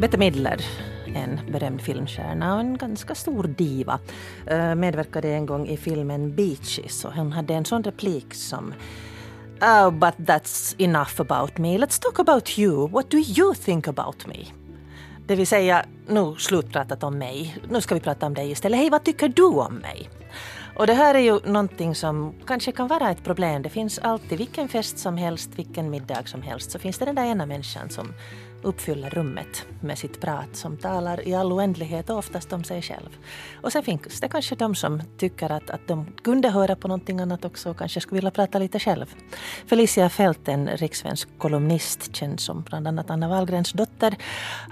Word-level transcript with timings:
Bette 0.00 0.18
Midler, 0.18 0.64
en 1.14 1.40
berömd 1.52 1.80
filmstjärna 1.80 2.54
och 2.54 2.60
en 2.60 2.76
ganska 2.76 3.14
stor 3.14 3.44
diva, 3.44 3.98
eh, 4.46 4.74
medverkade 4.74 5.28
en 5.28 5.46
gång 5.46 5.68
i 5.68 5.76
filmen 5.76 6.34
Beaches 6.34 7.04
och 7.04 7.12
hon 7.12 7.32
hade 7.32 7.54
en 7.54 7.64
sån 7.64 7.82
replik 7.82 8.34
som 8.34 8.74
Oh, 9.62 9.90
but 9.90 10.14
that's 10.16 10.74
enough 10.78 11.20
about 11.20 11.58
me. 11.58 11.78
Let's 11.78 12.02
talk 12.02 12.18
about 12.18 12.58
you. 12.58 12.88
What 12.88 13.10
do 13.10 13.16
you 13.16 13.54
think 13.54 13.88
about 13.88 14.26
me? 14.26 14.46
Det 15.26 15.36
vill 15.36 15.46
säga, 15.46 15.84
nu 16.08 16.34
slutpratat 16.38 17.02
om 17.02 17.18
mig. 17.18 17.56
Nu 17.70 17.80
ska 17.80 17.94
vi 17.94 18.00
prata 18.00 18.26
om 18.26 18.34
dig 18.34 18.50
istället. 18.50 18.78
Hej, 18.80 18.90
vad 18.90 19.04
tycker 19.04 19.28
du 19.28 19.44
om 19.44 19.74
mig? 19.74 20.10
Och 20.76 20.86
det 20.86 20.94
här 20.94 21.14
är 21.14 21.18
ju 21.18 21.40
någonting 21.44 21.94
som 21.94 22.34
kanske 22.46 22.72
kan 22.72 22.88
vara 22.88 23.10
ett 23.10 23.24
problem. 23.24 23.62
Det 23.62 23.68
finns 23.68 23.98
alltid, 23.98 24.38
vilken 24.38 24.68
fest 24.68 24.98
som 24.98 25.16
helst, 25.16 25.50
vilken 25.56 25.90
middag 25.90 26.28
som 26.28 26.42
helst, 26.42 26.70
så 26.70 26.78
finns 26.78 26.98
det 26.98 27.04
den 27.04 27.14
där 27.14 27.24
ena 27.24 27.46
människan 27.46 27.90
som 27.90 28.12
uppfyller 28.62 29.10
rummet 29.10 29.66
med 29.80 29.98
sitt 29.98 30.20
prat, 30.20 30.56
som 30.56 30.76
talar 30.76 31.28
i 31.28 31.34
all 31.34 31.52
oändlighet 31.52 32.10
och 32.10 32.18
oftast 32.18 32.52
om 32.52 32.64
sig 32.64 32.82
själv. 32.82 33.18
Och 33.62 33.72
sen 33.72 33.82
finns 33.82 34.20
det 34.20 34.28
kanske 34.28 34.54
de 34.54 34.74
som 34.74 35.02
tycker 35.18 35.52
att, 35.52 35.70
att 35.70 35.88
de 35.88 36.06
kunde 36.24 36.48
höra 36.48 36.76
på 36.76 36.88
någonting 36.88 37.20
annat 37.20 37.44
också 37.44 37.70
och 37.70 37.78
kanske 37.78 38.00
skulle 38.00 38.16
vilja 38.16 38.30
prata 38.30 38.58
lite 38.58 38.78
själv. 38.78 39.14
Felicia 39.66 40.08
Fält, 40.08 40.48
en 40.48 40.68
rikssvensk 40.68 41.28
kolumnist, 41.38 42.16
känd 42.16 42.40
som 42.40 42.62
bland 42.62 42.88
annat 42.88 43.10
Anna 43.10 43.28
Wahlgrens 43.28 43.72
dotter, 43.72 44.16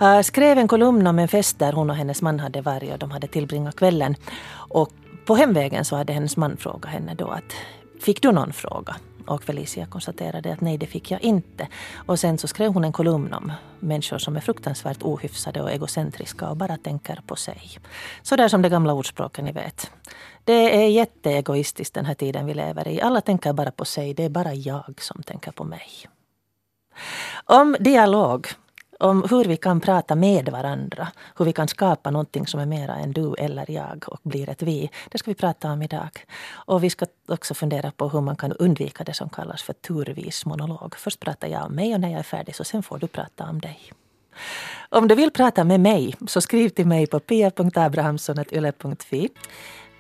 eh, 0.01 0.21
skrev 0.21 0.59
en 0.59 0.69
kolumn 0.69 1.07
om 1.07 1.19
en 1.19 1.29
fest 1.29 1.59
där 1.59 1.73
hon 1.73 1.91
och 1.91 1.97
hennes 1.97 2.23
man 2.23 2.41
hade 2.41 2.61
varit 2.61 2.93
och 2.93 2.99
de 2.99 3.11
hade 3.11 3.27
tillbringat 3.27 3.77
kvällen. 3.77 4.15
Och 4.51 4.93
på 5.25 5.35
hemvägen 5.35 5.85
så 5.85 5.97
hade 5.97 6.13
hennes 6.13 6.37
man 6.37 6.57
frågat 6.57 6.91
henne 6.91 7.15
då 7.15 7.29
att 7.29 7.53
Fick 8.01 8.23
du 8.23 8.33
någon 8.33 8.53
fråga? 8.53 8.97
Och 9.29 9.45
Felicia 9.45 9.87
konstaterade 9.87 10.53
att 10.53 10.61
nej, 10.61 10.79
det 10.79 10.87
fick 10.87 11.11
jag 11.11 11.23
inte. 11.23 11.69
Och 12.07 12.19
sen 12.19 12.39
så 12.39 12.49
skrev 12.49 12.73
hon 12.73 12.85
en 12.85 12.93
kolumn 12.93 13.35
om 13.35 13.53
människor 13.81 14.19
som 14.19 14.37
är 14.37 14.41
fruktansvärt 14.41 15.03
ohyfsade 15.03 15.63
och 15.63 15.71
egocentriska 15.71 16.49
och 16.49 16.57
bara 16.57 16.77
tänker 16.77 17.21
på 17.27 17.37
sig. 17.37 17.79
Så 18.23 18.37
där 18.37 18.49
som 18.49 18.63
det 18.63 18.69
gamla 18.69 18.93
ordspråket 18.93 19.45
ni 19.45 19.53
vet. 19.53 19.91
Det 20.45 20.85
är 20.85 20.89
jätteegoistiskt 20.89 21.95
den 21.95 22.07
här 22.07 22.15
tiden 22.15 22.47
vi 22.47 22.55
lever 22.55 22.89
i. 22.89 23.01
Alla 23.01 23.21
tänker 23.21 23.53
bara 23.53 23.71
på 23.71 23.85
sig. 23.85 24.15
Det 24.15 24.25
är 24.25 24.31
bara 24.31 24.55
jag 24.55 24.95
som 25.01 25.23
tänker 25.23 25.53
på 25.53 25.65
mig. 25.65 25.89
Om 27.45 27.77
dialog 27.81 28.47
om 28.99 29.27
hur 29.31 29.45
vi 29.45 29.57
kan 29.57 29.81
prata 29.81 30.15
med 30.15 30.49
varandra. 30.49 31.09
Hur 31.37 31.45
vi 31.45 31.53
kan 31.53 31.69
skapa 31.69 32.11
någonting 32.11 32.47
som 32.47 32.61
är 32.61 32.67
mera 32.67 32.97
än 32.97 33.13
du 33.13 33.35
eller 33.39 33.71
jag 33.71 34.05
och 34.07 34.21
blir 34.23 34.49
ett 34.49 34.63
vi. 34.63 34.91
Det 35.09 35.19
ska 35.19 35.31
vi 35.31 35.35
prata 35.35 35.73
om 35.73 35.83
idag. 35.83 36.11
Och 36.51 36.85
vi 36.85 36.91
ska 36.91 37.07
också 37.29 37.55
fundera 37.55 37.91
på 37.91 38.09
hur 38.09 38.21
man 38.21 38.37
kan 38.37 38.53
undvika 38.53 39.05
det 39.05 39.15
som 39.15 39.29
kallas 39.29 39.63
för 39.63 39.73
turvis 39.73 40.47
monolog. 40.47 40.95
Först 40.97 41.21
pratar 41.21 41.49
jag 41.49 41.65
om 41.65 41.73
mig 41.73 41.95
och 41.95 42.01
när 42.01 42.11
jag 42.11 42.19
är 42.19 42.23
färdig 42.23 42.55
så 42.55 42.65
sen 42.65 42.83
får 42.83 42.99
du 42.99 43.07
prata 43.07 43.45
om 43.45 43.61
dig. 43.61 43.93
Om 44.89 45.09
du 45.09 45.15
vill 45.15 45.31
prata 45.31 45.65
med 45.65 45.81
mig 45.81 46.15
så 46.27 46.41
skriv 46.41 46.69
till 46.69 46.87
mig 46.87 47.07
på 47.07 47.21
pia.abrahamsson.yle.fi 47.21 49.29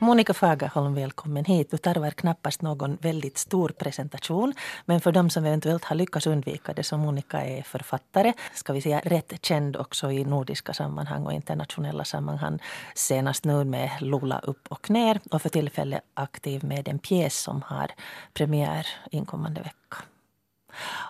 Monica 0.01 0.35
Fagerholm, 0.35 0.95
välkommen 0.95 1.45
hit. 1.45 1.71
Du 1.71 1.77
tarvar 1.77 2.11
knappast 2.11 2.63
någon 2.63 2.97
väldigt 3.01 3.39
stor 3.39 3.69
presentation. 3.69 4.55
Men 4.85 5.01
för 5.01 5.13
de 5.13 5.31
som 5.31 5.45
eventuellt 5.45 5.85
har 5.85 5.97
lyckats 5.97 6.27
undvika 6.27 6.73
det 6.73 6.83
så 6.83 6.97
Monica 6.97 7.41
är 7.41 7.63
författare. 7.63 8.33
Ska 8.55 8.73
vi 8.73 8.81
säga 8.81 9.01
rätt 9.05 9.45
känd 9.45 9.77
också 9.77 10.11
i 10.11 10.25
nordiska 10.25 10.75
sammanhang 10.75 11.27
och 11.27 11.33
internationella 11.33 12.05
sammanhang. 12.05 12.59
Senast 12.95 13.45
nu 13.45 13.65
med 13.65 13.91
Lola 14.01 14.39
upp 14.39 14.69
och 14.69 14.91
ner 14.91 15.21
och 15.31 15.43
för 15.43 15.49
tillfället 15.49 16.03
aktiv 16.15 16.65
med 16.65 16.89
en 16.89 16.99
pjäs 16.99 17.39
som 17.39 17.63
har 17.67 17.91
premiär 18.35 18.87
inkommande 19.11 19.61
vecka. 19.61 19.97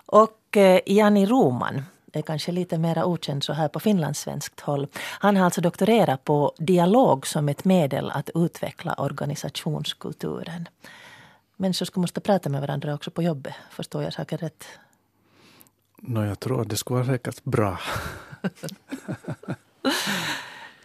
Och 0.05 0.57
eh, 0.57 0.79
Jani 0.85 1.25
Roman 1.25 1.83
är 2.13 2.21
kanske 2.21 2.51
lite 2.51 2.77
mer 2.77 3.03
okänd 3.03 3.43
så 3.43 3.53
här 3.53 3.67
på 3.67 3.79
finlandssvenskt 3.79 4.59
håll. 4.59 4.87
Han 4.95 5.37
har 5.37 5.45
alltså 5.45 5.61
doktorerat 5.61 6.23
på 6.23 6.53
dialog 6.57 7.27
som 7.27 7.49
ett 7.49 7.65
medel 7.65 8.11
att 8.11 8.29
utveckla 8.35 8.93
organisationskulturen. 8.93 10.67
Människor 11.55 11.85
ska 11.85 11.99
måste 11.99 12.21
prata 12.21 12.49
med 12.49 12.61
varandra 12.61 12.93
också 12.93 13.11
på 13.11 13.23
jobbet. 13.23 13.53
Förstår 13.71 14.03
jag 14.03 14.13
saker 14.13 14.37
rätt? 14.37 14.65
No, 16.01 16.25
jag 16.25 16.39
tror 16.39 16.61
att 16.61 16.69
det 16.69 16.77
skulle 16.77 16.99
vara 16.99 17.07
säkert 17.07 17.43
bra. 17.43 17.79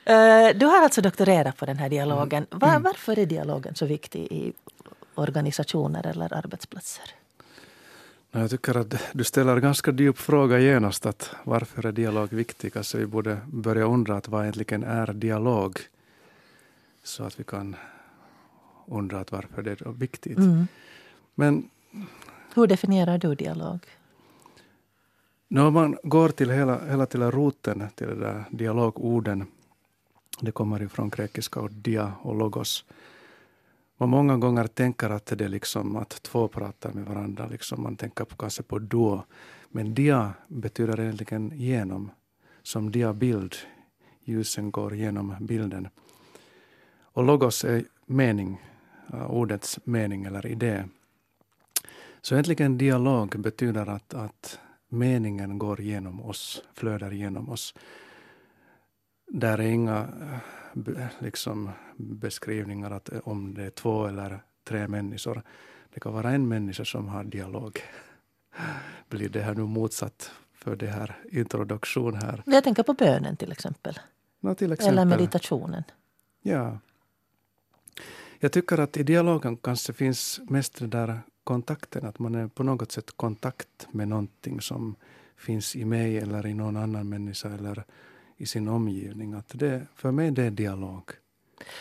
Eh, 0.06 0.56
du 0.56 0.66
har 0.66 0.82
alltså 0.82 1.00
doktorerat 1.00 1.56
på 1.56 1.66
den 1.66 1.78
här 1.78 1.88
dialogen. 1.88 2.46
Var, 2.50 2.68
mm. 2.68 2.82
varför 2.82 3.18
är 3.18 3.26
dialogen 3.26 3.74
så 3.74 3.86
viktig 3.86 4.20
i 4.20 4.52
organisationer 5.14 6.06
eller 6.06 6.34
arbetsplatser? 6.34 7.04
Jag 8.36 8.50
tycker 8.50 8.76
att 8.76 8.94
du 9.12 9.24
ställer 9.24 9.56
en 9.56 9.62
ganska 9.62 9.92
djup 9.92 10.18
fråga 10.18 10.58
genast. 10.58 11.06
Att 11.06 11.34
varför 11.44 11.86
är 11.86 11.92
dialog 11.92 12.32
viktig? 12.32 12.76
Alltså 12.76 12.98
vi 12.98 13.06
borde 13.06 13.38
börja 13.46 13.84
undra 13.84 14.16
att 14.16 14.28
vad 14.28 14.42
egentligen 14.42 14.84
är 14.84 15.12
dialog? 15.12 15.78
Så 17.02 17.24
att 17.24 17.40
vi 17.40 17.44
kan 17.44 17.76
undra 18.86 19.20
att 19.20 19.32
varför 19.32 19.62
det 19.62 19.70
är 19.70 19.92
viktigt. 19.92 20.38
Mm. 20.38 20.66
Men, 21.34 21.70
Hur 22.54 22.66
definierar 22.66 23.18
du 23.18 23.34
dialog? 23.34 23.80
När 25.48 25.70
man 25.70 25.96
går 26.02 26.28
till 26.28 26.50
hela, 26.50 26.86
hela 26.86 27.06
till 27.06 27.22
roten 27.22 27.88
till 27.94 28.06
de 28.06 28.14
där 28.14 28.44
dialogorden. 28.50 29.46
Det 30.40 30.52
kommer 30.52 30.82
ifrån 30.82 31.08
grekiska 31.08 31.60
ord 31.60 31.72
dia 31.72 32.12
och 32.22 32.34
logos 32.34 32.84
man 33.96 34.08
många 34.08 34.36
gånger 34.36 34.66
tänker 34.66 35.10
att 35.10 35.26
det 35.26 35.44
är 35.44 35.48
liksom 35.48 35.96
att 35.96 36.22
två 36.22 36.48
pratar 36.48 36.92
med 36.92 37.04
varandra. 37.04 37.46
Liksom 37.46 37.82
man 37.82 37.96
tänker 37.96 38.24
på, 38.24 38.36
kanske 38.36 38.62
på 38.62 38.78
duo. 38.78 39.22
Men 39.68 39.94
dia 39.94 40.34
betyder 40.48 41.00
egentligen 41.00 41.52
genom. 41.54 42.10
Som 42.62 42.90
diabild. 42.90 43.54
Ljusen 44.24 44.70
går 44.70 44.94
genom 44.94 45.36
bilden. 45.40 45.88
Och 47.02 47.24
logos 47.24 47.64
är 47.64 47.84
mening, 48.06 48.60
eh, 49.12 49.30
ordets 49.30 49.78
mening 49.84 50.24
eller 50.24 50.46
idé. 50.46 50.84
Så 52.20 52.34
egentligen 52.34 52.78
dialog 52.78 53.40
betyder 53.40 53.86
att, 53.86 54.14
att 54.14 54.58
meningen 54.88 55.58
går 55.58 55.80
genom 55.80 56.20
oss, 56.20 56.62
flödar 56.74 57.10
genom 57.10 57.48
oss. 57.48 57.74
Där 59.26 59.58
är 59.58 59.68
inga 59.68 59.98
eh, 59.98 60.38
liksom 61.18 61.70
beskrivningar 61.96 62.90
att 62.90 63.12
eh, 63.12 63.20
om 63.24 63.54
det 63.54 63.64
är 63.64 63.70
två 63.70 64.06
eller 64.06 64.40
tre 64.64 64.88
människor. 64.88 65.42
Det 65.94 66.00
kan 66.00 66.12
vara 66.12 66.30
en 66.30 66.48
människa 66.48 66.84
som 66.84 67.08
har 67.08 67.24
dialog. 67.24 67.80
Blir 69.08 69.28
det 69.28 69.42
här 69.42 69.54
nu 69.54 69.62
motsatt 69.62 70.30
för 70.54 70.76
det 70.76 70.86
här 70.86 71.18
introduktion 71.30 72.14
här? 72.14 72.42
Jag 72.46 72.64
tänker 72.64 72.82
på 72.82 72.92
bönen 72.92 73.36
till 73.36 73.52
exempel. 73.52 73.98
No, 74.40 74.54
till 74.54 74.72
exempel. 74.72 74.98
Eller 74.98 75.16
meditationen. 75.16 75.82
Ja. 76.42 76.78
Jag 78.38 78.52
tycker 78.52 78.78
att 78.78 78.96
i 78.96 79.02
dialogen 79.02 79.56
kanske 79.56 79.92
finns 79.92 80.40
mest 80.48 80.78
den 80.78 80.90
där 80.90 81.20
kontakten, 81.44 82.06
att 82.06 82.18
man 82.18 82.34
är 82.34 82.48
på 82.48 82.62
något 82.62 82.92
sätt 82.92 83.10
kontakt 83.16 83.86
med 83.90 84.08
någonting 84.08 84.60
som 84.60 84.96
finns 85.36 85.76
i 85.76 85.84
mig 85.84 86.18
eller 86.18 86.46
i 86.46 86.54
någon 86.54 86.76
annan 86.76 87.08
människa 87.08 87.48
eller 87.48 87.84
i 88.36 88.46
sin 88.46 88.68
omgivning. 88.68 89.34
Att 89.34 89.48
det, 89.48 89.86
för 89.94 90.10
mig 90.10 90.30
det 90.30 90.42
är 90.42 90.50
dialog. 90.50 91.10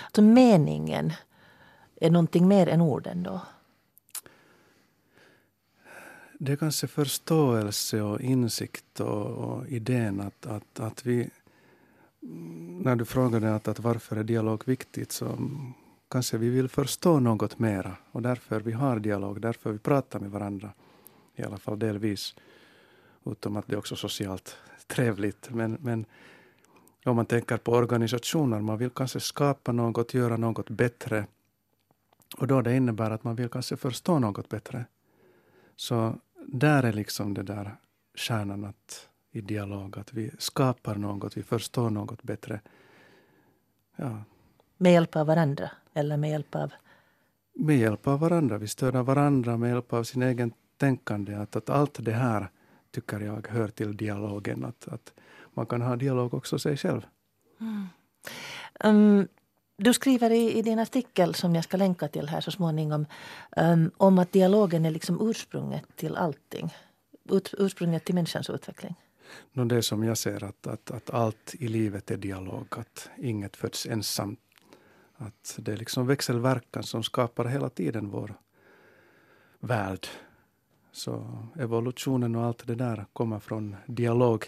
Alltså 0.03 0.21
meningen 0.21 1.13
är 1.95 2.09
någonting 2.09 2.47
mer 2.47 2.67
än 2.67 2.81
orden 2.81 3.23
då? 3.23 3.41
Det 6.39 6.51
är 6.51 6.55
kanske 6.55 6.87
förståelse 6.87 8.01
och 8.01 8.21
insikt 8.21 8.99
och, 8.99 9.25
och 9.25 9.67
idén 9.67 10.21
att, 10.21 10.45
att, 10.45 10.79
att 10.79 11.05
vi... 11.05 11.29
När 12.83 12.95
du 12.95 13.05
frågade 13.05 13.55
att, 13.55 13.67
att 13.67 13.79
varför 13.79 14.15
är 14.15 14.23
dialog 14.23 14.63
viktigt 14.65 15.11
så 15.11 15.37
kanske 16.07 16.37
vi 16.37 16.49
vill 16.49 16.69
förstå 16.69 17.19
något 17.19 17.59
mera 17.59 17.95
och 18.11 18.21
därför 18.21 18.59
vi 18.59 18.71
har 18.71 18.99
dialog, 18.99 19.41
därför 19.41 19.71
vi 19.71 19.79
pratar 19.79 20.19
med 20.19 20.31
varandra. 20.31 20.73
I 21.35 21.43
alla 21.43 21.57
fall 21.57 21.79
delvis. 21.79 22.35
Utom 23.25 23.57
att 23.57 23.67
det 23.67 23.73
är 23.73 23.77
också 23.77 23.95
socialt 23.95 24.57
trevligt. 24.87 25.49
Men, 25.49 25.77
men 25.81 26.05
om 27.05 27.15
man 27.15 27.25
tänker 27.25 27.57
på 27.57 27.71
organisationer, 27.71 28.61
man 28.61 28.77
vill 28.77 28.89
kanske 28.89 29.19
skapa 29.19 29.71
något, 29.71 30.13
göra 30.13 30.37
något 30.37 30.69
bättre. 30.69 31.27
Och 32.37 32.47
då 32.47 32.61
det 32.61 32.75
innebär 32.75 33.11
att 33.11 33.23
man 33.23 33.35
vill 33.35 33.49
kanske 33.49 33.77
förstå 33.77 34.19
något 34.19 34.49
bättre. 34.49 34.85
Så 35.75 36.15
där 36.47 36.83
är 36.83 36.93
liksom 36.93 37.33
det 37.33 37.43
där 37.43 37.75
kärnan 38.15 38.65
att, 38.65 39.09
i 39.31 39.41
dialog, 39.41 39.97
att 39.97 40.13
vi 40.13 40.31
skapar 40.37 40.95
något, 40.95 41.37
vi 41.37 41.43
förstår 41.43 41.89
något 41.89 42.23
bättre. 42.23 42.61
Ja. 43.95 44.23
Med 44.77 44.93
hjälp 44.93 45.15
av 45.15 45.27
varandra? 45.27 45.71
Eller 45.93 46.17
med 46.17 46.29
hjälp 46.29 46.55
av? 46.55 46.71
Med 47.53 47.77
hjälp 47.77 48.07
av 48.07 48.19
varandra. 48.19 48.57
Vi 48.57 48.67
stöder 48.67 49.03
varandra 49.03 49.57
med 49.57 49.69
hjälp 49.69 49.93
av 49.93 50.03
sin 50.03 50.21
egen 50.21 50.53
tänkande. 50.77 51.35
Att, 51.35 51.55
att 51.55 51.69
allt 51.69 52.05
det 52.05 52.11
här 52.11 52.47
tycker 52.91 53.19
jag 53.19 53.47
hör 53.47 53.67
till 53.67 53.97
dialogen. 53.97 54.65
Att, 54.65 54.87
att 54.87 55.13
man 55.53 55.65
kan 55.65 55.81
ha 55.81 55.95
dialog 55.95 56.33
också 56.33 56.59
sig 56.59 56.77
själv. 56.77 57.01
Mm. 57.59 57.87
Um, 58.83 59.27
du 59.77 59.93
skriver 59.93 60.29
i, 60.29 60.57
i, 60.57 60.61
din 60.61 60.79
artikel, 60.79 61.35
som 61.35 61.55
jag 61.55 61.63
ska 61.63 61.77
länka 61.77 62.07
till 62.07 62.29
här 62.29 62.41
så 62.41 62.51
småningom, 62.51 63.05
um, 63.57 63.91
om 63.97 64.19
att 64.19 64.31
dialogen 64.31 64.85
är 64.85 64.91
liksom 64.91 65.29
ursprunget 65.29 65.83
till 65.95 66.15
allting. 66.15 66.73
Ut, 67.29 67.53
ursprunget 67.57 68.05
till 68.05 68.15
människans 68.15 68.49
utveckling. 68.49 68.95
No 69.53 69.65
det 69.65 69.83
som 69.83 70.03
jag 70.03 70.17
ser 70.17 70.43
att, 70.43 70.67
att, 70.67 70.91
att 70.91 71.09
allt 71.09 71.55
i 71.59 71.67
livet 71.67 72.11
är 72.11 72.17
dialog, 72.17 72.65
att 72.69 73.09
inget 73.17 73.55
föds 73.55 73.85
ensamt. 73.85 74.39
Att 75.15 75.55
det 75.57 75.71
är 75.71 75.77
liksom 75.77 76.07
växelverkan 76.07 76.83
som 76.83 77.03
skapar 77.03 77.45
hela 77.45 77.69
tiden 77.69 78.09
vår 78.09 78.33
värld. 79.59 80.07
Så 80.91 81.37
evolutionen 81.59 82.35
och 82.35 82.43
allt 82.43 82.67
det 82.67 82.75
där 82.75 83.05
kommer 83.13 83.39
från 83.39 83.75
dialog 83.85 84.45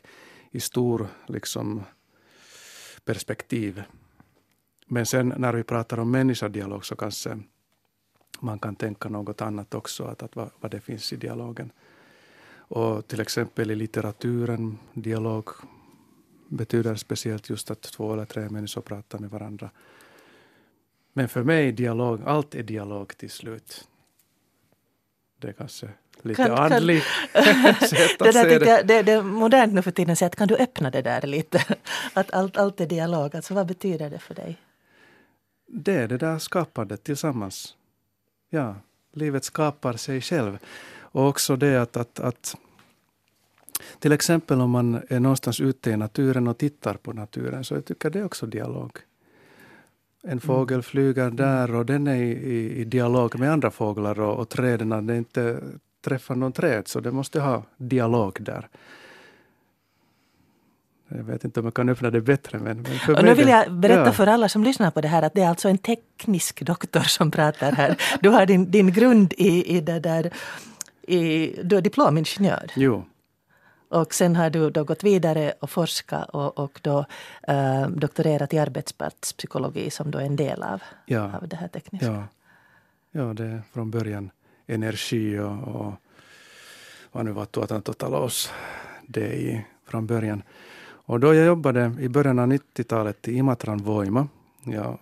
i 0.55 0.59
stor 0.59 1.07
liksom, 1.27 1.83
perspektiv. 3.05 3.83
Men 4.87 5.05
sen 5.05 5.33
när 5.37 5.53
vi 5.53 5.63
pratar 5.63 5.99
om 5.99 6.11
människadialog 6.11 6.85
så 6.85 6.95
kanske 6.95 7.39
man 8.39 8.59
kan 8.59 8.75
tänka 8.75 9.09
något 9.09 9.41
annat 9.41 9.73
också, 9.73 10.03
att, 10.03 10.23
att 10.23 10.35
vad, 10.35 10.49
vad 10.59 10.71
det 10.71 10.81
finns 10.81 11.13
i 11.13 11.15
dialogen. 11.15 11.71
Och 12.67 13.07
till 13.07 13.19
exempel 13.19 13.71
i 13.71 13.75
litteraturen, 13.75 14.77
dialog 14.93 15.49
betyder 16.47 16.95
speciellt 16.95 17.49
just 17.49 17.71
att 17.71 17.81
två 17.81 18.13
eller 18.13 18.25
tre 18.25 18.49
människor 18.49 18.81
pratar 18.81 19.19
med 19.19 19.29
varandra. 19.29 19.69
Men 21.13 21.29
för 21.29 21.43
mig 21.43 21.71
dialog, 21.71 22.21
allt 22.25 22.55
är 22.55 22.63
dialog 22.63 23.17
till 23.17 23.31
slut. 23.31 23.87
Det 25.37 25.47
är 25.47 25.53
kanske 25.53 25.89
lite 26.21 26.43
kan, 26.43 26.51
andlig 26.51 27.01
sätt 27.89 28.21
att 28.21 28.27
det, 28.27 28.33
se 28.33 28.59
det. 28.59 28.65
Jag, 28.65 28.87
det. 28.87 29.01
Det 29.01 29.11
är 29.11 29.21
modernt 29.21 29.73
nu 29.73 29.81
för 29.81 29.91
tiden 29.91 30.11
att 30.11 30.17
säga 30.17 30.27
att 30.27 30.35
kan 30.35 30.47
du 30.47 30.55
öppna 30.55 30.91
det 30.91 31.01
där 31.01 31.21
lite? 31.21 31.63
Att 32.13 32.33
allt, 32.33 32.57
allt 32.57 32.81
är 32.81 32.87
dialog, 32.87 33.35
alltså 33.35 33.53
vad 33.53 33.67
betyder 33.67 34.09
det 34.09 34.19
för 34.19 34.35
dig? 34.35 34.57
Det 35.67 35.93
är 35.93 36.07
det 36.07 36.17
där 36.17 36.39
skapandet 36.39 37.03
tillsammans. 37.03 37.75
Ja, 38.49 38.75
livet 39.13 39.43
skapar 39.43 39.93
sig 39.93 40.21
själv. 40.21 40.57
Och 40.99 41.27
också 41.27 41.55
det 41.55 41.81
att, 41.81 41.97
att, 41.97 42.19
att 42.19 42.55
till 43.99 44.11
exempel 44.11 44.61
om 44.61 44.71
man 44.71 45.01
är 45.09 45.19
någonstans 45.19 45.61
ute 45.61 45.89
i 45.91 45.97
naturen 45.97 46.47
och 46.47 46.57
tittar 46.57 46.93
på 46.93 47.13
naturen, 47.13 47.63
så 47.63 47.73
jag 47.73 47.85
tycker 47.85 48.09
det 48.09 48.19
är 48.19 48.25
också 48.25 48.45
dialog. 48.45 48.97
En 50.23 50.31
mm. 50.31 50.39
fågel 50.39 50.81
flyger 50.81 51.29
där 51.29 51.75
och 51.75 51.85
den 51.85 52.07
är 52.07 52.15
i, 52.15 52.79
i, 52.79 52.83
dialog 52.83 53.39
med 53.39 53.51
andra 53.51 53.71
fåglar 53.71 54.19
och, 54.19 54.39
och 54.39 54.49
träden, 54.49 55.07
det 55.07 55.17
inte 55.17 55.61
träffar 56.05 56.35
någon 56.35 56.51
träd, 56.51 56.87
så 56.87 56.99
det 56.99 57.11
måste 57.11 57.41
ha 57.41 57.63
dialog 57.77 58.37
där. 58.39 58.69
Jag 61.07 61.23
vet 61.23 61.43
inte 61.43 61.59
om 61.59 61.65
jag 61.65 61.73
kan 61.73 61.89
öppna 61.89 62.11
det 62.11 62.21
bättre. 62.21 62.59
Men, 62.59 62.81
men 62.81 62.99
för 62.99 63.17
och 63.17 63.23
nu 63.25 63.33
vill 63.33 63.47
jag 63.47 63.71
berätta 63.71 64.05
ja. 64.05 64.11
för 64.11 64.27
alla 64.27 64.49
som 64.49 64.63
lyssnar 64.63 64.91
på 64.91 65.01
det 65.01 65.07
här 65.07 65.21
att 65.21 65.33
det 65.33 65.41
är 65.41 65.49
alltså 65.49 65.69
en 65.69 65.77
teknisk 65.77 66.61
doktor 66.61 67.01
som 67.01 67.31
pratar 67.31 67.71
här. 67.71 67.97
Du 68.21 68.29
har 68.29 68.45
din, 68.45 68.71
din 68.71 68.91
grund 68.91 69.33
i, 69.37 69.77
i 69.77 69.81
det 69.81 69.99
där, 69.99 70.33
i, 71.01 71.47
du 71.63 71.77
är 71.77 71.81
diplomingenjör. 71.81 72.71
Jo. 72.75 73.05
Och 73.89 74.13
sen 74.13 74.35
har 74.35 74.49
du 74.49 74.69
då 74.69 74.83
gått 74.83 75.03
vidare 75.03 75.53
och 75.59 75.69
forskat 75.69 76.29
och, 76.29 76.59
och 76.59 76.79
då 76.81 77.05
uh, 77.49 77.87
doktorerat 77.89 78.53
i 78.53 78.59
arbetsplatspsykologi 78.59 79.89
som 79.89 80.11
då 80.11 80.19
är 80.19 80.25
en 80.25 80.35
del 80.35 80.63
av, 80.63 80.81
ja. 81.05 81.37
av 81.41 81.47
det 81.47 81.55
här 81.55 81.67
tekniska. 81.67 82.05
Ja. 82.05 82.27
ja, 83.11 83.33
det 83.33 83.45
är 83.45 83.61
från 83.73 83.91
början 83.91 84.29
energi 84.67 85.39
och, 85.39 85.75
och 85.75 85.93
vad 87.11 87.25
nu 87.25 87.31
var 87.31 87.45
tuotantotalous 87.45 88.51
det 89.07 89.61
från 89.85 90.07
början. 90.07 90.43
Och 91.07 91.19
då 91.19 91.33
jag 91.33 91.45
jobbade 91.45 91.91
i 91.99 92.09
början 92.09 92.39
av 92.39 92.47
90-talet 92.47 93.27
i 93.27 93.37
Imatran 93.37 93.77
Voima. 93.77 94.27
Jag 94.63 94.97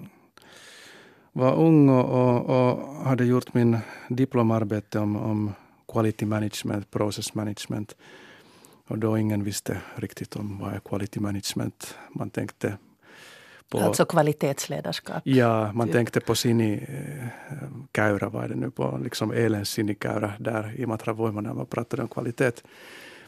var 1.31 1.55
ung 1.55 1.89
och, 1.89 2.05
och, 2.05 2.71
och, 2.71 2.95
hade 2.95 3.25
gjort 3.25 3.53
min 3.53 3.77
diplomarbete 4.07 4.99
om, 4.99 5.15
om 5.15 5.53
quality 5.87 6.25
management, 6.25 6.91
process 6.91 7.33
management. 7.33 7.95
Och 8.87 8.97
då 8.97 9.17
ingen 9.17 9.43
visste 9.43 9.81
riktigt 9.95 10.35
om 10.35 10.59
vad 10.59 10.73
är 10.73 10.79
quality 10.79 11.19
management. 11.19 11.97
Man 12.09 12.29
tänkte 12.29 12.77
på... 13.73 13.79
Alltså 13.79 14.05
kvalitetsledarskap? 14.05 15.21
Ja, 15.23 15.71
man 15.73 15.87
typ. 15.87 15.93
tänkte 15.93 16.19
på 16.19 16.33
Sini-Käyrä, 16.35 18.29
vad 18.29 18.43
är 18.43 18.47
det 18.47 18.55
nu, 18.55 18.71
på 18.71 18.99
liksom 19.03 19.31
elens 19.31 19.77
Sini-Käyrä 19.77 20.31
där 20.39 20.73
i 20.75 20.85
Matra 20.85 21.13
Voima 21.13 21.41
när 21.41 21.53
man 21.53 21.65
pratade 21.65 22.01
om 22.01 22.07
kvalitet. 22.07 22.51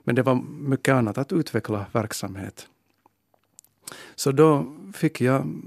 Men 0.03 0.15
det 0.15 0.23
var 0.23 0.35
mycket 0.59 0.93
annat, 0.93 1.17
att 1.17 1.33
utveckla 1.33 1.85
verksamhet. 1.91 2.67
Så 4.15 4.31
då 4.31 4.75
fick 4.93 5.21
jag 5.21 5.61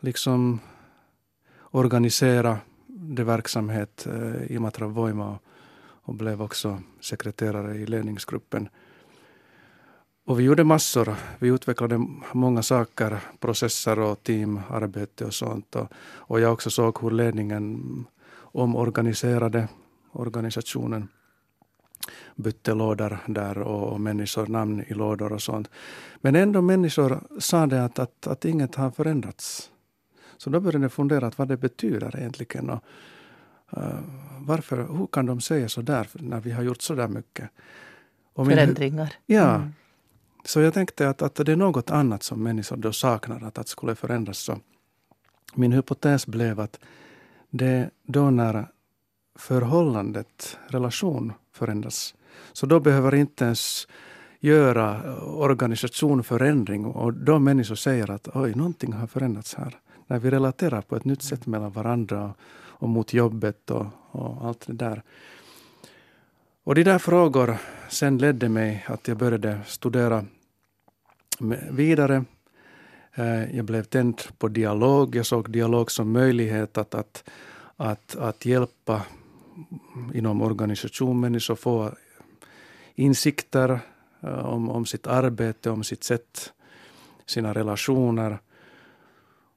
liksom 0.00 0.60
organisera 1.70 2.58
det 2.86 3.24
verksamhet 3.24 4.06
eh, 4.06 4.52
i 4.52 4.58
Matra 4.58 4.86
Voima 4.86 5.38
och 6.06 6.14
blev 6.14 6.42
också 6.42 6.82
sekreterare 7.00 7.74
i 7.74 7.86
ledningsgruppen. 7.86 8.68
Och 10.26 10.40
vi 10.40 10.44
gjorde 10.44 10.64
massor. 10.64 11.16
Vi 11.38 11.48
utvecklade 11.48 12.06
många 12.32 12.62
saker, 12.62 13.20
processer 13.40 13.98
och 13.98 14.22
teamarbete 14.22 15.24
och 15.24 15.34
sånt. 15.34 15.76
Och, 15.76 15.92
och 16.16 16.40
jag 16.40 16.52
också 16.52 16.70
såg 16.70 16.98
hur 17.02 17.10
ledningen 17.10 17.80
omorganiserade 18.40 19.68
organisationen. 20.12 21.08
Bytte 22.36 22.74
lådor 22.74 23.18
där 23.26 23.58
och, 23.58 23.92
och 23.92 24.00
människor 24.00 24.46
namn 24.46 24.84
i 24.88 24.94
lådor 24.94 25.32
och 25.32 25.42
sånt. 25.42 25.70
Men 26.20 26.36
ändå 26.36 26.62
människor 26.62 27.20
sa 27.38 27.66
det 27.66 27.84
att, 27.84 27.98
att, 27.98 28.26
att 28.26 28.44
inget 28.44 28.74
har 28.74 28.90
förändrats. 28.90 29.70
Så 30.36 30.50
då 30.50 30.60
började 30.60 30.84
jag 30.84 30.92
fundera 30.92 31.26
att 31.26 31.38
vad 31.38 31.48
det 31.48 31.56
betyder 31.56 32.16
egentligen. 32.16 32.70
Och, 32.70 32.84
uh, 33.76 34.00
varför, 34.38 34.76
hur 34.76 35.06
kan 35.06 35.26
de 35.26 35.40
säga 35.40 35.68
så 35.68 35.82
där 35.82 36.08
när 36.12 36.40
vi 36.40 36.50
har 36.50 36.62
gjort 36.62 36.82
så 36.82 36.94
där 36.94 37.08
mycket? 37.08 37.50
Och 38.32 38.46
Förändringar. 38.46 39.12
Min, 39.26 39.36
ja. 39.38 39.54
Mm. 39.54 39.72
Så 40.44 40.60
jag 40.60 40.74
tänkte 40.74 41.08
att, 41.08 41.22
att 41.22 41.34
det 41.34 41.52
är 41.52 41.56
något 41.56 41.90
annat 41.90 42.22
som 42.22 42.42
människor 42.42 42.76
då 42.76 42.92
saknar, 42.92 43.42
att, 43.44 43.58
att 43.58 43.68
skulle 43.68 43.94
förändras. 43.94 44.38
Så 44.38 44.58
min 45.54 45.72
hypotes 45.72 46.26
blev 46.26 46.60
att 46.60 46.78
det 47.50 47.90
då 48.02 48.30
när 48.30 48.66
förhållandet, 49.38 50.58
relation 50.66 51.32
förändras, 51.52 52.14
så 52.52 52.66
då 52.66 52.80
behöver 52.80 53.14
inte 53.14 53.44
ens 53.44 53.88
göra 54.40 55.16
organisationförändring 55.24 56.84
och 56.86 57.12
då 57.12 57.38
människor 57.38 57.74
säger 57.74 58.10
att 58.10 58.28
oj, 58.34 58.54
någonting 58.54 58.92
har 58.92 59.06
förändrats 59.06 59.54
här. 59.54 59.78
När 60.06 60.18
vi 60.18 60.30
relaterar 60.30 60.80
på 60.80 60.96
ett 60.96 61.04
nytt 61.04 61.22
sätt 61.22 61.46
mellan 61.46 61.72
varandra 61.72 62.24
och, 62.24 62.36
och 62.56 62.88
mot 62.88 63.12
jobbet 63.12 63.70
och, 63.70 63.86
och 64.10 64.46
allt 64.46 64.66
det 64.66 64.72
där. 64.72 65.02
Och 66.64 66.74
de 66.74 66.82
där 66.84 66.98
frågor 66.98 67.56
sen 67.88 68.18
ledde 68.18 68.48
mig 68.48 68.84
att 68.88 69.08
jag 69.08 69.16
började 69.16 69.60
studera 69.66 70.24
vidare. 71.70 72.24
Eh, 73.14 73.56
jag 73.56 73.64
blev 73.64 73.82
tänd 73.82 74.20
på 74.38 74.48
dialog. 74.48 75.16
Jag 75.16 75.26
såg 75.26 75.50
dialog 75.50 75.90
som 75.90 76.12
möjlighet 76.12 76.78
att, 76.78 76.94
att, 76.94 77.24
att, 77.76 78.16
att 78.16 78.46
hjälpa 78.46 79.02
inom 80.14 80.42
organisation 80.42 81.20
människor 81.20 81.54
få 81.54 81.92
insikter 82.94 83.80
eh, 84.20 84.46
om, 84.46 84.70
om 84.70 84.86
sitt 84.86 85.06
arbete, 85.06 85.70
om 85.70 85.84
sitt 85.84 86.04
sätt, 86.04 86.52
sina 87.26 87.54
relationer. 87.54 88.38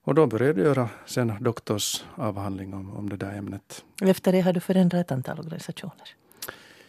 Och 0.03 0.15
då 0.15 0.27
började 0.27 0.61
jag 0.61 0.67
göra 0.67 0.89
sen 1.05 1.33
doktorsavhandling 1.39 2.73
om, 2.73 2.97
om 2.97 3.09
det 3.09 3.17
där 3.17 3.37
ämnet. 3.37 3.83
Efter 4.01 4.31
det 4.31 4.41
har 4.41 4.53
du 4.53 4.59
förändrat 4.59 5.05
ett 5.05 5.11
antal 5.11 5.39
organisationer? 5.39 6.07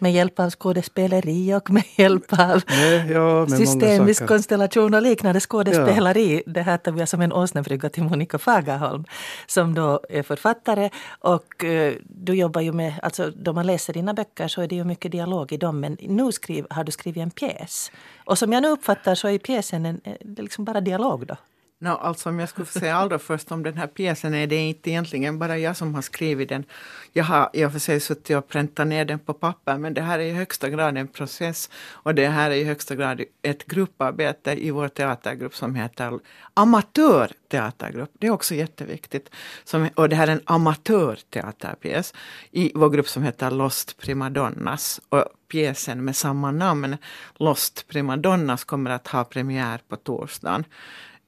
Med 0.01 0.13
hjälp 0.13 0.41
av 0.41 0.51
skådespeleri 0.51 1.55
och 1.55 1.71
med 1.71 1.85
hjälp 1.97 2.33
av 2.33 2.63
Nej, 2.69 3.11
ja, 3.11 3.47
systemisk 3.47 4.27
konstellation 4.27 4.95
och 4.95 5.03
liknande 5.03 5.41
skådespeleri. 5.41 6.43
Ja. 6.47 6.53
Det 6.53 6.63
här 6.63 6.79
tar 6.79 6.93
vi 6.93 7.07
som 7.07 7.21
en 7.21 7.33
åsnebrygga 7.33 7.89
till 7.89 8.03
Monica 8.03 8.39
Fagerholm 8.39 9.05
som 9.47 9.75
då 9.75 10.01
är 10.09 10.23
författare. 10.23 10.91
Och 11.21 11.65
uh, 11.65 11.93
du 12.03 12.35
jobbar 12.35 12.61
ju 12.61 12.73
med, 12.73 12.95
alltså 13.03 13.31
då 13.31 13.53
man 13.53 13.67
läser 13.67 13.93
dina 13.93 14.15
böcker 14.15 14.49
så 14.49 14.63
är 14.63 14.69
det 14.69 14.75
ju 14.75 14.85
mycket 14.85 15.13
dialog 15.13 15.53
i 15.53 15.57
dem 15.57 15.81
men 15.81 15.97
nu 16.01 16.33
skriv, 16.33 16.67
har 16.71 16.85
du 16.85 16.93
skrivit 16.93 17.23
en 17.23 17.31
pjäs. 17.31 17.93
Och 18.25 18.39
som 18.39 18.53
jag 18.53 18.63
nu 18.63 18.69
uppfattar 18.69 19.15
så 19.15 19.29
är 19.29 19.39
pjäsen 19.39 19.87
en, 19.87 20.01
liksom 20.37 20.65
bara 20.65 20.81
dialog 20.81 21.27
då. 21.27 21.37
No, 21.81 21.89
alltså 21.89 22.29
om 22.29 22.39
jag 22.39 22.49
skulle 22.49 22.67
säga 22.67 22.97
allra 22.97 23.19
först 23.19 23.53
om 23.53 23.63
den 23.63 23.77
här 23.77 23.87
pjäsen 23.87 24.35
är 24.35 24.47
det 24.47 24.57
inte 24.57 24.91
egentligen 24.91 25.39
bara 25.39 25.59
jag 25.59 25.77
som 25.77 25.95
har 25.95 26.03
skrivit 26.03 26.49
den. 26.49 26.65
Jag 27.13 27.25
har 27.25 27.51
i 27.53 27.65
och 27.65 27.73
för 27.73 27.79
sig 27.79 28.01
suttit 28.01 28.37
och 28.37 28.49
präntat 28.49 28.87
ner 28.87 29.05
den 29.05 29.19
på 29.19 29.35
papper 29.35 29.79
men 29.79 29.95
det 29.95 30.03
här 30.03 30.19
är 30.19 30.25
i 30.25 30.33
högsta 30.33 30.69
grad 30.69 30.99
en 30.99 31.09
process 31.09 31.71
och 31.91 32.15
det 32.15 32.29
här 32.29 32.51
är 32.51 32.55
i 32.55 32.65
högsta 32.65 32.95
grad 32.95 33.23
ett 33.43 33.67
grupparbete 33.67 34.53
i 34.53 34.71
vår 34.71 34.89
teatergrupp 34.89 35.57
som 35.57 35.75
heter 35.75 36.19
amatörteatergrupp. 36.55 38.11
Det 38.19 38.27
är 38.27 38.31
också 38.31 38.55
jätteviktigt. 38.55 39.31
Som, 39.65 39.89
och 39.95 40.09
det 40.09 40.17
här 40.17 40.29
är 40.29 40.33
en 40.33 40.43
amatörteaterpjäs 40.45 42.15
i 42.51 42.73
vår 42.75 42.91
grupp 42.91 43.09
som 43.09 43.23
heter 43.23 43.51
Lost 43.51 43.99
Primadonnas. 43.99 45.01
Och 45.09 45.25
pjäsen 45.49 46.05
med 46.05 46.17
samma 46.17 46.51
namn, 46.51 46.97
Lost 47.37 47.89
Primadonnas, 47.89 48.65
kommer 48.65 48.91
att 48.91 49.09
ha 49.09 49.25
premiär 49.25 49.81
på 49.89 49.97
torsdagen. 49.97 50.65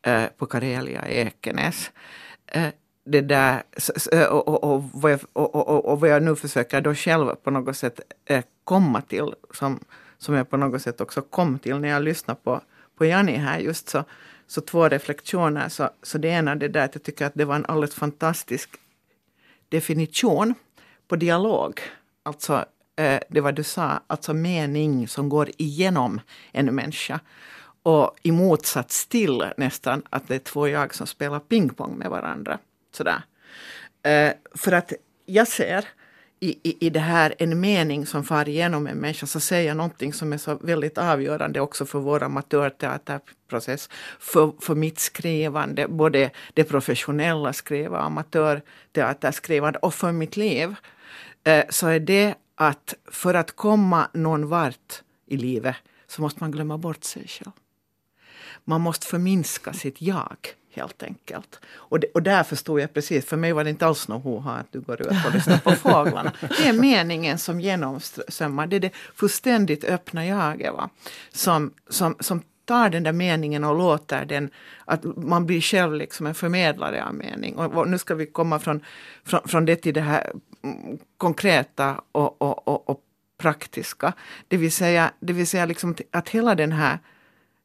Eh, 0.02 0.26
på 0.37 0.47
Karelia 0.47 1.09
i 1.09 1.21
Ekenäs. 1.21 1.90
Eh, 2.47 2.69
det 3.04 3.21
där, 3.21 3.62
eh, 4.12 4.25
och, 4.25 4.49
och, 4.49 4.64
och, 4.64 4.85
vad 4.92 5.12
jag, 5.12 5.21
och, 5.33 5.54
och, 5.54 5.85
och 5.85 6.00
vad 6.00 6.11
jag 6.11 6.23
nu 6.23 6.37
försöker 6.37 6.80
då 6.80 6.95
själv 6.95 7.35
på 7.35 7.50
något 7.50 7.76
sätt 7.76 8.00
eh, 8.25 8.45
komma 8.64 9.00
till 9.00 9.35
som, 9.54 9.80
som 10.19 10.35
jag 10.35 10.50
på 10.50 10.57
något 10.57 10.83
sätt 10.83 11.00
också 11.00 11.23
kom 11.23 11.59
till 11.59 11.78
när 11.78 11.88
jag 11.88 12.02
lyssnade 12.02 12.40
på, 12.45 12.61
på 12.99 13.04
Jani 13.04 13.37
här 13.37 13.59
just 13.59 13.88
så, 13.88 14.04
så 14.47 14.61
två 14.61 14.88
reflektioner. 14.88 15.69
Så, 15.69 15.90
så 16.02 16.19
det 16.19 16.28
ena 16.28 16.54
det 16.57 16.69
där 16.69 16.85
att 16.85 16.95
jag 16.95 17.02
tycker 17.02 17.26
att 17.26 17.35
det 17.35 17.45
var 17.45 17.54
en 17.54 17.66
alldeles 17.66 17.95
fantastisk 17.95 18.71
definition 19.69 20.54
på 21.09 21.16
dialog. 21.16 21.80
Alltså 22.23 22.64
eh, 22.97 23.21
det 23.28 23.40
vad 23.40 23.54
du 23.54 23.62
sa, 23.62 24.02
alltså 24.07 24.35
mening 24.35 25.09
som 25.09 25.28
går 25.28 25.50
igenom 25.57 26.21
en 26.52 26.75
människa. 26.75 27.21
Och 27.83 28.17
i 28.23 28.33
motsats 28.33 29.07
till 29.07 29.45
nästan 29.57 30.03
att 30.11 30.29
det 30.29 30.35
är 30.35 30.39
två 30.39 30.69
jag 30.69 30.95
som 30.95 31.07
spelar 31.07 31.41
pingpong 31.41 31.99
med 31.99 32.11
varandra. 32.11 32.59
Sådär. 32.93 33.23
Eh, 34.03 34.33
för 34.55 34.73
att 34.73 34.93
jag 35.27 35.49
ser 35.49 35.85
i, 36.41 36.59
i, 36.63 36.87
i 36.87 36.91
det 36.91 37.01
här 37.01 37.35
en 37.39 37.61
mening 37.61 38.07
som 38.07 38.25
far 38.25 38.49
igenom 38.49 38.87
en 38.87 38.97
människa 38.97 39.27
så 39.27 39.41
säger 39.41 39.69
jag 39.69 39.77
någonting 39.77 40.13
som 40.13 40.33
är 40.33 40.39
så 40.39 40.55
väldigt 40.55 40.99
avgörande 40.99 41.61
också 41.61 41.87
för 41.87 41.99
vår 41.99 42.23
amatörteaterprocess. 42.23 43.89
För, 44.19 44.53
för 44.61 44.75
mitt 44.75 44.99
skrivande, 44.99 45.89
både 45.89 46.31
det 46.55 46.65
professionella 46.65 47.53
skrivandet, 47.53 48.01
amatörteaterskrivande 48.01 49.79
och 49.79 49.95
för 49.95 50.13
mitt 50.13 50.37
liv. 50.37 50.75
Eh, 51.45 51.65
så 51.69 51.87
är 51.87 52.01
det 52.01 52.35
att 52.55 52.95
för 53.11 53.35
att 53.35 53.57
komma 53.57 54.09
någon 54.13 54.49
vart 54.49 55.03
i 55.27 55.37
livet 55.37 55.77
så 56.07 56.23
måste 56.23 56.43
man 56.43 56.51
glömma 56.51 56.79
bort 56.79 57.05
sig 57.05 57.29
själv. 57.29 57.53
Man 58.71 58.81
måste 58.81 59.07
förminska 59.07 59.73
sitt 59.73 60.03
jag 60.03 60.37
helt 60.73 61.03
enkelt. 61.03 61.61
Och, 61.75 62.00
det, 62.00 62.07
och 62.15 62.23
där 62.23 62.43
förstod 62.43 62.81
jag 62.81 62.95
precis, 62.95 63.27
för 63.27 63.37
mig 63.37 63.53
var 63.53 63.65
det 63.65 63.71
inte 63.71 63.87
alls 63.87 64.09
något 64.09 64.25
hoha 64.25 64.57
att 64.57 64.73
du 64.73 64.81
går 64.81 65.03
ut 65.03 65.27
och 65.27 65.35
lyssnar 65.35 65.59
på 65.59 65.71
fåglarna. 65.77 66.33
Det 66.41 66.69
är 66.69 66.73
meningen 66.73 67.39
som 67.39 67.61
genomströmmar, 67.61 68.67
det 68.67 68.77
är 68.77 68.81
det 68.81 68.95
fullständigt 69.15 69.85
öppna 69.85 70.27
jaget. 70.27 70.73
Va? 70.73 70.91
Som, 71.33 71.75
som, 71.89 72.17
som 72.21 72.43
tar 72.65 72.91
den 72.91 73.03
där 73.03 73.12
meningen 73.12 73.65
och 73.65 73.79
låter 73.79 74.25
den, 74.25 74.50
att 74.85 75.05
man 75.17 75.47
blir 75.47 75.61
själv 75.61 75.95
liksom 75.95 76.27
en 76.27 76.35
förmedlare 76.35 77.05
av 77.05 77.15
mening. 77.15 77.57
Och, 77.57 77.75
och 77.75 77.89
nu 77.89 77.99
ska 77.99 78.15
vi 78.15 78.27
komma 78.27 78.59
från, 78.59 78.85
från, 79.25 79.49
från 79.49 79.65
det 79.65 79.77
till 79.77 79.95
det 79.95 80.00
här 80.00 80.33
konkreta 81.17 82.00
och, 82.12 82.43
och, 82.43 82.69
och, 82.69 82.91
och 82.91 83.00
praktiska. 83.39 84.12
Det 84.49 84.57
vill 84.57 84.73
säga, 84.73 85.12
det 85.21 85.33
vill 85.33 85.47
säga 85.47 85.67
liksom 85.67 85.97
att 86.11 86.29
hela 86.29 86.55
den 86.55 86.73
här 86.73 86.99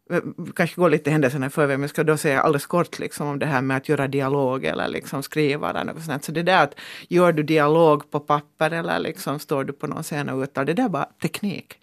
Eh, 0.09 0.21
kanske 0.55 0.75
går 0.75 0.89
lite 0.89 1.12
händelserna 1.12 1.45
i 1.45 1.50
förväg, 1.50 1.77
men 1.77 1.81
jag 1.81 1.89
ska 1.89 2.03
då 2.03 2.17
säga 2.17 2.41
alldeles 2.41 2.65
kort 2.65 3.00
liksom 3.00 3.27
om 3.27 3.39
det 3.39 3.45
här 3.45 3.62
med 3.62 3.77
att 3.77 3.89
göra 3.89 4.07
dialog 4.07 4.65
eller 4.65 4.88
liksom 4.88 5.24
skriva 5.24 5.69
eller 5.69 5.83
något 5.83 6.03
sånt. 6.03 6.24
Så 6.24 6.31
det 6.31 6.43
där 6.43 6.63
att 6.63 6.75
gör 7.07 7.31
du 7.31 7.43
dialog 7.43 8.12
på 8.12 8.19
papper 8.19 8.71
eller 8.71 9.00
liksom 9.00 9.39
står 9.39 9.63
du 9.63 9.74
på 9.74 9.88
någon 9.88 10.03
scen 10.03 10.29
och 10.29 10.43
uttalar, 10.43 10.65
det 10.65 10.74
där 10.74 10.85
är 10.85 10.89
bara 10.89 11.09
teknik. 11.21 11.79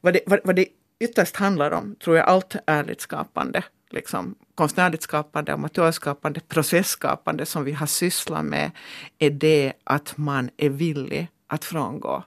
Vad 0.00 0.12
det, 0.12 0.20
vad, 0.26 0.40
vad 0.44 0.56
det 0.56 0.66
ytterst 1.00 1.36
handlar 1.36 1.70
om, 1.70 1.94
tror 1.94 2.16
jag, 2.16 2.26
allt 2.26 2.56
ärligt 2.66 3.00
skapande, 3.00 3.64
liksom 3.90 4.34
konstnärligt 4.54 5.02
skapande, 5.02 5.52
amatörskapande, 5.52 6.40
processskapande 6.40 7.46
som 7.46 7.64
vi 7.64 7.72
har 7.72 7.86
sysslat 7.86 8.44
med, 8.44 8.70
är 9.18 9.30
det 9.30 9.72
att 9.84 10.16
man 10.16 10.50
är 10.56 10.70
villig 10.70 11.28
att 11.46 11.64
frångå 11.64 12.24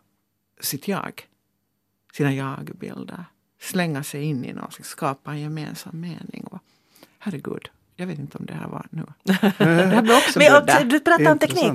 sitt 0.59 0.87
jag, 0.87 1.27
sina 2.13 2.33
jag-bilder 2.33 3.25
slänga 3.61 4.03
sig 4.03 4.23
in 4.23 4.45
i 4.45 4.53
något, 4.53 4.85
skapa 4.85 5.31
en 5.31 5.39
gemensam 5.39 6.01
mening. 6.01 6.43
Och, 6.51 6.59
herregud, 7.19 7.69
jag 7.95 8.07
vet 8.07 8.19
inte 8.19 8.37
om 8.37 8.45
det 8.45 8.53
här 8.53 8.67
var 8.67 8.87
nu. 8.89 9.03
Det 9.23 9.63
här 9.65 10.17
också 10.17 10.39
Men 10.39 10.89
Du 10.89 10.99
pratar 10.99 11.31
om 11.31 11.39
teknik, 11.39 11.71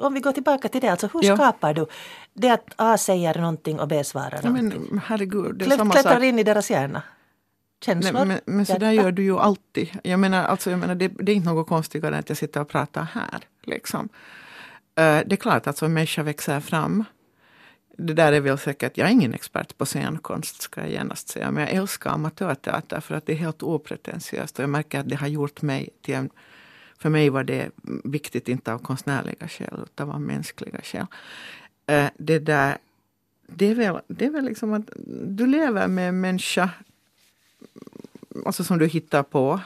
om 0.00 0.14
vi 0.14 0.20
går 0.20 0.32
tillbaka 0.32 0.68
till 0.68 0.80
det, 0.80 0.88
alltså 0.88 1.08
hur 1.12 1.24
ja. 1.24 1.36
skapar 1.36 1.74
du 1.74 1.86
det 2.34 2.50
att 2.50 2.74
A 2.76 2.98
säger 2.98 3.40
någonting 3.40 3.80
och 3.80 3.88
B 3.88 4.04
svarar 4.04 4.40
ja, 4.42 4.50
men, 4.50 5.00
herregud, 5.04 5.56
det 5.56 5.64
är 5.64 5.66
Klätt, 5.66 5.78
samma 5.78 5.92
klättrar 5.92 6.14
sak. 6.14 6.22
in 6.22 6.38
i 6.38 6.42
deras 6.42 6.70
hjärna? 6.70 7.02
Känslor? 7.84 8.12
Nej, 8.12 8.26
men, 8.26 8.56
men 8.56 8.66
så 8.66 8.78
där 8.78 8.90
gör 8.90 9.12
du 9.12 9.22
ju 9.22 9.38
alltid. 9.38 9.98
Jag 10.04 10.20
menar, 10.20 10.44
alltså, 10.44 10.70
jag 10.70 10.78
menar 10.78 10.94
det, 10.94 11.08
det 11.08 11.32
är 11.32 11.36
inte 11.36 11.48
något 11.48 11.68
konstigare 11.68 12.14
än 12.14 12.20
att 12.20 12.28
jag 12.28 12.38
sitter 12.38 12.60
och 12.60 12.68
pratar 12.68 13.02
här. 13.02 13.40
Liksom. 13.62 14.00
Uh, 14.04 14.08
det 14.96 15.32
är 15.32 15.36
klart 15.36 15.56
att 15.56 15.66
alltså, 15.66 15.84
en 15.84 15.92
människa 15.92 16.22
växer 16.22 16.60
fram 16.60 17.04
det 18.06 18.14
där 18.14 18.32
är 18.32 18.40
väl 18.40 18.58
säkert, 18.58 18.98
jag 18.98 19.08
är 19.08 19.12
ingen 19.12 19.34
expert 19.34 19.78
på 19.78 19.86
scenkonst 19.86 20.62
ska 20.62 20.80
jag 20.80 20.90
genast 20.90 21.28
säga, 21.28 21.50
men 21.50 21.62
jag 21.62 21.72
älskar 21.72 22.10
amatörteater 22.10 23.00
för 23.00 23.14
att 23.14 23.26
det 23.26 23.32
är 23.32 23.36
helt 23.36 23.62
opretentiöst 23.62 24.58
och 24.58 24.62
jag 24.62 24.70
märker 24.70 25.00
att 25.00 25.08
det 25.08 25.16
har 25.16 25.28
gjort 25.28 25.62
mig 25.62 25.88
till 26.02 26.14
en 26.14 26.30
för 26.98 27.10
mig 27.10 27.30
var 27.30 27.44
det 27.44 27.70
viktigt 28.04 28.48
inte 28.48 28.72
av 28.72 28.78
konstnärliga 28.78 29.48
skäl 29.48 29.80
utan 29.82 30.10
av 30.10 30.20
mänskliga 30.20 30.80
skäl. 30.82 31.06
Eh, 31.86 32.10
det 32.18 32.38
där, 32.38 32.78
det 33.46 33.66
är 33.66 33.74
väl, 33.74 34.00
det 34.08 34.26
är 34.26 34.30
väl 34.30 34.44
liksom 34.44 34.72
att 34.72 34.90
du 35.26 35.46
lever 35.46 35.88
med 35.88 36.08
en 36.08 36.20
människa 36.20 36.70
alltså 38.46 38.64
som 38.64 38.78
du 38.78 38.86
hittar 38.86 39.22
på. 39.22 39.60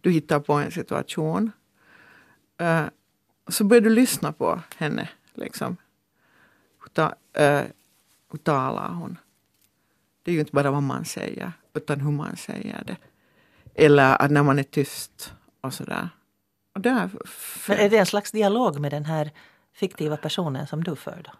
Du 0.00 0.10
hittar 0.10 0.40
på 0.40 0.52
en 0.52 0.70
situation. 0.70 1.52
Eh, 2.58 2.84
så 3.48 3.64
börjar 3.64 3.80
du 3.80 3.90
lyssna 3.90 4.32
på 4.32 4.60
henne. 4.76 5.08
Liksom 5.34 5.76
ta, 6.94 7.14
äh, 7.32 7.62
talar 8.42 8.88
hon. 8.88 9.18
Det 10.22 10.30
är 10.30 10.32
ju 10.32 10.40
inte 10.40 10.52
bara 10.52 10.70
vad 10.70 10.82
man 10.82 11.04
säger, 11.04 11.52
utan 11.74 12.00
hur 12.00 12.10
man 12.10 12.36
säger 12.36 12.84
det. 12.86 12.96
Eller 13.74 14.22
att 14.22 14.30
när 14.30 14.42
man 14.42 14.58
är 14.58 14.62
tyst 14.62 15.34
och 15.60 15.74
sådär. 15.74 16.08
Och 16.74 16.80
där, 16.80 17.10
Men 17.68 17.78
är 17.78 17.90
det 17.90 17.96
en 17.96 18.06
slags 18.06 18.32
dialog 18.32 18.80
med 18.80 18.90
den 18.92 19.04
här 19.04 19.30
fiktiva 19.74 20.16
personen 20.16 20.66
som 20.66 20.84
du 20.84 20.96
för? 20.96 21.22
Då? 21.24 21.30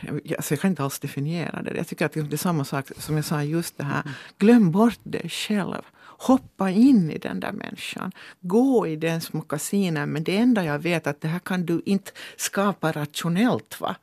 Jag, 0.00 0.34
alltså 0.36 0.54
jag 0.54 0.60
kan 0.60 0.70
inte 0.70 0.82
alls 0.82 0.98
definiera 0.98 1.62
det. 1.62 1.76
Jag 1.76 1.86
tycker 1.88 2.06
att 2.06 2.12
det 2.12 2.32
är 2.32 2.36
samma 2.36 2.64
sak 2.64 2.86
som 2.96 3.16
jag 3.16 3.24
sa 3.24 3.42
just 3.42 3.78
det 3.78 3.84
här. 3.84 4.02
Glöm 4.38 4.70
bort 4.70 4.98
dig 5.02 5.28
själv. 5.28 5.82
Hoppa 6.18 6.70
in 6.70 7.10
i 7.10 7.18
den 7.18 7.40
där 7.40 7.52
människan. 7.52 8.12
Gå 8.40 8.86
i 8.86 8.96
dens 8.96 9.32
mockasiner. 9.32 10.06
Men 10.06 10.24
det 10.24 10.36
enda 10.36 10.64
jag 10.64 10.78
vet 10.78 11.06
att 11.06 11.20
det 11.20 11.28
här 11.28 11.38
kan 11.38 11.66
du 11.66 11.82
inte 11.84 12.10
skapa 12.36 12.92
rationellt. 12.92 13.80
va? 13.80 13.96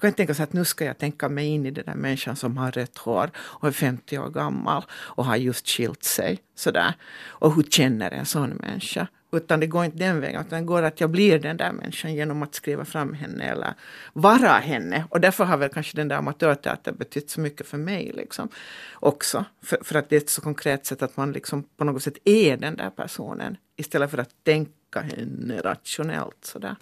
Du 0.00 0.02
kan 0.02 0.08
inte 0.08 0.16
tänka 0.16 0.34
så 0.34 0.42
att 0.42 0.52
nu 0.52 0.64
ska 0.64 0.84
jag 0.84 0.98
tänka 0.98 1.28
mig 1.28 1.46
in 1.46 1.66
i 1.66 1.70
den 1.70 1.84
där 1.84 1.94
människan 1.94 2.36
som 2.36 2.56
har 2.56 2.70
rött 2.70 2.98
hår 2.98 3.30
och 3.36 3.68
är 3.68 3.72
50 3.72 4.18
år 4.18 4.30
gammal 4.30 4.84
och 4.90 5.24
har 5.24 5.36
just 5.36 5.68
skilt 5.68 6.04
sig. 6.04 6.38
Sådär. 6.54 6.94
Och 7.28 7.54
hur 7.54 7.62
känner 7.62 8.10
en 8.10 8.26
sån 8.26 8.50
människa? 8.50 9.06
Utan 9.32 9.60
det 9.60 9.66
går 9.66 9.84
inte 9.84 9.96
den 9.96 10.20
vägen, 10.20 10.40
utan 10.40 10.60
det 10.60 10.66
går 10.66 10.82
att 10.82 11.00
jag 11.00 11.10
blir 11.10 11.38
den 11.38 11.56
där 11.56 11.72
människan 11.72 12.14
genom 12.14 12.42
att 12.42 12.54
skriva 12.54 12.84
fram 12.84 13.14
henne 13.14 13.44
eller 13.44 13.74
vara 14.12 14.58
henne. 14.58 15.04
Och 15.10 15.20
därför 15.20 15.44
har 15.44 15.56
väl 15.56 15.68
kanske 15.68 15.96
den 15.96 16.08
där 16.08 16.16
amatörteatern 16.16 16.96
betytt 16.96 17.30
så 17.30 17.40
mycket 17.40 17.66
för 17.66 17.78
mig. 17.78 18.12
Liksom, 18.14 18.48
också. 18.94 19.44
För, 19.62 19.78
för, 19.84 19.98
att 19.98 20.08
det 20.08 20.16
är 20.16 20.20
ett 20.20 20.30
så 20.30 20.40
konkret 20.40 20.86
sätt 20.86 21.02
att 21.02 21.16
man 21.16 21.32
liksom 21.32 21.62
på 21.76 21.84
något 21.84 22.02
sätt 22.02 22.18
är 22.24 22.56
den 22.56 22.76
där 22.76 22.90
personen 22.90 23.56
istället 23.76 24.10
för 24.10 24.18
att 24.18 24.44
tänka 24.44 25.00
henne 25.00 25.60
rationellt. 25.60 26.38
Sådär. 26.42 26.76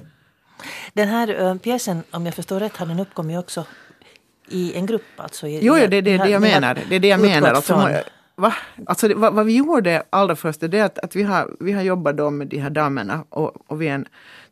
Den 0.92 1.08
här 1.08 1.42
uh, 1.42 1.58
pjäsen, 1.58 2.02
om 2.10 2.26
jag 2.26 2.34
förstår 2.34 2.60
rätt, 2.60 2.76
har 2.76 2.86
den 2.86 3.00
uppkommit 3.00 3.38
också 3.38 3.64
i 4.48 4.74
en 4.74 4.86
grupp? 4.86 5.02
Alltså 5.16 5.46
i, 5.46 5.58
jo, 5.62 5.74
det, 5.74 5.86
det, 5.86 6.00
det, 6.00 6.18
det 6.18 6.28
jag 6.28 6.42
menar. 6.42 6.78
Det 6.88 6.96
är 6.96 7.00
det 7.00 7.08
jag 7.08 7.20
menar. 7.20 7.52
Alltså, 7.52 8.02
va? 8.36 8.54
Alltså, 8.86 9.14
vad, 9.14 9.34
vad, 9.34 9.46
vi 9.46 9.56
gjorde 9.56 10.02
allra 10.10 10.36
först 10.36 10.62
är 10.62 10.82
att, 10.82 10.98
att 10.98 11.16
vi, 11.16 11.22
har, 11.22 11.56
vi 11.60 11.72
har 11.72 11.82
jobbat 11.82 12.16
då 12.16 12.30
med 12.30 12.46
de 12.46 12.58
här 12.58 12.70
damerna 12.70 13.24
och, 13.28 13.70
och 13.70 13.82
vi 13.82 13.88
är 13.88 13.94
en 13.94 14.06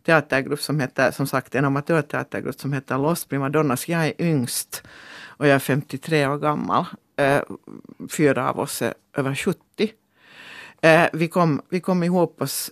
teatergrupp 0.07 0.61
som 0.61 0.81
heter, 0.81 1.11
som 1.11 1.27
sagt, 1.27 1.55
en 1.55 1.65
amatörteatergrupp 1.65 2.61
som 2.61 2.73
heter 2.73 2.99
Lost 2.99 3.29
Primadonnas. 3.29 3.89
Jag 3.89 4.07
är 4.07 4.13
yngst 4.19 4.83
och 5.39 5.47
jag 5.47 5.55
är 5.55 5.59
53 5.59 6.27
år 6.27 6.39
gammal. 6.39 6.85
Uh, 7.21 7.57
fyra 8.11 8.51
av 8.51 8.61
oss 8.61 8.83
är 8.83 8.95
över 9.17 9.35
70. 9.35 9.59
Uh, 10.85 11.07
vi, 11.13 11.29
kom, 11.29 11.63
vi 11.69 11.81
kom 11.81 12.03
ihop 12.03 12.43
oss 12.43 12.71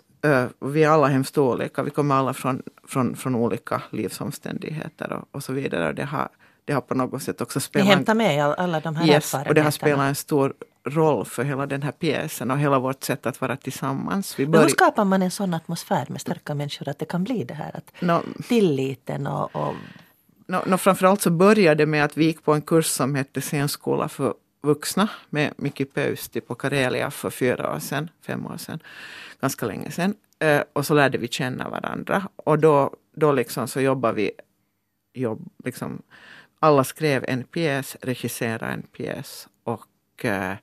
vi 0.61 0.85
är 0.85 0.89
alla 0.89 1.07
hemskt 1.07 1.39
olika. 1.39 1.83
Vi 1.83 1.91
kommer 1.91 2.15
alla 2.15 2.35
från, 2.35 2.63
från, 2.89 3.17
från 3.17 3.35
olika 3.35 3.83
livsomständigheter 3.91 5.13
och, 5.13 5.29
och 5.31 5.45
så 5.45 5.53
vidare. 5.53 5.89
Och 5.89 5.95
det, 5.95 6.05
har, 6.05 6.29
det 6.65 6.73
har 6.73 6.81
på 6.81 6.95
något 6.95 7.23
sätt 7.23 7.41
också 7.41 7.61
spelat... 7.61 7.89
Ni 7.89 7.95
hämtar 7.95 8.15
med 8.15 8.45
alla 8.45 8.81
de 8.81 8.97
här 8.97 9.07
yes, 9.07 9.35
och 9.35 9.55
det 9.55 9.61
har 9.63 9.71
spelat 9.71 10.09
en 10.09 10.15
stor 10.15 10.55
roll 10.85 11.25
för 11.25 11.45
hela 11.45 11.67
den 11.67 11.83
här 11.83 11.93
pjäsen 11.93 12.51
och 12.51 12.59
hela 12.59 12.79
vårt 12.79 13.05
sätt 13.05 13.27
att 13.27 13.41
vara 13.41 13.57
tillsammans. 13.57 14.39
Vi 14.39 14.47
börj- 14.47 14.63
hur 14.63 14.69
skapar 14.69 15.05
man 15.05 15.23
en 15.23 15.31
sån 15.31 15.55
atmosfär 15.55 16.07
med 16.09 16.21
starka 16.21 16.55
människor 16.55 16.89
att 16.89 16.99
det 16.99 17.05
kan 17.05 17.25
bli 17.25 17.45
det 17.45 17.55
här? 17.55 17.71
Att 17.77 18.03
no, 18.03 18.23
tilliten 18.49 19.27
och... 19.27 19.57
och... 19.57 19.75
No, 20.47 20.57
no, 20.67 20.77
framförallt 20.77 21.21
så 21.21 21.31
började 21.31 21.75
det 21.75 21.87
med 21.87 22.05
att 22.05 22.17
vi 22.17 22.25
gick 22.25 22.45
på 22.45 22.55
en 22.55 22.63
kurs 22.63 22.87
som 22.87 23.15
hette 23.15 23.41
Scenskola 23.41 24.09
för 24.09 24.35
vuxna 24.65 25.09
med 25.31 25.53
Miki 25.57 25.85
Pöysti 25.85 26.41
typ 26.41 26.49
på 26.49 26.55
Karelia 26.55 27.11
för 27.11 27.31
fyra 27.31 27.75
år 27.75 27.79
sedan, 27.79 28.11
fem 28.21 28.47
år 28.47 28.57
sedan 28.57 28.79
ganska 29.41 29.67
länge 29.67 29.91
sedan. 29.91 30.15
Eh, 30.39 30.63
och 30.73 30.87
så 30.87 30.95
lärde 30.95 31.19
vi 31.19 31.29
känna 31.29 31.69
varandra. 31.69 32.29
Och 32.37 32.59
då, 32.59 32.91
då 33.17 33.33
liksom 33.33 33.69
så 33.69 33.81
jobbade 33.81 34.15
vi, 34.15 34.31
jobb, 35.15 35.49
liksom, 35.65 36.03
alla 36.61 36.85
skrev 36.85 37.25
en 37.29 37.45
pjäs, 37.45 37.97
regisserade 38.01 38.67
en 38.67 38.83
pjäs 38.83 39.49
och 39.65 40.25
eh, 40.25 40.57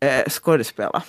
eh, 0.00 0.28
skådespelade 0.28 1.02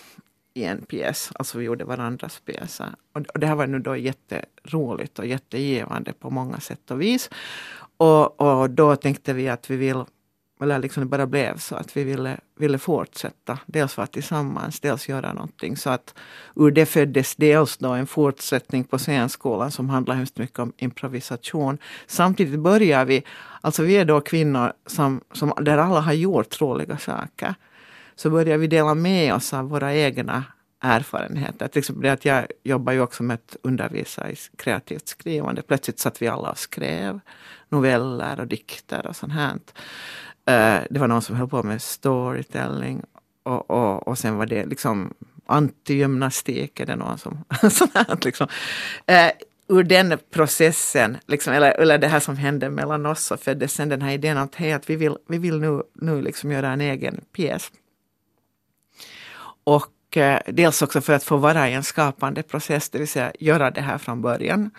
i 0.53 0.63
en 0.63 0.81
pjäs. 0.81 1.31
Alltså 1.35 1.57
vi 1.57 1.65
gjorde 1.65 1.85
varandras 1.85 2.39
pjäser. 2.39 2.95
Och, 3.13 3.21
och 3.33 3.39
det 3.39 3.47
här 3.47 3.55
var 3.55 3.67
nu 3.67 3.79
då 3.79 3.95
jätteroligt 3.95 5.19
och 5.19 5.25
jättegivande 5.25 6.13
på 6.13 6.29
många 6.29 6.59
sätt 6.59 6.91
och 6.91 7.01
vis. 7.01 7.29
Och, 7.97 8.41
och 8.41 8.69
då 8.69 8.95
tänkte 8.95 9.33
vi 9.33 9.49
att 9.49 9.69
vi 9.69 9.75
vill 9.75 10.03
eller 10.61 10.79
liksom 10.79 11.03
det 11.03 11.07
bara 11.07 11.27
blev 11.27 11.57
så 11.57 11.75
att 11.75 11.97
vi 11.97 12.03
ville, 12.03 12.37
ville 12.55 12.77
fortsätta. 12.77 13.59
Dels 13.65 13.97
vara 13.97 14.07
tillsammans, 14.07 14.79
dels 14.79 15.09
göra 15.09 15.33
någonting. 15.33 15.77
Så 15.77 15.89
att 15.89 16.13
ur 16.55 16.71
det 16.71 16.85
föddes 16.85 17.35
dels 17.35 17.77
då 17.77 17.89
en 17.89 18.07
fortsättning 18.07 18.83
på 18.83 18.97
scenskolan 18.97 19.71
som 19.71 19.89
handlar 19.89 20.15
hemskt 20.15 20.37
mycket 20.37 20.59
om 20.59 20.73
improvisation. 20.77 21.77
Samtidigt 22.07 22.59
börjar 22.59 23.05
vi, 23.05 23.23
alltså 23.61 23.83
vi 23.83 23.97
är 23.97 24.05
då 24.05 24.21
kvinnor 24.21 24.73
som, 24.85 25.21
som, 25.31 25.53
där 25.61 25.77
alla 25.77 25.99
har 25.99 26.13
gjort 26.13 26.61
roliga 26.61 26.97
saker. 26.97 27.55
Så 28.15 28.29
börjar 28.29 28.57
vi 28.57 28.67
dela 28.67 28.95
med 28.95 29.33
oss 29.33 29.53
av 29.53 29.69
våra 29.69 29.95
egna 29.95 30.43
erfarenheter. 30.79 31.67
Till 31.67 31.79
exempel 31.79 32.03
det 32.03 32.09
att 32.09 32.25
jag 32.25 32.45
jobbar 32.63 32.93
ju 32.93 33.01
också 33.01 33.23
med 33.23 33.33
att 33.33 33.55
undervisa 33.61 34.31
i 34.31 34.35
kreativt 34.57 35.07
skrivande. 35.07 35.61
Plötsligt 35.61 35.99
satt 35.99 36.21
vi 36.21 36.27
alla 36.27 36.51
och 36.51 36.57
skrev 36.57 37.19
noveller 37.69 38.39
och 38.39 38.47
dikter 38.47 39.07
och 39.07 39.15
sånt 39.15 39.33
här. 39.33 39.57
Eh, 40.47 40.79
det 40.89 40.99
var 40.99 41.07
någon 41.07 41.21
som 41.21 41.35
höll 41.35 41.47
på 41.47 41.63
med 41.63 41.81
storytelling 41.81 43.03
och, 43.43 43.71
och, 43.71 44.07
och 44.07 44.17
sen 44.17 44.35
var 44.35 44.45
det 44.45 44.65
liksom 44.65 45.13
antigymnastik, 45.45 46.79
är 46.79 46.85
det 46.85 46.95
någon 46.95 47.17
som... 47.17 47.45
sånt 47.71 47.91
här, 47.93 48.17
liksom. 48.21 48.47
Eh, 49.05 49.31
ur 49.69 49.83
den 49.83 50.17
processen, 50.31 51.17
liksom, 51.27 51.53
eller, 51.53 51.71
eller 51.71 51.97
det 51.97 52.07
här 52.07 52.19
som 52.19 52.37
hände 52.37 52.69
mellan 52.69 53.05
oss, 53.05 53.23
så 53.23 53.37
föddes 53.37 53.73
sen 53.73 53.89
den 53.89 54.01
här 54.01 54.11
idén 54.11 54.37
att, 54.37 54.55
hey, 54.55 54.71
att 54.71 54.89
vi 54.89 54.95
vill, 54.95 55.17
vi 55.27 55.37
vill 55.37 55.59
nu, 55.59 55.83
nu 55.93 56.21
liksom 56.21 56.51
göra 56.51 56.71
en 56.71 56.81
egen 56.81 57.21
pjäs. 57.33 57.71
Och 59.63 59.91
Eh, 60.17 60.39
dels 60.47 60.81
också 60.81 61.01
för 61.01 61.13
att 61.13 61.23
få 61.23 61.37
vara 61.37 61.69
i 61.69 61.73
en 61.73 61.83
skapande 61.83 62.43
process, 62.43 62.89
det 62.89 62.97
vill 62.97 63.07
säga 63.07 63.31
göra 63.39 63.71
det 63.71 63.81
här 63.81 63.97
från 63.97 64.21
början. 64.21 64.71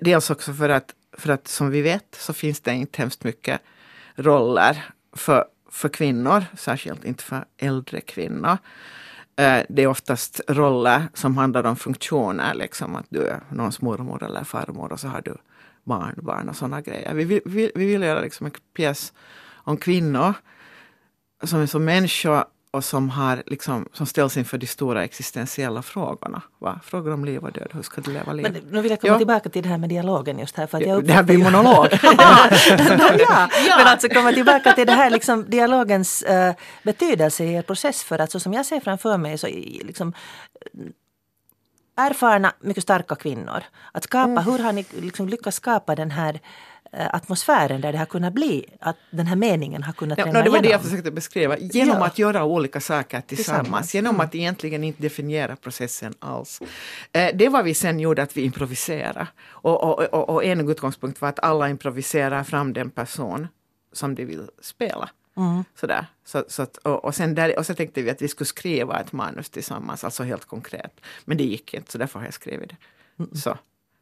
dels 0.00 0.30
också 0.30 0.52
för 0.52 0.68
att, 0.68 0.94
för 1.18 1.32
att 1.32 1.48
som 1.48 1.70
vi 1.70 1.82
vet 1.82 2.16
så 2.18 2.32
finns 2.32 2.60
det 2.60 2.72
inte 2.74 3.02
hemskt 3.02 3.24
mycket 3.24 3.60
roller 4.14 4.84
för, 5.12 5.44
för 5.70 5.88
kvinnor, 5.88 6.44
särskilt 6.56 7.04
inte 7.04 7.24
för 7.24 7.44
äldre 7.58 8.00
kvinnor. 8.00 8.58
Eh, 9.36 9.62
det 9.68 9.82
är 9.82 9.86
oftast 9.86 10.40
roller 10.48 11.02
som 11.14 11.36
handlar 11.36 11.64
om 11.64 11.76
funktioner, 11.76 12.54
liksom 12.54 12.96
att 12.96 13.06
du 13.08 13.26
är 13.26 13.40
någons 13.48 13.80
mormor 13.80 14.24
eller 14.24 14.44
farmor 14.44 14.92
och 14.92 15.00
så 15.00 15.08
har 15.08 15.22
du 15.22 15.36
barnbarn 15.84 16.48
och 16.48 16.56
sådana 16.56 16.80
grejer. 16.80 17.14
Vi 17.14 17.24
vill, 17.24 17.40
vi, 17.44 17.72
vi 17.74 17.86
vill 17.86 18.02
göra 18.02 18.20
liksom 18.20 18.46
en 18.46 18.52
pjäs 18.76 19.12
om 19.64 19.76
kvinnor 19.76 20.34
som 21.42 21.60
är 21.60 21.66
som 21.66 21.84
människor 21.84 22.44
och 22.72 22.84
som, 22.84 23.10
har, 23.10 23.42
liksom, 23.46 23.88
som 23.92 24.06
ställs 24.06 24.36
inför 24.36 24.58
de 24.58 24.66
stora 24.66 25.04
existentiella 25.04 25.82
frågorna. 25.82 26.42
Va? 26.58 26.80
Frågor 26.84 27.12
om 27.12 27.24
liv 27.24 27.44
och 27.44 27.52
död, 27.52 27.68
hur 27.72 27.82
ska 27.82 28.00
du 28.00 28.12
leva 28.12 28.32
livet? 28.32 28.52
Men 28.52 28.62
nu 28.72 28.80
vill 28.80 28.90
jag 28.90 29.00
komma 29.00 29.12
ja. 29.12 29.18
tillbaka 29.18 29.48
till 29.48 29.62
det 29.62 29.68
här 29.68 29.78
med 29.78 29.88
dialogen 29.88 30.38
just 30.38 30.56
här. 30.56 30.66
För 30.66 30.78
att 30.78 30.86
jag 30.86 31.04
det 31.04 31.12
här 31.12 31.22
blir 31.22 31.38
monolog. 31.38 31.88
ja, 32.02 32.48
ja, 33.68 33.76
men 33.76 33.86
alltså 33.86 34.08
komma 34.08 34.32
tillbaka 34.32 34.72
till 34.72 34.86
det 34.86 34.92
här 34.92 35.10
liksom, 35.10 35.50
dialogens 35.50 36.24
uh, 36.30 36.52
betydelse 36.82 37.44
i 37.44 37.54
er 37.54 37.62
process. 37.62 38.02
För 38.02 38.18
att 38.18 38.30
så 38.30 38.40
som 38.40 38.52
jag 38.52 38.66
ser 38.66 38.80
framför 38.80 39.16
mig 39.16 39.38
så 39.38 39.46
liksom, 39.46 40.12
erfarna, 41.96 42.52
mycket 42.60 42.82
starka 42.82 43.14
kvinnor. 43.14 43.62
Att 43.92 44.04
skapa, 44.04 44.30
mm. 44.30 44.44
hur 44.44 44.58
har 44.58 44.72
ni 44.72 44.86
liksom 44.90 45.28
lyckats 45.28 45.56
skapa 45.56 45.94
den 45.94 46.10
här 46.10 46.40
atmosfären 46.92 47.80
där 47.80 47.92
det 47.92 47.98
har 47.98 48.06
kunnat 48.06 48.32
bli, 48.32 48.66
att 48.80 48.96
den 49.10 49.26
här 49.26 49.36
meningen 49.36 49.82
har 49.82 49.92
kunnat 49.92 50.18
ja, 50.18 50.24
tränga 50.24 50.42
Det 50.42 50.50
var 50.50 50.62
det 50.62 50.68
jag 50.68 50.82
försökte 50.82 51.10
beskriva. 51.10 51.58
Genom 51.58 51.96
ja. 51.98 52.06
att 52.06 52.18
göra 52.18 52.44
olika 52.44 52.80
saker 52.80 53.20
tillsammans, 53.20 53.62
tillsammans. 53.62 53.94
genom 53.94 54.14
mm. 54.14 54.26
att 54.26 54.34
egentligen 54.34 54.84
inte 54.84 55.02
definiera 55.02 55.56
processen 55.56 56.14
alls. 56.18 56.60
Eh, 57.12 57.36
det 57.36 57.48
var 57.48 57.62
vi 57.62 57.74
sen 57.74 58.00
gjorde, 58.00 58.22
att 58.22 58.36
vi 58.36 58.42
improviserade. 58.42 59.26
Och, 59.44 59.84
och, 59.84 60.14
och, 60.14 60.28
och 60.28 60.44
en 60.44 60.70
utgångspunkt 60.70 61.20
var 61.20 61.28
att 61.28 61.40
alla 61.40 61.68
improviserar 61.68 62.44
fram 62.44 62.72
den 62.72 62.90
person 62.90 63.48
som 63.92 64.14
de 64.14 64.24
vill 64.24 64.48
spela. 64.60 65.10
Mm. 65.36 65.64
Sådär. 65.74 66.06
Så, 66.24 66.44
så 66.48 66.62
att, 66.62 66.76
och, 66.76 67.04
och, 67.04 67.14
sen 67.14 67.34
där, 67.34 67.58
och 67.58 67.66
så 67.66 67.74
tänkte 67.74 68.02
vi 68.02 68.10
att 68.10 68.22
vi 68.22 68.28
skulle 68.28 68.48
skriva 68.48 69.00
ett 69.00 69.12
manus 69.12 69.50
tillsammans, 69.50 70.04
alltså 70.04 70.22
helt 70.22 70.44
konkret. 70.44 71.00
Men 71.24 71.36
det 71.36 71.44
gick 71.44 71.74
inte, 71.74 71.92
så 71.92 71.98
därför 71.98 72.18
har 72.18 72.26
jag 72.26 72.34
skrivit 72.34 72.68
det. 72.68 72.76
Mm. 73.18 73.34
Så 73.34 73.58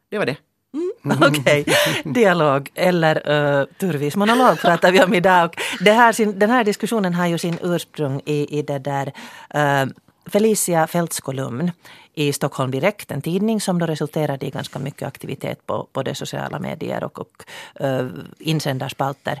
det 0.09 0.17
var 0.17 0.25
det. 0.25 0.37
Mm, 0.73 0.91
Okej, 1.21 1.61
okay. 1.61 2.13
dialog 2.13 2.69
eller 2.75 3.15
uh, 3.15 3.65
turvis 3.79 4.15
monolog 4.15 4.59
pratar 4.59 4.91
vi 4.91 5.03
om 5.03 5.13
idag. 5.13 5.45
Och 5.45 5.83
det 5.83 5.91
här, 5.91 6.11
sin, 6.13 6.39
den 6.39 6.49
här 6.49 6.63
diskussionen 6.63 7.13
har 7.13 7.27
ju 7.27 7.37
sin 7.37 7.57
ursprung 7.61 8.21
i, 8.25 8.59
i 8.59 8.61
det 8.61 8.79
där 8.79 9.13
uh, 9.55 9.91
Felicia 10.25 10.87
Fälts 10.87 11.19
kolumn 11.19 11.71
i 12.13 12.33
Stockholm 12.33 12.71
Direkt, 12.71 13.11
en 13.11 13.21
tidning 13.21 13.61
som 13.61 13.79
då 13.79 13.85
resulterade 13.85 14.45
i 14.45 14.49
ganska 14.49 14.79
mycket 14.79 15.07
aktivitet 15.07 15.65
på 15.65 15.87
både 15.93 16.15
sociala 16.15 16.59
medier 16.59 17.03
och, 17.03 17.19
och 17.19 17.45
uh, 17.81 18.07
insändarspalter. 18.39 19.39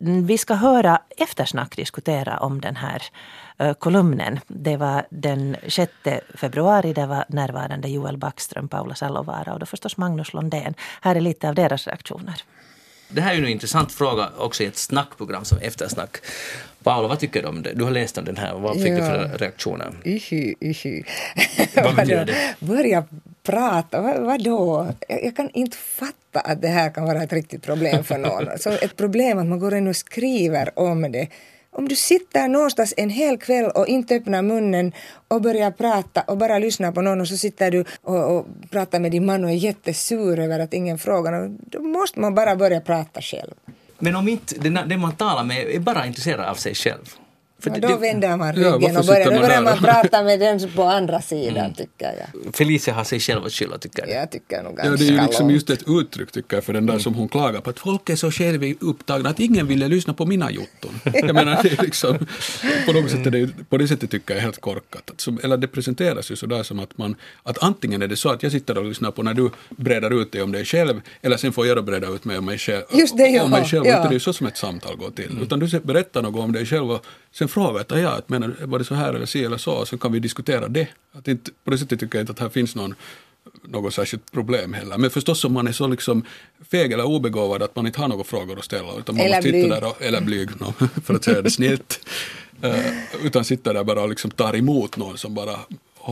Vi 0.00 0.38
ska 0.38 0.54
höra 0.54 1.00
eftersnack 1.16 1.76
diskutera 1.76 2.38
om 2.38 2.60
den 2.60 2.76
här 2.76 3.02
uh, 3.62 3.72
kolumnen. 3.72 4.40
Det 4.46 4.76
var 4.76 5.06
den 5.10 5.56
6 5.68 5.92
februari. 6.34 6.92
Det 6.92 7.06
var 7.06 7.24
närvarande 7.28 7.88
Joel 7.88 8.16
Backström, 8.16 8.68
Paula 8.68 8.94
Salovara 8.94 9.52
och 9.52 9.60
då 9.60 9.66
förstås 9.66 9.96
Magnus 9.96 10.32
Londén. 10.32 10.74
Här 11.00 11.16
är 11.16 11.20
lite 11.20 11.48
av 11.48 11.54
deras 11.54 11.86
reaktioner. 11.86 12.42
Det 13.08 13.20
här 13.20 13.32
är 13.32 13.36
ju 13.36 13.44
en 13.44 13.48
intressant 13.48 13.92
fråga 13.92 14.28
också 14.36 14.62
i 14.62 14.66
ett 14.66 14.76
snackprogram 14.76 15.44
som 15.44 15.58
Eftersnack. 15.58 16.16
Paula, 16.82 17.08
vad 17.08 17.18
tycker 17.18 17.42
du 17.42 17.48
om 17.48 17.62
det? 17.62 17.72
Du 17.74 17.84
har 17.84 17.90
läst 17.90 18.18
om 18.18 18.24
den 18.24 18.36
här, 18.36 18.54
vad 18.54 18.74
fick 18.74 18.92
ja. 18.92 18.94
du 18.94 19.00
för 19.00 19.38
reaktioner? 19.38 19.92
Ihy, 20.04 20.54
ihy. 20.60 21.02
vad 21.74 21.96
betyder 21.96 22.24
det? 22.24 22.54
Börja 22.66 23.04
prata, 23.48 24.00
vad, 24.00 24.20
vadå? 24.20 24.86
Jag 25.08 25.36
kan 25.36 25.50
inte 25.50 25.76
fatta 25.76 26.40
att 26.40 26.62
det 26.62 26.68
här 26.68 26.90
kan 26.90 27.04
vara 27.04 27.22
ett 27.22 27.32
riktigt 27.32 27.62
problem 27.62 28.04
för 28.04 28.18
någon. 28.18 28.46
Så 28.58 28.70
ett 28.70 28.96
problem 28.96 29.38
att 29.38 29.46
man 29.46 29.58
går 29.58 29.74
in 29.74 29.88
och 29.88 29.96
skriver 29.96 30.78
om 30.78 31.12
det 31.12 31.28
om 31.70 31.88
du 31.88 31.96
sitter 31.96 32.48
någonstans 32.48 32.94
en 32.96 33.10
hel 33.10 33.38
kväll 33.38 33.64
och 33.64 33.86
inte 33.86 34.14
öppnar 34.14 34.42
munnen 34.42 34.92
och 35.28 35.42
börjar 35.42 35.70
prata 35.70 36.20
och 36.20 36.38
bara 36.38 36.58
lyssnar 36.58 36.92
på 36.92 37.02
någon 37.02 37.20
och 37.20 37.28
så 37.28 37.36
sitter 37.36 37.70
du 37.70 37.84
och, 38.02 38.36
och 38.36 38.46
pratar 38.70 39.00
med 39.00 39.12
din 39.12 39.26
man 39.26 39.44
och 39.44 39.50
är 39.50 39.54
jättesur 39.54 40.38
över 40.38 40.58
att 40.58 40.74
ingen 40.74 40.98
frågar, 40.98 41.48
då 41.48 41.82
måste 41.82 42.20
man 42.20 42.34
bara 42.34 42.56
börja 42.56 42.80
prata 42.80 43.20
själv. 43.20 43.54
Men 43.98 44.16
om 44.16 44.28
inte 44.28 44.58
den 44.58 45.00
man 45.00 45.12
talar 45.12 45.44
med 45.44 45.74
är 45.74 45.78
bara 45.78 46.06
intresserad 46.06 46.48
av 46.48 46.54
sig 46.54 46.74
själv? 46.74 47.14
För 47.60 47.70
ja, 47.70 47.88
då 47.88 47.96
vänder 47.96 48.36
man 48.36 48.52
ryggen 48.52 48.94
ja, 48.94 49.00
och 49.00 49.06
börjar, 49.06 49.30
då 49.30 49.40
börjar 49.40 49.62
man 49.62 49.78
prata 49.78 50.22
med 50.22 50.40
den 50.40 50.70
på 50.76 50.82
andra 50.82 51.20
sidan 51.20 51.56
mm. 51.56 51.74
tycker 51.74 52.14
jag. 52.18 52.54
Felicia 52.54 52.94
har 52.94 53.04
sig 53.04 53.20
själv 53.20 53.44
att 53.44 53.52
skylla 53.52 53.78
tycker 53.78 54.06
jag. 54.06 54.22
Jag 54.22 54.30
tycker 54.30 54.62
nog 54.62 54.76
ganska 54.76 54.90
Ja, 54.90 54.96
det 54.96 55.04
är 55.04 55.20
ju 55.20 55.26
liksom 55.26 55.50
just 55.50 55.70
ett 55.70 55.88
uttryck 55.88 56.32
tycker 56.32 56.56
jag 56.56 56.64
för 56.64 56.72
den 56.72 56.86
där 56.86 56.94
mm. 56.94 57.02
som 57.02 57.14
hon 57.14 57.28
klagar 57.28 57.60
på 57.60 57.70
att 57.70 57.78
folk 57.78 58.10
är 58.10 58.16
så 58.16 58.30
självupptagna 58.30 59.28
att 59.30 59.40
ingen 59.40 59.66
ville 59.66 59.88
lyssna 59.88 60.14
på 60.14 60.26
mina 60.26 60.50
jotton. 60.50 61.00
jag 61.04 61.34
menar 61.34 61.62
det 61.62 61.78
är 61.78 61.82
liksom, 61.82 62.18
på 62.86 62.92
något 62.92 63.10
sätt 63.10 63.26
är 63.26 63.30
det, 63.30 63.50
på 63.68 63.76
det 63.76 63.88
sättet 63.88 64.10
tycker 64.10 64.34
jag 64.34 64.38
är 64.38 64.42
helt 64.42 64.60
korkat. 64.60 65.10
Att 65.10 65.20
som, 65.20 65.40
eller 65.42 65.56
det 65.56 65.68
presenteras 65.68 66.30
ju 66.30 66.36
sådär 66.36 66.62
som 66.62 66.78
att 66.78 66.98
man, 66.98 67.16
att 67.42 67.62
antingen 67.62 68.02
är 68.02 68.08
det 68.08 68.16
så 68.16 68.28
att 68.28 68.42
jag 68.42 68.52
sitter 68.52 68.78
och 68.78 68.84
lyssnar 68.84 69.10
på 69.10 69.22
när 69.22 69.34
du 69.34 69.50
breder 69.70 70.22
ut 70.22 70.32
dig 70.32 70.42
om 70.42 70.52
dig 70.52 70.64
själv 70.64 71.00
eller 71.22 71.36
sen 71.36 71.52
får 71.52 71.66
jag 71.66 71.76
då 71.76 71.82
breda 71.82 72.08
ut 72.08 72.24
mig 72.24 72.38
om 72.38 72.44
mig 72.44 72.58
själv. 72.58 72.82
Just 72.92 73.16
det, 73.16 73.28
ja. 73.28 73.42
Om 73.42 73.50
mig 73.50 73.64
själv, 73.64 73.86
ja. 73.86 74.08
det 74.08 74.14
är 74.14 74.18
så 74.18 74.32
som 74.32 74.46
ett 74.46 74.56
samtal 74.56 74.96
går 74.96 75.10
till. 75.10 75.30
Mm. 75.30 75.42
Utan 75.42 75.58
du 75.58 75.80
berättar 75.80 76.22
något 76.22 76.44
om 76.44 76.52
dig 76.52 76.66
själv 76.66 76.90
och 76.90 77.06
sen 77.32 77.47
frågar 77.48 77.86
jag, 77.88 78.00
ja, 78.00 78.20
menar, 78.26 78.56
var 78.60 78.78
det 78.78 78.84
så 78.84 78.94
här 78.94 79.14
eller 79.14 79.26
så 79.26 79.38
eller 79.38 79.56
så, 79.56 79.86
så 79.86 79.98
kan 79.98 80.12
vi 80.12 80.20
diskutera 80.20 80.68
det. 80.68 80.88
Att 81.12 81.28
inte, 81.28 81.50
på 81.64 81.70
det 81.70 81.78
sättet 81.78 82.00
tycker 82.00 82.18
jag 82.18 82.22
inte 82.22 82.32
att 82.32 82.38
här 82.38 82.48
finns 82.48 82.74
någon 82.74 82.94
något 83.62 83.94
särskilt 83.94 84.32
problem 84.32 84.72
heller. 84.72 84.98
Men 84.98 85.10
förstås 85.10 85.44
om 85.44 85.52
man 85.52 85.66
är 85.66 85.72
så 85.72 85.86
liksom 85.86 86.24
feg 86.70 86.92
eller 86.92 87.04
obegåvad 87.04 87.62
att 87.62 87.76
man 87.76 87.86
inte 87.86 88.00
har 88.00 88.08
några 88.08 88.24
frågor 88.24 88.58
att 88.58 88.64
ställa. 88.64 88.98
Utan 88.98 89.16
man 89.16 89.26
eller 89.26 89.36
måste 89.36 89.50
blyg. 89.50 89.70
Där 89.70 89.84
och, 89.84 90.02
eller 90.02 90.20
blyg, 90.20 90.60
no, 90.60 90.72
för 91.04 91.14
att 91.14 91.24
säga 91.24 91.42
det 91.42 91.50
snällt. 91.50 92.00
Uh, 92.64 93.26
utan 93.26 93.44
sitter 93.44 93.74
där 93.74 93.84
bara 93.84 94.02
och 94.02 94.08
liksom 94.08 94.30
tar 94.30 94.56
emot 94.56 94.96
någon 94.96 95.18
som 95.18 95.34
bara 95.34 95.58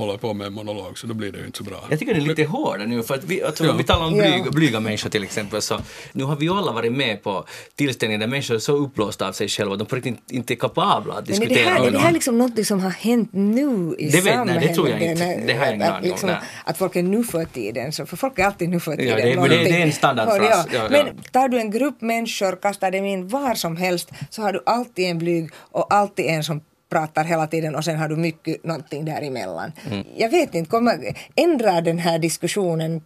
håller 0.01 0.19
på 0.19 0.35
med 0.35 0.47
en 0.47 0.53
monolog 0.53 0.99
så 0.99 1.07
då 1.07 1.15
blir 1.15 1.33
det 1.33 1.39
ju 1.39 1.47
inte 1.47 1.59
så 1.59 1.65
bra. 1.65 1.85
Jag 1.91 1.99
tycker 1.99 2.15
det 2.15 2.21
är 2.21 2.23
lite 2.23 2.45
hårdare 2.45 2.87
nu 2.87 3.03
för 3.03 3.15
att 3.15 3.25
vi, 3.25 3.43
alltså, 3.43 3.65
ja. 3.65 3.73
vi 3.73 3.85
talar 3.85 4.07
om 4.07 4.13
blyga, 4.13 4.37
ja. 4.37 4.51
blyga 4.51 4.81
människor 4.81 5.11
till 5.11 5.23
exempel 5.23 5.63
så 5.63 5.81
nu 6.13 6.25
har 6.25 6.37
vi 6.37 6.47
ju 6.47 6.53
alla 6.53 6.73
varit 6.73 6.93
med 6.93 7.23
på 7.23 7.45
tillställningar 7.75 8.21
där 8.21 8.27
människor 8.27 8.55
är 8.55 8.59
så 8.59 8.77
uppblåsta 8.77 9.29
av 9.29 9.33
sig 9.33 9.49
själva 9.49 9.73
att 9.73 9.79
de 9.79 9.85
på 9.85 9.97
riktigt 9.97 10.31
inte 10.31 10.55
är 10.55 10.57
kapabla 10.57 11.15
att 11.15 11.27
diskutera. 11.27 11.49
Men 11.49 11.59
är 11.59 11.65
det 11.65 11.71
här, 11.71 11.87
är 11.87 11.91
det 11.91 11.99
här 11.99 12.13
liksom 12.13 12.39
något 12.39 12.67
som 12.67 12.81
har 12.81 12.91
hänt 12.91 13.31
nu 13.33 13.97
i 13.99 14.11
det 14.11 14.21
vet, 14.21 14.25
samhället? 14.25 14.61
Nej, 14.61 14.69
det 14.69 14.75
tror 14.75 14.89
jag 14.89 15.03
inte. 15.03 15.43
Det 15.47 15.53
har 15.53 15.67
jag 15.67 15.75
ingen 15.75 15.93
aning 15.93 16.11
liksom, 16.11 16.31
Att 16.65 16.79
folk 16.79 16.97
är 16.97 17.03
nu 17.03 17.25
för 17.25 17.45
tiden, 17.45 17.93
så, 17.93 18.07
för 18.07 18.17
folk 18.17 18.39
är 18.39 18.45
alltid 18.45 18.69
nu 18.69 18.81
för 18.81 18.97
tiden. 18.97 19.09
Ja, 19.09 19.17
det, 19.17 19.33
är, 19.33 19.49
det, 19.49 19.65
det 19.65 19.81
är 19.81 19.87
en 19.87 19.93
standardfras. 19.93 20.67
Ja. 20.73 20.89
Men 20.91 21.07
tar 21.33 21.49
du 21.49 21.61
en 21.61 21.71
grupp 21.71 22.01
människor, 22.01 22.63
kastar 22.63 22.91
dem 22.91 23.05
in 23.05 23.29
var 23.29 23.55
som 23.55 23.77
helst 23.77 24.11
så 24.31 24.43
har 24.43 24.53
du 24.53 24.63
alltid 24.67 25.11
en 25.11 25.19
blyg 25.19 25.51
och 25.57 25.95
alltid 25.95 26.27
en 26.27 26.45
som 26.45 26.61
pratar 26.97 27.25
hela 27.25 27.47
tiden 27.47 27.75
och 27.75 27.85
sen 27.85 27.97
har 27.99 28.09
du 28.09 28.17
mycket 28.17 28.65
någonting 28.65 29.05
däremellan. 29.05 29.73
Mm. 29.91 30.05
Jag 30.17 30.31
vet 30.31 30.55
inte, 30.55 30.71
kommer, 30.71 31.17
ändrar 31.35 31.81
den 31.83 31.99
här 31.99 32.19
diskussionen 32.19 33.01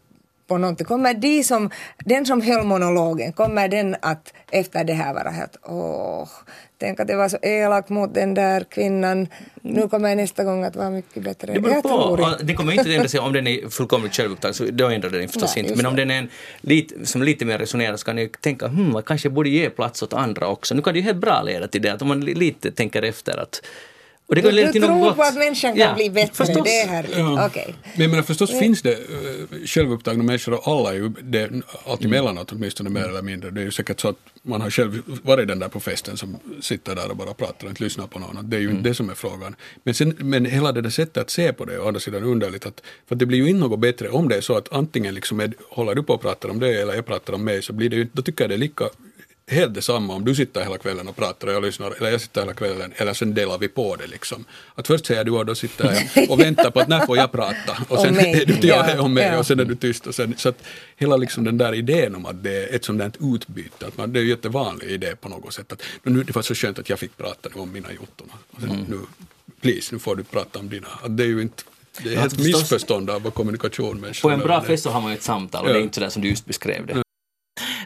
på 0.51 0.59
någonting? 0.59 0.87
Kommer 0.87 1.15
de 1.15 1.45
som, 1.45 1.71
den 2.05 2.27
som 2.27 2.39
höll 2.43 2.65
monologen, 2.65 3.33
kommer 3.33 3.69
den 3.69 3.97
att 4.03 4.35
efter 4.51 4.85
det 4.85 4.93
här 5.03 5.15
vara 5.15 5.31
helt 5.31 5.57
åh, 5.63 6.29
tänk 6.79 7.01
att 7.01 7.09
det 7.09 7.17
var 7.17 7.29
så 7.29 7.39
elak 7.43 7.89
mot 7.89 8.15
den 8.15 8.35
där 8.35 8.65
kvinnan, 8.75 9.29
nu 9.63 9.89
kommer 9.89 10.17
nästa 10.17 10.45
gång 10.45 10.65
att 10.65 10.77
vara 10.77 10.91
mycket 10.91 11.23
bättre. 11.23 11.53
Det 11.53 11.61
beror 11.61 11.75
Jag 11.75 11.83
på. 11.83 12.37
Det 12.43 12.55
kommer 12.55 12.73
inte 12.73 12.95
ändra 12.95 13.09
sig 13.09 13.21
om 13.21 13.33
den 13.33 13.47
är 13.47 13.69
fullkomligt 13.71 14.15
självupptagen, 14.15 14.55
så 14.55 14.65
då 14.73 14.87
ändrar 14.89 15.11
den 15.11 15.29
förstås 15.29 15.57
Nej, 15.57 15.65
inte. 15.65 15.77
Men 15.77 15.87
om 15.87 15.97
den 15.97 16.11
är 16.11 16.19
en, 16.19 16.29
lite, 16.61 17.07
som 17.07 17.23
lite 17.23 17.45
mer 17.45 17.59
resonerar 17.59 17.97
så 17.97 18.05
kan 18.05 18.17
ni 18.17 18.29
tänka, 18.41 18.67
hmm, 18.69 18.93
jag 18.95 19.05
kanske 19.05 19.29
borde 19.31 19.49
ge 19.49 19.71
plats 19.71 20.03
åt 20.03 20.13
andra 20.13 20.47
också. 20.47 20.75
Nu 20.75 20.83
kan 20.83 20.93
det 20.95 20.99
ju 21.01 21.05
helt 21.05 21.21
bra 21.27 21.43
leda 21.43 21.69
till 21.69 21.83
det, 21.83 21.93
att 21.93 22.03
om 22.03 22.09
man 22.09 22.21
li- 22.21 22.35
lite 22.35 22.71
tänker 22.71 23.03
efter 23.03 23.39
att 23.43 23.63
och 24.31 24.37
det 24.37 24.41
Du, 24.43 24.47
kan 24.49 24.55
leda 24.57 24.67
du 24.67 24.73
till 24.73 24.81
något 24.81 25.03
tror 25.03 25.15
på 25.15 25.23
att 25.23 25.35
människan 25.35 25.73
kan 25.73 25.81
Ja, 25.89 25.95
bli 25.95 26.11
bättre, 26.11 26.35
förstås. 26.35 26.65
det 26.65 26.81
är 26.81 26.89
härligt. 26.89 27.17
Ja. 27.17 27.47
Okej. 27.47 27.75
Men 27.95 28.03
jag 28.03 28.11
menar, 28.11 28.23
förstås 28.23 28.59
finns 28.59 28.83
det 28.83 28.91
uh, 28.95 29.67
självupptagna 29.67 30.23
människor 30.25 30.55
och 30.55 30.69
alla 30.69 30.91
är 30.91 30.95
ju 30.95 31.09
det, 31.23 31.51
allt 31.87 32.05
emellanåt 32.05 32.53
åtminstone 32.53 32.91
mer 32.91 33.09
eller 33.09 33.23
mindre. 33.23 33.51
Det 33.51 33.61
är 33.61 33.65
ju 33.65 33.71
säkert 33.71 34.01
så 34.01 34.09
att 34.09 34.17
man 34.43 34.61
har 34.61 34.71
själv 34.71 35.03
varit 35.23 35.49
den 35.49 35.59
där 35.59 35.69
på 35.69 35.81
festen 35.81 36.17
som 36.17 36.37
sitter 36.61 36.95
där 36.97 37.11
och 37.11 37.17
bara 37.17 37.35
pratar 37.35 37.65
och 37.65 37.71
inte 37.71 37.85
lyssnar 37.85 38.07
på 38.07 38.19
någon. 38.19 38.51
Det 38.51 38.57
är 38.57 38.61
ju 38.61 38.71
inte 38.71 38.89
det 38.89 38.95
som 38.95 39.11
är 39.11 39.15
frågan. 39.15 39.57
Men, 39.85 39.95
sen, 39.95 40.15
men 40.19 40.45
hela 40.45 40.73
det 40.73 40.81
där 40.81 40.91
sättet 40.91 41.17
att 41.17 41.31
se 41.31 41.53
på 41.53 41.65
det 41.65 41.75
är 41.75 41.81
å 41.81 41.89
andra 41.89 42.01
sidan 42.01 42.23
underligt. 42.23 42.67
Att, 42.67 42.83
för 43.09 43.15
det 43.15 43.27
blir 43.27 43.39
ju 43.39 43.49
inte 43.49 43.61
något 43.61 43.81
bättre 43.81 44.09
om 44.09 44.29
det 44.29 44.37
är 44.37 44.41
så 44.41 44.57
att 44.57 44.73
antingen 44.73 45.15
liksom 45.15 45.41
är, 45.41 45.53
håller 45.71 45.95
du 45.95 46.03
på 46.03 46.15
och 46.15 46.21
pratar 46.21 46.49
om 46.49 46.61
det 46.61 46.81
eller 46.81 46.95
jag 46.95 47.07
pratar 47.07 47.33
om 47.33 47.45
mig 47.45 47.63
så 47.63 47.73
blir 47.73 47.89
det 47.91 47.97
ju, 47.97 48.07
då 48.13 48.23
tycker 48.23 48.45
jag 48.45 48.51
det 48.51 48.55
är 48.55 48.59
lika 48.59 48.85
helt 49.51 49.75
detsamma 49.75 50.15
om 50.15 50.25
du 50.25 50.35
sitter 50.35 50.63
hela 50.63 50.79
kvällen 50.79 51.09
och 51.09 51.17
pratar 51.17 51.47
och 51.49 51.53
jag 51.55 51.63
lyssnar, 51.63 51.91
eller 51.99 52.11
jag 52.11 52.21
sitter 52.21 52.41
hela 52.41 52.55
kvällen, 52.55 52.93
eller 52.97 53.15
sen 53.15 53.35
delar 53.35 53.59
vi 53.59 53.69
på 53.69 53.97
det 53.97 54.07
liksom. 54.07 54.45
Att 54.75 54.87
först 54.87 55.07
säger 55.07 55.25
du 55.25 55.31
och 55.31 55.47
då 55.47 55.55
sitter 55.55 56.09
jag 56.15 56.31
och 56.31 56.41
väntar 56.41 56.71
på 56.71 56.81
att 56.81 56.89
när 56.89 57.07
får 57.07 57.17
jag 57.17 57.33
prata? 57.33 57.77
Och 57.89 57.99
sen 58.01 58.19
är 58.19 58.47
du 58.47 58.69
ja, 58.69 58.91
Ja, 58.97 59.03
om 59.03 59.15
mig 59.15 59.25
ja. 59.27 59.39
och 59.39 59.47
sen 59.47 59.61
är 59.61 59.65
du 59.65 59.75
tyst. 59.77 60.07
Och 60.07 60.15
sen, 60.15 60.35
så 60.37 60.49
att 60.49 60.63
hela 60.97 61.17
liksom 61.17 61.45
den 61.45 61.59
där 61.59 61.75
idén 61.75 62.15
om 62.15 62.27
att 62.27 62.43
det 62.43 62.65
är 62.65 62.75
ett 62.77 62.85
sånt 62.85 62.99
där 62.99 63.35
utbyte, 63.35 63.87
att 63.87 63.97
man, 63.97 64.13
det 64.13 64.19
är 64.19 64.23
ju 64.23 64.27
en 64.27 64.37
jättevanlig 64.37 64.91
idé 64.91 65.17
på 65.17 65.29
något 65.29 65.55
sätt. 65.55 65.73
Att, 65.73 65.83
men 66.03 66.13
nu, 66.15 66.23
det 66.23 66.35
var 66.35 66.43
så 66.43 66.55
skönt 66.55 66.79
att 66.79 66.89
jag 66.89 66.99
fick 66.99 67.17
prata 67.17 67.49
nu 67.55 67.61
om 67.61 67.73
mina 67.73 67.93
jotton. 67.93 68.33
Och 68.51 68.61
sen, 68.61 68.87
nu, 68.89 68.99
please, 69.61 69.95
nu 69.95 69.99
får 69.99 70.17
du 70.17 70.25
prata 70.25 70.59
om 70.59 70.69
dina. 70.69 70.89
Att 71.03 71.17
det 71.17 71.23
är 71.23 71.27
ju 71.29 71.43
inte, 71.43 71.63
det 72.03 72.15
är 72.15 72.27
ett 72.27 72.39
missförstånd 72.39 73.11
av 73.11 73.23
vad 73.23 73.35
kommunikation 73.35 74.01
människor 74.01 74.29
På 74.29 74.35
en 74.35 74.41
bra 74.41 74.63
fest 74.63 74.83
så 74.83 74.91
har 74.91 75.01
man 75.01 75.11
ju 75.11 75.17
ett 75.17 75.23
samtal 75.23 75.65
och 75.65 75.71
Ja. 75.71 75.73
det 75.75 75.79
är 75.81 75.83
inte 75.83 75.95
sådär 75.95 76.09
som 76.09 76.23
du 76.23 76.29
just 76.29 76.47
beskrev 76.47 76.87
det. 76.87 77.03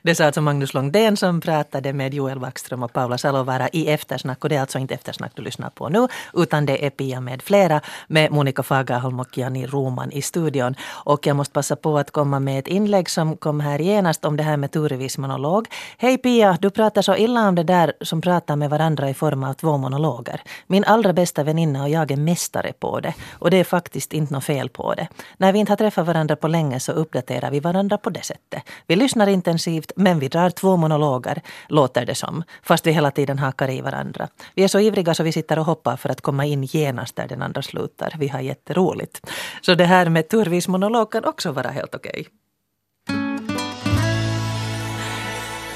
Det 0.06 0.14
sa 0.14 0.24
alltså 0.24 0.40
Magnus 0.40 0.74
Långdén 0.74 1.16
som 1.16 1.40
pratade 1.40 1.92
med 1.92 2.14
Joel 2.14 2.40
Backström 2.40 2.82
och 2.82 2.92
Paula 2.92 3.18
Salovara 3.18 3.68
i 3.72 3.88
Eftersnack. 3.90 4.44
Och 4.44 4.48
det 4.48 4.56
är 4.56 4.60
alltså 4.60 4.78
inte 4.78 4.94
Eftersnack 4.94 5.32
du 5.34 5.42
lyssnar 5.42 5.70
på 5.70 5.88
nu, 5.88 6.08
utan 6.34 6.66
det 6.66 6.86
är 6.86 6.90
Pia 6.90 7.20
med 7.20 7.42
flera 7.42 7.80
med 8.06 8.32
Monica 8.32 8.62
Fagerholm 8.62 9.20
och 9.20 9.38
Jani 9.38 9.66
Roman 9.66 10.12
i 10.12 10.22
studion. 10.22 10.74
Och 11.04 11.26
jag 11.26 11.36
måste 11.36 11.52
passa 11.52 11.76
på 11.76 11.98
att 11.98 12.10
komma 12.10 12.40
med 12.40 12.58
ett 12.58 12.68
inlägg 12.68 13.10
som 13.10 13.36
kom 13.36 13.60
här 13.60 13.78
genast 13.78 14.24
om 14.24 14.36
det 14.36 14.42
här 14.42 14.56
med 14.56 14.72
Turevis 14.72 15.18
monolog. 15.18 15.68
Hej 15.98 16.18
Pia, 16.18 16.58
du 16.60 16.70
pratar 16.70 17.02
så 17.02 17.16
illa 17.16 17.48
om 17.48 17.54
det 17.54 17.64
där 17.64 17.92
som 18.00 18.20
pratar 18.20 18.56
med 18.56 18.70
varandra 18.70 19.10
i 19.10 19.14
form 19.14 19.44
av 19.44 19.54
två 19.54 19.76
monologer. 19.76 20.40
Min 20.66 20.84
allra 20.84 21.12
bästa 21.12 21.42
väninna 21.42 21.82
och 21.82 21.88
jag 21.88 22.10
är 22.10 22.16
mästare 22.16 22.72
på 22.72 23.00
det. 23.00 23.14
Och 23.32 23.50
det 23.50 23.56
är 23.56 23.64
faktiskt 23.64 24.12
inte 24.12 24.34
något 24.34 24.44
fel 24.44 24.68
på 24.68 24.94
det. 24.94 25.08
När 25.36 25.52
vi 25.52 25.58
inte 25.58 25.72
har 25.72 25.76
träffat 25.76 26.06
varandra 26.06 26.36
på 26.36 26.48
länge 26.48 26.80
så 26.80 26.92
uppdaterar 26.92 27.50
vi 27.50 27.60
varandra 27.60 27.98
på 27.98 28.10
det 28.10 28.24
sättet. 28.24 28.62
Vi 28.86 28.96
lyssnar 28.96 29.26
intensivt 29.26 29.92
men 29.96 30.18
vi 30.18 30.28
drar 30.28 30.50
två 30.50 30.76
monologer, 30.76 31.42
låter 31.68 32.06
det 32.06 32.14
som. 32.14 32.42
Fast 32.62 32.86
vi 32.86 32.92
hela 32.92 33.10
tiden 33.10 33.38
hakar 33.38 33.70
i 33.70 33.80
varandra. 33.80 34.28
Vi 34.54 34.64
är 34.64 34.68
så 34.68 34.80
ivriga 34.80 35.14
så 35.14 35.22
vi 35.22 35.32
sitter 35.32 35.58
och 35.58 35.64
hoppar 35.64 35.96
för 35.96 36.08
att 36.08 36.20
komma 36.20 36.44
in 36.44 36.62
genast 36.62 37.16
där 37.16 37.28
den 37.28 37.42
andra 37.42 37.62
slutar. 37.62 38.14
Vi 38.18 38.28
har 38.28 38.40
jätteroligt. 38.40 39.30
Så 39.60 39.74
det 39.74 39.84
här 39.84 40.08
med 40.08 40.28
turvis 40.28 40.68
monolog 40.68 41.12
kan 41.12 41.24
också 41.24 41.52
vara 41.52 41.68
helt 41.68 41.94
okej. 41.94 42.26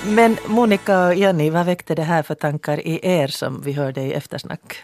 Men 0.06 0.36
Monica 0.46 1.06
och 1.06 1.14
Jenny, 1.14 1.50
vad 1.50 1.66
väckte 1.66 1.94
det 1.94 2.02
här 2.02 2.22
för 2.22 2.34
tankar 2.34 2.86
i 2.86 3.00
er 3.02 3.28
som 3.28 3.62
vi 3.62 3.72
hörde 3.72 4.00
i 4.00 4.12
eftersnack? 4.12 4.82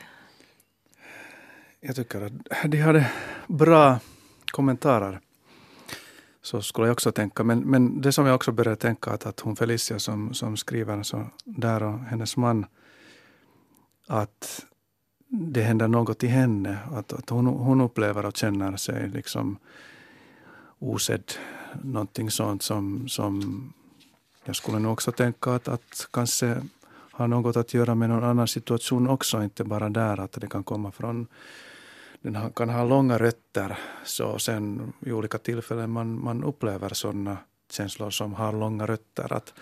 Jag 1.81 1.97
tycker 1.97 2.27
att 2.27 2.33
de 2.71 2.79
hade 2.79 3.07
bra 3.47 3.99
kommentarer. 4.51 5.21
Så 6.45 6.63
skulle 6.63 6.87
jag 6.87 6.93
också 6.93 7.13
tänka. 7.13 7.45
Men, 7.45 7.61
men 7.61 8.01
det 8.01 8.13
som 8.13 8.27
jag 8.27 8.35
också 8.35 8.53
började 8.53 8.77
tänka 8.77 9.11
att, 9.11 9.27
att 9.27 9.41
hon 9.41 9.57
Felicia 9.57 9.99
som, 9.99 10.35
som 10.35 10.57
skriver 10.57 11.03
så 11.03 11.27
där 11.45 11.83
och 11.83 11.99
hennes 11.99 12.37
man 12.37 12.67
att 14.07 14.65
det 15.29 15.63
händer 15.63 15.89
något 15.89 16.25
i 16.25 16.27
henne. 16.27 16.79
Att, 16.93 17.13
att 17.13 17.31
hon, 17.31 17.47
hon 17.47 17.81
upplever 17.81 18.27
och 18.27 18.37
känner 18.37 18.77
sig 18.77 19.09
liksom 19.09 19.59
osedd. 20.79 21.33
Någonting 21.83 22.31
sånt 22.31 22.63
som, 22.63 23.09
som 23.09 23.73
jag 24.45 24.57
skulle 24.57 24.79
nog 24.79 24.93
också 24.93 25.13
tänka 25.13 25.55
att, 25.55 25.69
att 25.69 26.09
kanske 26.11 26.63
har 27.11 27.29
något 27.29 27.57
att 27.57 27.75
göra 27.75 27.95
med 27.95 28.09
någon 28.11 28.25
annan 28.25 28.49
situation 28.49 29.09
också. 29.09 29.43
Inte 29.43 29.65
bara 29.65 29.89
där 29.89 30.21
att 30.21 30.33
det 30.33 30.47
kan 30.47 30.65
komma 30.65 30.91
från 30.91 31.27
den 32.25 32.51
kan 32.51 32.69
ha 32.69 32.85
långa 32.85 33.19
rötter. 33.19 33.79
Så 34.05 34.39
sen 34.39 34.93
i 35.07 35.13
olika 35.13 35.39
tillfällen 35.39 35.91
man, 35.91 36.25
man 36.25 36.45
upplever 36.45 36.89
sådana 36.95 37.37
känslor 37.71 38.11
som 38.11 38.35
har 38.35 38.53
långa 38.53 38.87
rötter. 38.87 39.33
Att 39.33 39.55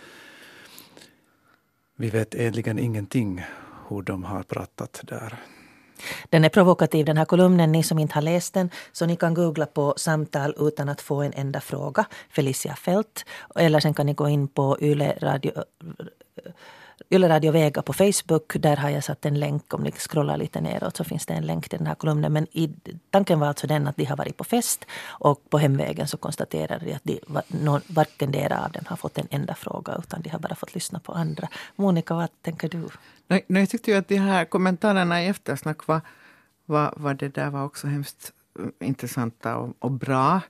vi 1.97 2.11
vet 2.11 2.35
egentligen 2.35 2.79
ingenting 2.79 3.45
hur 3.89 4.03
de 4.03 4.25
har 4.25 4.43
pratat 4.43 5.01
där. 5.05 5.39
Den 6.31 6.45
är 6.45 6.49
provokativ 6.49 7.07
den 7.07 7.17
här 7.17 7.25
kolumnen, 7.25 7.73
ni 7.73 7.83
som 7.83 7.99
inte 7.99 8.15
har 8.15 8.23
läst 8.23 8.55
den. 8.55 8.71
Så 8.93 9.07
ni 9.07 9.17
kan 9.17 9.35
googla 9.35 9.67
på 9.67 9.95
samtal 9.97 10.55
utan 10.59 10.89
att 10.89 11.01
få 11.01 11.23
en 11.23 11.33
enda 11.33 11.61
fråga, 11.61 12.05
Felicia 12.31 12.77
Fält. 12.77 13.25
Eller 13.55 13.81
sen 13.81 13.95
kan 13.95 14.07
ni 14.07 14.15
gå 14.15 14.29
in 14.29 14.49
på 14.49 14.77
Yle 14.81 15.19
Radio, 15.21 15.53
Yle 17.11 17.29
Radio 17.29 17.53
Vega 17.53 17.83
på 17.83 17.93
Facebook. 17.93 18.53
Där 18.55 18.77
har 18.77 18.91
jag 18.91 19.05
satt 19.05 19.27
en 19.27 19.41
länk. 19.41 19.75
Om 19.75 19.83
ni 19.83 19.93
scrollar 19.93 20.37
lite 20.37 20.61
neråt 20.61 20.97
så 20.97 21.05
finns 21.05 21.27
det 21.27 21.35
en 21.35 21.47
länk 21.47 21.69
till 21.69 21.79
den 21.79 21.87
här 21.87 21.95
kolumnen. 21.95 22.33
Men 22.33 22.47
i, 22.53 22.71
tanken 23.11 23.41
var 23.41 23.47
alltså 23.47 23.67
den 23.67 23.89
att 23.89 23.97
de 23.97 24.05
har 24.05 24.17
varit 24.17 24.37
på 24.37 24.45
fest 24.45 24.85
och 25.07 25.51
på 25.51 25.59
hemvägen 25.59 26.09
så 26.09 26.17
konstaterade 26.17 26.85
de 26.85 26.93
att 26.93 27.05
de, 27.05 27.21
någon, 27.47 27.81
varken 27.87 28.33
dera 28.33 28.65
av 28.65 28.73
dem 28.73 28.85
har 28.87 28.97
fått 28.97 29.19
en 29.19 29.29
enda 29.31 29.55
fråga 29.55 29.97
utan 29.99 30.23
de 30.23 30.31
har 30.31 30.39
bara 30.39 30.55
fått 30.55 30.75
lyssna 30.75 31.01
på 31.01 31.13
andra. 31.13 31.49
Monica, 31.77 32.15
vad 32.15 32.29
tänker 32.43 32.69
du? 32.69 32.89
Nej, 33.29 33.45
nej, 33.47 33.63
jag 33.63 33.69
tyckte 33.71 33.91
ju 33.91 33.97
att 33.97 34.09
de 34.09 34.17
här 34.17 34.45
kommentarerna 34.45 35.23
i 35.23 35.27
eftersnack 35.27 35.87
var, 35.87 36.01
var, 36.67 36.95
var 36.97 37.15
det 37.15 37.29
där 37.29 37.51
var 37.51 37.65
också 37.65 37.87
hemskt 37.87 38.33
intressanta 38.81 39.57
och, 39.57 39.77
och 39.79 39.91
bra. 39.91 40.41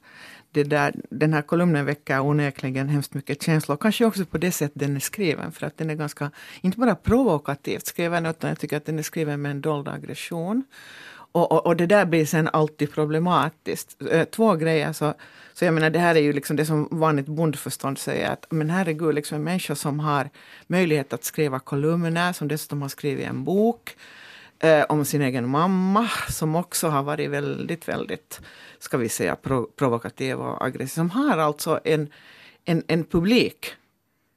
Det 0.50 0.64
där, 0.64 0.94
den 1.10 1.32
här 1.32 1.42
kolumnen 1.42 1.84
väcker 1.84 2.20
onekligen 2.20 2.88
hemskt 2.88 3.14
mycket 3.14 3.42
känslor. 3.42 3.76
Kanske 3.76 4.04
också 4.04 4.24
på 4.24 4.38
det 4.38 4.52
sätt 4.52 4.72
den 4.74 4.96
är 4.96 5.00
skriven. 5.00 5.52
För 5.52 5.66
att 5.66 5.78
den 5.78 5.90
är 5.90 5.94
ganska, 5.94 6.30
inte 6.60 6.78
bara 6.78 6.94
provokativt 6.94 7.86
skriven, 7.86 8.26
utan 8.26 8.48
jag 8.48 8.58
tycker 8.58 8.76
att 8.76 8.86
den 8.86 8.98
är 8.98 9.02
skriven 9.02 9.42
med 9.42 9.50
en 9.50 9.60
dold 9.60 9.88
aggression. 9.88 10.64
Och, 11.32 11.52
och, 11.52 11.66
och 11.66 11.76
det 11.76 11.86
där 11.86 12.04
blir 12.04 12.26
sen 12.26 12.48
alltid 12.52 12.92
problematiskt. 12.92 14.02
Eh, 14.10 14.24
två 14.24 14.54
grejer. 14.54 14.92
Så, 14.92 15.14
så 15.52 15.64
jag 15.64 15.74
menar, 15.74 15.90
det 15.90 15.98
här 15.98 16.14
är 16.14 16.20
ju 16.20 16.32
liksom 16.32 16.56
det 16.56 16.66
som 16.66 16.88
vanligt 16.90 17.26
bondförstånd 17.26 17.98
säger 17.98 18.30
att 18.30 18.46
men 18.50 18.70
herregud, 18.70 19.14
liksom 19.14 19.36
en 19.36 19.44
människa 19.44 19.74
som 19.74 20.00
har 20.00 20.30
möjlighet 20.66 21.12
att 21.12 21.24
skriva 21.24 21.58
kolumner, 21.58 22.32
som 22.32 22.48
dessutom 22.48 22.82
har 22.82 22.88
skrivit 22.88 23.26
en 23.26 23.44
bok 23.44 23.96
eh, 24.62 24.84
om 24.88 25.04
sin 25.04 25.22
egen 25.22 25.48
mamma, 25.48 26.08
som 26.28 26.56
också 26.56 26.88
har 26.88 27.02
varit 27.02 27.30
väldigt, 27.30 27.88
väldigt, 27.88 28.40
ska 28.78 28.96
vi 28.96 29.08
säga, 29.08 29.36
pro, 29.36 29.66
provokativ 29.76 30.40
och 30.40 30.64
aggressiv. 30.64 30.94
Som 30.94 31.10
har 31.10 31.38
alltså 31.38 31.80
en, 31.84 32.08
en, 32.64 32.82
en 32.88 33.04
publik 33.04 33.74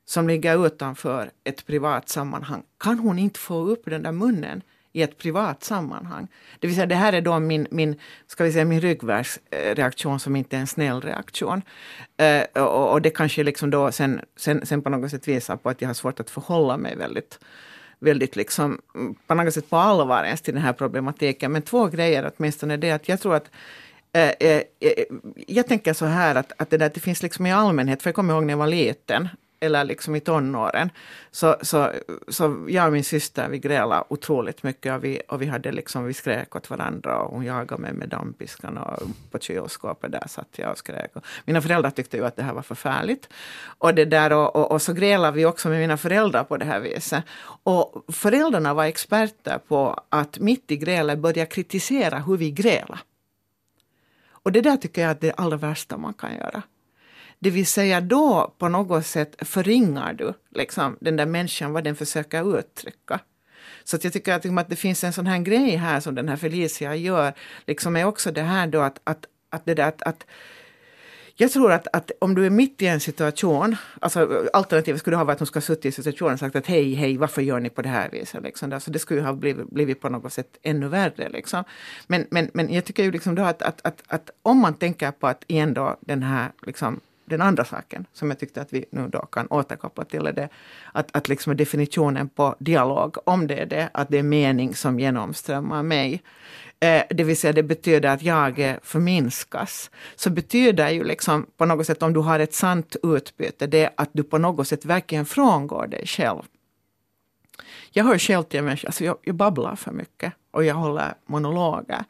som 0.06 0.28
ligger 0.28 0.66
utanför 0.66 1.32
ett 1.44 1.66
privat 1.66 2.10
sammanhang. 2.10 2.64
Kan 2.78 3.00
hon 3.00 3.20
inte 3.20 3.40
få 3.40 3.56
upp 3.56 3.82
den 3.86 4.04
där 4.04 4.12
munnen 4.12 4.62
i 4.94 5.02
ett 5.02 5.18
privat 5.18 5.64
sammanhang? 5.64 6.28
Det 6.60 6.68
vill 6.68 6.76
säga, 6.76 6.86
det 6.86 6.96
här 6.96 7.14
är 7.14 7.22
då 7.22 7.40
min, 7.40 7.68
min, 7.72 8.00
ska 8.28 8.44
vi 8.44 8.52
säga, 8.52 8.66
min 8.66 8.82
ryggvärksreaktion 8.82 10.20
som 10.20 10.36
inte 10.36 10.56
är 10.56 10.60
en 10.60 10.68
snäll 10.68 11.02
reaktion. 11.02 11.62
Eh, 12.18 12.64
och, 12.64 12.92
och 12.92 13.02
det 13.02 13.10
kanske 13.10 13.44
liksom 13.44 13.70
då 13.70 13.92
sen, 13.92 14.22
sen, 14.36 14.66
sen 14.66 14.82
på 14.82 14.90
något 14.90 15.12
sätt 15.12 15.28
visar 15.28 15.58
på 15.58 15.70
att 15.70 15.82
jag 15.82 15.90
har 15.90 15.94
svårt 15.94 16.20
att 16.20 16.30
förhålla 16.30 16.78
mig 16.78 16.96
väldigt 16.96 17.40
väldigt 18.06 18.36
liksom, 18.36 18.82
mm, 18.96 19.16
på 19.28 19.34
något 19.34 19.54
sätt 19.54 19.70
på 19.70 19.78
allvar 19.78 20.24
ens 20.24 20.42
till 20.42 20.54
den 20.54 20.64
här 20.64 20.74
problematiken. 20.74 21.52
Men 21.52 21.62
två 21.62 21.88
grejer 21.88 22.32
åtminstone 22.38 22.78
det 22.78 22.92
att 22.92 23.10
jag 23.10 23.20
tror 23.20 23.36
att 23.36 23.50
eh, 24.14 24.30
eh, 24.40 24.62
eh, 24.80 25.04
jag 25.48 25.68
tänker 25.68 25.94
så 25.94 26.06
här 26.06 26.36
att, 26.36 26.52
att 26.58 26.70
det, 26.70 26.78
där, 26.78 26.92
det 26.94 27.00
finns 27.00 27.24
liksom 27.24 27.46
i 27.46 27.52
allmänhet, 27.52 28.02
för 28.02 28.10
jag 28.10 28.16
kommer 28.16 28.34
ihåg 28.34 28.44
när 28.46 28.54
jag 28.54 28.58
var 28.58 28.68
liten, 28.68 29.28
eller 29.60 29.84
liksom 29.84 30.16
i 30.16 30.20
tonåren, 30.20 30.90
så, 31.32 31.56
så, 31.62 31.92
så 32.28 32.66
jag 32.70 32.88
och 32.88 32.94
min 32.94 33.04
syster 33.04 33.50
vi 33.50 33.60
grälade 33.60 34.04
otroligt 34.10 34.64
mycket 34.64 34.94
och 34.94 35.04
vi, 35.04 35.22
och 35.30 35.42
vi, 35.42 35.46
hade 35.46 35.72
liksom, 35.72 36.06
vi 36.06 36.14
skrek 36.14 36.56
åt 36.56 36.70
varandra 36.70 37.20
och 37.20 37.32
hon 37.32 37.46
jagade 37.46 37.82
mig 37.82 37.94
med 37.94 38.10
dammpiskan 38.10 38.78
och 38.78 39.00
på 39.32 39.40
kylskåpet 39.40 40.12
där 40.12 40.28
satt 40.28 40.48
jag 40.56 40.72
och 40.72 40.78
skrek. 40.78 41.16
Och 41.16 41.26
mina 41.46 41.62
föräldrar 41.62 41.92
tyckte 41.92 42.18
ju 42.18 42.26
att 42.26 42.36
det 42.36 42.44
här 42.44 42.54
var 42.54 42.62
förfärligt. 42.62 43.30
Och, 43.78 43.96
det 43.96 44.06
där, 44.06 44.34
och, 44.34 44.56
och, 44.56 44.72
och 44.72 44.82
så 44.82 44.94
grälade 44.94 45.38
vi 45.38 45.46
också 45.46 45.70
med 45.70 45.80
mina 45.80 45.98
föräldrar 45.98 46.44
på 46.44 46.58
det 46.58 46.66
här 46.66 46.80
viset. 46.80 47.24
Och 47.64 48.06
föräldrarna 48.08 48.74
var 48.74 48.86
experter 48.86 49.60
på 49.68 50.04
att 50.10 50.40
mitt 50.40 50.72
i 50.72 50.78
grälet 50.78 51.20
börja 51.20 51.46
kritisera 51.46 52.20
hur 52.20 52.38
vi 52.38 52.52
grälade. 52.52 53.00
Och 54.46 54.52
det 54.52 54.62
där 54.62 54.78
tycker 54.78 55.02
jag 55.02 55.12
är 55.12 55.18
det 55.22 55.32
allra 55.32 55.58
värsta 55.58 55.98
man 55.98 56.14
kan 56.14 56.36
göra. 56.36 56.64
Det 57.46 57.52
vill 57.52 57.68
säga 57.68 58.02
då 58.02 58.54
på 58.58 58.70
något 58.70 59.06
sätt 59.06 59.36
förringar 59.40 60.14
du 60.14 60.34
liksom, 60.56 60.98
den 61.02 61.16
där 61.16 61.26
människan, 61.26 61.74
vad 61.74 61.84
den 61.84 61.96
försöker 61.96 62.60
uttrycka. 62.60 63.20
Så 63.84 63.96
att 63.96 64.04
jag 64.04 64.14
tycker 64.14 64.34
att, 64.34 64.44
liksom, 64.44 64.58
att 64.58 64.70
det 64.70 64.76
finns 64.76 65.04
en 65.04 65.14
sån 65.14 65.28
här 65.28 65.40
grej 65.40 65.76
här 65.76 66.00
som 66.00 66.16
den 66.16 66.30
här 66.30 66.36
Felicia 66.36 66.96
gör, 66.96 67.34
liksom 67.68 67.96
är 67.96 68.06
också 68.06 68.32
det 68.32 68.42
här 68.42 68.68
då 68.68 68.82
att, 68.82 69.00
att, 69.04 69.26
att 69.50 69.66
det 69.66 69.74
där 69.74 69.88
att, 69.88 70.02
att 70.02 70.26
jag 71.36 71.52
tror 71.52 71.72
att, 71.72 71.88
att 71.94 72.12
om 72.20 72.36
du 72.36 72.46
är 72.46 72.50
mitt 72.50 72.82
i 72.82 72.88
en 72.88 73.00
situation, 73.00 73.76
alltså 74.02 74.48
alternativet 74.54 75.00
skulle 75.00 75.16
ha 75.16 75.24
varit 75.24 75.36
att 75.36 75.40
hon 75.40 75.48
skulle 75.48 75.62
ha 75.62 75.68
suttit 75.68 75.86
i 75.86 75.92
situationen 75.92 76.34
och 76.34 76.40
sagt 76.40 76.56
att 76.56 76.68
hej, 76.68 76.94
hej, 76.94 77.18
varför 77.18 77.42
gör 77.42 77.60
ni 77.60 77.70
på 77.70 77.82
det 77.82 77.90
här 77.90 78.10
viset? 78.10 78.44
Liksom. 78.44 78.74
Alltså, 78.74 78.92
det 78.92 79.00
skulle 79.00 79.22
ha 79.22 79.34
blivit, 79.34 79.70
blivit 79.70 80.02
på 80.02 80.10
något 80.10 80.34
sätt 80.34 80.58
ännu 80.62 80.88
värre. 80.88 81.30
Liksom. 81.30 81.64
Men, 82.08 82.28
men, 82.30 82.50
men 82.54 82.74
jag 82.74 82.86
tycker 82.86 83.04
ju 83.04 83.12
liksom 83.12 83.36
då 83.36 83.44
att, 83.44 83.62
att, 83.62 83.82
att, 83.84 84.04
att 84.08 84.30
om 84.42 84.58
man 84.58 84.74
tänker 84.74 85.12
på 85.12 85.28
att 85.28 85.44
igen 85.48 85.74
då 85.74 85.98
den 86.02 86.24
här 86.24 86.52
liksom, 86.66 87.00
den 87.26 87.42
andra 87.42 87.66
saken 87.66 88.06
som 88.14 88.30
jag 88.30 88.40
tyckte 88.40 88.62
att 88.62 88.74
vi 88.74 88.86
nu 88.90 89.08
då 89.08 89.20
kan 89.20 89.48
återkoppla 89.48 90.06
till 90.06 90.28
är 90.28 90.34
det 90.34 90.50
att, 90.92 91.16
att 91.16 91.30
liksom 91.30 91.58
definitionen 91.58 92.30
på 92.30 92.56
dialog, 92.60 93.18
om 93.24 93.48
det 93.48 93.56
är 93.56 93.66
det, 93.66 93.90
att 93.94 94.10
det 94.10 94.18
är 94.18 94.24
mening 94.24 94.76
som 94.76 95.00
genomströmmar 95.00 95.84
mig. 95.84 96.24
Eh, 96.80 97.04
det 97.10 97.24
vill 97.24 97.38
säga 97.38 97.54
det 97.54 97.64
betyder 97.64 98.10
att 98.10 98.22
jag 98.22 98.78
förminskas. 98.84 99.92
Så 100.16 100.30
betyder 100.30 100.90
ju 100.90 101.04
liksom 101.04 101.46
på 101.58 101.66
något 101.66 101.88
sätt 101.88 102.04
om 102.04 102.14
du 102.14 102.20
har 102.20 102.40
ett 102.40 102.54
sant 102.54 102.96
utbyte, 103.04 103.68
det 103.68 103.90
att 103.98 104.10
du 104.14 104.24
på 104.24 104.38
något 104.38 104.68
sätt 104.68 104.86
verkligen 104.86 105.26
frångår 105.26 105.88
dig 105.88 106.08
själv. 106.08 106.42
Jag 107.92 108.04
hör 108.04 108.18
själv 108.18 108.44
till 108.44 108.60
en 108.60 108.66
människa, 108.66 108.88
alltså 108.88 109.04
jag, 109.04 109.18
jag 109.24 109.36
babblar 109.36 109.76
för 109.76 109.92
mycket 109.92 110.34
och 110.52 110.64
jag 110.64 110.76
håller 110.76 111.14
monologer 111.26 112.04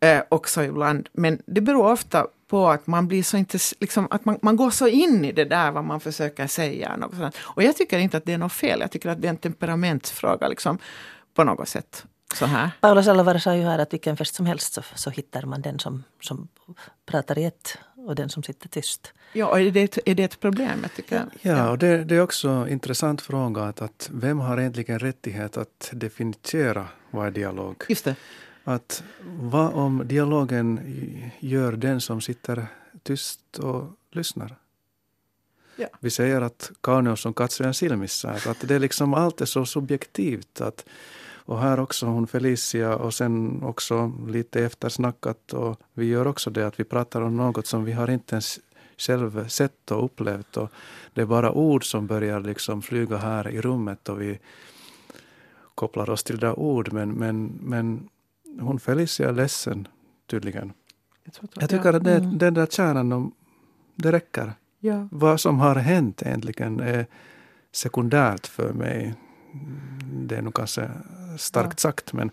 eh, 0.00 0.22
också 0.28 0.64
ibland. 0.64 1.08
Men 1.12 1.42
det 1.46 1.60
beror 1.60 1.92
ofta 1.92 2.26
på 2.52 2.68
att 2.68 2.86
man 2.86 3.08
blir 3.08 3.22
så 3.22 3.36
inte, 3.36 3.58
liksom, 3.80 4.08
att 4.10 4.24
man, 4.24 4.38
man 4.42 4.56
går 4.56 4.70
så 4.70 4.88
in 4.88 5.24
i 5.24 5.32
det 5.32 5.44
där 5.44 5.70
vad 5.70 5.84
man 5.84 6.00
försöker 6.00 6.46
säga. 6.46 6.96
Något 6.96 7.16
sånt. 7.16 7.36
Och 7.40 7.62
jag 7.62 7.76
tycker 7.76 7.98
inte 7.98 8.16
att 8.16 8.24
det 8.24 8.32
är 8.32 8.38
något 8.38 8.52
fel, 8.52 8.80
jag 8.80 8.90
tycker 8.90 9.08
att 9.08 9.22
det 9.22 9.28
är 9.28 9.30
en 9.30 9.36
temperamentsfråga 9.36 10.48
liksom, 10.48 10.78
på 11.34 11.44
något 11.44 11.68
sätt. 11.68 12.04
Så 12.34 12.46
här. 12.46 12.70
Paula 12.80 13.02
Salovaara 13.02 13.40
sa 13.40 13.54
ju 13.54 13.62
här 13.62 13.78
att 13.78 13.92
vilken 13.92 14.16
fest 14.16 14.34
som 14.34 14.46
helst 14.46 14.72
så, 14.72 14.82
så 14.94 15.10
hittar 15.10 15.42
man 15.42 15.62
den 15.62 15.78
som, 15.78 16.04
som 16.20 16.48
pratar 17.06 17.38
i 17.38 17.44
ett 17.44 17.78
och 17.96 18.14
den 18.14 18.28
som 18.28 18.42
sitter 18.42 18.68
tyst. 18.68 19.12
Ja, 19.32 19.46
och 19.46 19.60
är 19.60 19.70
det 19.70 19.82
ett, 19.82 19.98
är 20.06 20.14
det 20.14 20.24
ett 20.24 20.40
problem? 20.40 20.78
Jag 20.82 20.94
tycker, 20.94 21.24
ja, 21.42 21.70
och 21.70 21.78
det, 21.78 22.04
det 22.04 22.16
är 22.16 22.20
också 22.20 22.48
en 22.48 22.68
intressant 22.68 23.22
fråga 23.22 23.62
att, 23.62 23.82
att 23.82 24.10
vem 24.12 24.38
har 24.38 24.60
egentligen 24.60 24.98
rättighet 24.98 25.56
att 25.56 25.90
definiera 25.92 26.86
vad 27.10 27.26
är 27.26 27.30
dialog? 27.30 27.84
Just 27.88 28.04
det. 28.04 28.16
Att 28.64 29.02
vad 29.24 29.74
om 29.74 30.02
dialogen 30.08 30.80
gör 31.40 31.72
den 31.72 32.00
som 32.00 32.20
sitter 32.20 32.66
tyst 33.02 33.58
och 33.58 33.84
lyssnar? 34.10 34.56
Ja. 35.76 35.88
Vi 36.00 36.10
säger 36.10 36.40
att 36.40 36.70
kauneus 36.80 37.26
on 37.26 37.34
katsojan 37.34 37.74
silmissä. 37.74 38.30
Att 38.46 38.68
det 38.68 38.74
är 38.74 38.78
liksom, 38.78 39.14
allt 39.14 39.40
är 39.40 39.46
så 39.46 39.64
subjektivt. 39.66 40.60
Att, 40.60 40.84
och 41.44 41.58
här 41.58 41.80
också 41.80 42.06
hon 42.06 42.26
Felicia 42.26 42.96
och 42.96 43.14
sen 43.14 43.62
också 43.62 44.12
lite 44.28 44.64
eftersnackat 44.64 45.52
och 45.52 45.80
vi 45.94 46.06
gör 46.06 46.26
också 46.26 46.50
det 46.50 46.66
att 46.66 46.80
vi 46.80 46.84
pratar 46.84 47.20
om 47.20 47.36
något 47.36 47.66
som 47.66 47.84
vi 47.84 47.92
har 47.92 48.10
inte 48.10 48.34
ens 48.34 48.60
själv 48.98 49.48
sett 49.48 49.90
och 49.90 50.04
upplevt. 50.04 50.56
Och 50.56 50.72
det 51.14 51.20
är 51.20 51.26
bara 51.26 51.52
ord 51.52 51.84
som 51.84 52.06
börjar 52.06 52.40
liksom 52.40 52.82
flyga 52.82 53.16
här 53.16 53.48
i 53.48 53.60
rummet 53.60 54.08
och 54.08 54.20
vi 54.20 54.38
kopplar 55.74 56.10
oss 56.10 56.24
till 56.24 56.38
det 56.38 56.52
ord. 56.52 56.92
Men, 56.92 57.10
men, 57.10 57.58
men 57.62 58.08
hon 58.60 58.80
Felicia 58.80 59.28
är 59.28 59.32
ledsen 59.32 59.88
tydligen. 60.26 60.72
Jag, 61.24 61.48
jag 61.54 61.70
tycker 61.70 61.92
att 61.92 62.04
det, 62.04 62.16
mm. 62.16 62.38
den 62.38 62.54
där 62.54 62.66
kärnan, 62.66 63.32
det 63.94 64.12
räcker. 64.12 64.52
Ja. 64.80 65.08
Vad 65.10 65.40
som 65.40 65.58
har 65.58 65.74
hänt 65.74 66.22
egentligen 66.22 66.80
är 66.80 67.06
sekundärt 67.72 68.46
för 68.46 68.72
mig. 68.72 69.14
Det 70.02 70.36
är 70.36 70.42
nog 70.42 70.54
kanske 70.54 70.90
starkt 71.38 71.84
ja. 71.84 71.90
sagt 71.90 72.12
men, 72.12 72.30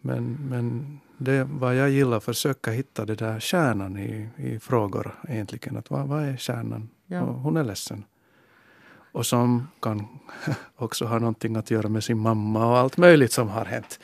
men, 0.00 0.38
men 0.48 1.00
det 1.18 1.32
är 1.32 1.44
vad 1.44 1.76
jag 1.76 1.90
gillar, 1.90 2.20
försöka 2.20 2.70
hitta 2.70 3.04
det 3.04 3.14
där 3.14 3.40
kärnan 3.40 3.98
i, 3.98 4.28
i 4.36 4.58
frågor 4.58 5.14
egentligen. 5.28 5.76
Att 5.76 5.90
vad, 5.90 6.08
vad 6.08 6.22
är 6.22 6.36
kärnan? 6.36 6.88
Ja. 7.06 7.20
Hon 7.20 7.56
är 7.56 7.64
ledsen. 7.64 8.04
Och 9.12 9.26
som 9.26 9.68
kan 9.80 10.06
också 10.76 11.04
ha 11.04 11.18
någonting 11.18 11.56
att 11.56 11.70
göra 11.70 11.88
med 11.88 12.04
sin 12.04 12.18
mamma 12.18 12.66
och 12.66 12.78
allt 12.78 12.96
möjligt 12.96 13.32
som 13.32 13.48
har 13.48 13.64
hänt. 13.64 14.00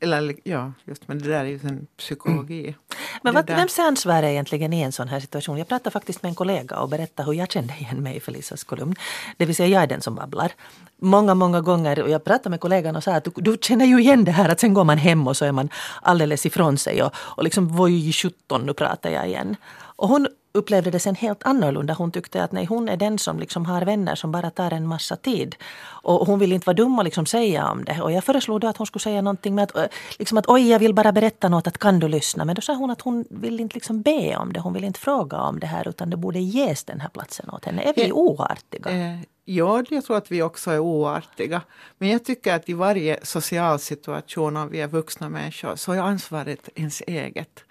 Eller 0.00 0.36
ja, 0.44 0.72
just 0.84 1.08
men 1.08 1.18
det 1.18 1.28
där 1.28 1.40
är 1.40 1.44
ju 1.44 1.60
en 1.62 1.86
psykologi. 1.96 2.62
Mm. 2.62 2.74
Men 3.22 3.34
vad, 3.34 3.46
vems 3.46 3.78
ansvar 3.78 4.22
är 4.22 4.28
egentligen 4.28 4.72
i 4.72 4.80
en 4.80 4.92
sån 4.92 5.08
här 5.08 5.20
situation? 5.20 5.58
Jag 5.58 5.68
pratade 5.68 5.90
faktiskt 5.90 6.22
med 6.22 6.30
en 6.30 6.34
kollega 6.34 6.78
och 6.78 6.88
berättade 6.88 7.26
hur 7.26 7.38
jag 7.38 7.52
kände 7.52 7.74
igen 7.74 8.02
mig 8.02 8.16
i 8.16 8.20
Felicias 8.20 8.64
kolumn. 8.64 8.94
Det 9.36 9.46
vill 9.46 9.56
säga 9.56 9.68
jag 9.68 9.82
är 9.82 9.86
den 9.86 10.00
som 10.00 10.14
babblar. 10.14 10.52
Många, 10.96 11.34
många 11.34 11.60
gånger, 11.60 12.02
och 12.02 12.10
jag 12.10 12.24
pratade 12.24 12.50
med 12.50 12.60
kollegan 12.60 12.96
och 12.96 13.04
sa 13.04 13.14
att 13.14 13.24
du, 13.24 13.30
du 13.36 13.56
känner 13.60 13.86
ju 13.86 14.00
igen 14.00 14.24
det 14.24 14.32
här 14.32 14.48
att 14.48 14.60
sen 14.60 14.74
går 14.74 14.84
man 14.84 14.98
hem 14.98 15.28
och 15.28 15.36
så 15.36 15.44
är 15.44 15.52
man 15.52 15.68
alldeles 16.02 16.46
ifrån 16.46 16.78
sig 16.78 17.02
och, 17.02 17.12
och 17.16 17.44
liksom 17.44 17.68
voj 17.68 18.12
17 18.12 18.66
nu 18.66 18.72
pratar 18.72 19.10
jag 19.10 19.26
igen. 19.26 19.56
Och 19.96 20.08
hon 20.08 20.28
upplevde 20.54 20.90
det 20.90 21.00
sen 21.00 21.14
helt 21.14 21.42
annorlunda. 21.42 21.94
Hon 21.94 22.12
tyckte 22.12 22.44
att 22.44 22.52
nej, 22.52 22.64
hon 22.64 22.88
är 22.88 22.96
den 22.96 23.18
som 23.18 23.38
liksom 23.38 23.66
har 23.66 23.82
vänner 23.82 24.14
som 24.14 24.32
bara 24.32 24.50
tar 24.50 24.70
en 24.70 24.86
massa 24.86 25.16
tid. 25.16 25.56
Och 25.86 26.26
hon 26.26 26.38
vill 26.38 26.52
inte 26.52 26.66
vara 26.66 26.74
dum 26.74 26.98
och 26.98 27.04
liksom 27.04 27.26
säga 27.26 27.68
om 27.70 27.84
det. 27.84 28.00
Och 28.00 28.12
jag 28.12 28.24
föreslog 28.24 28.60
då 28.60 28.68
att 28.68 28.76
hon 28.76 28.86
skulle 28.86 29.00
säga 29.00 29.22
någonting 29.22 29.54
med 29.54 29.70
att, 29.74 29.92
liksom 30.18 30.38
att 30.38 30.48
oj, 30.48 30.70
jag 30.70 30.78
vill 30.78 30.94
bara 30.94 31.12
berätta 31.12 31.48
något, 31.48 31.66
att 31.66 31.78
kan 31.78 31.98
du 32.00 32.08
lyssna? 32.08 32.44
Men 32.44 32.54
då 32.54 32.62
sa 32.62 32.74
hon 32.74 32.90
att 32.90 33.00
hon 33.00 33.24
vill 33.30 33.60
inte 33.60 33.74
liksom 33.74 34.02
be 34.02 34.36
om 34.36 34.52
det, 34.52 34.60
hon 34.60 34.72
vill 34.72 34.84
inte 34.84 35.00
fråga 35.00 35.40
om 35.40 35.60
det 35.60 35.66
här 35.66 35.88
utan 35.88 36.10
det 36.10 36.16
borde 36.16 36.38
ges 36.38 36.84
den 36.84 37.00
här 37.00 37.08
platsen 37.08 37.50
åt 37.50 37.64
henne. 37.64 37.82
Är 37.82 37.94
vi 37.96 38.12
oartiga? 38.12 38.90
Eh, 38.90 39.20
ja, 39.44 39.84
jag 39.90 40.04
tror 40.04 40.16
att 40.16 40.30
vi 40.30 40.42
också 40.42 40.70
är 40.70 40.78
oartiga. 40.78 41.62
Men 41.98 42.08
jag 42.08 42.24
tycker 42.24 42.54
att 42.54 42.68
i 42.68 42.72
varje 42.72 43.18
social 43.22 43.78
situation, 43.78 44.56
om 44.56 44.70
vi 44.70 44.80
är 44.80 44.88
vuxna 44.88 45.28
människor, 45.28 45.76
så 45.76 45.92
är 45.92 45.98
ansvaret 45.98 46.68
ens 46.74 47.02
eget. 47.06 47.64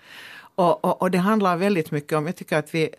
Och, 0.56 0.86
och, 0.86 1.02
och, 1.02 1.12
det 1.12 1.18
handlar 1.18 1.58
väldigt 1.58 1.92
mycket 1.92 2.18
om, 2.18 2.26
jag 2.26 2.36
tycker 2.36 2.58
att 2.58 2.76
vi, 2.76 2.89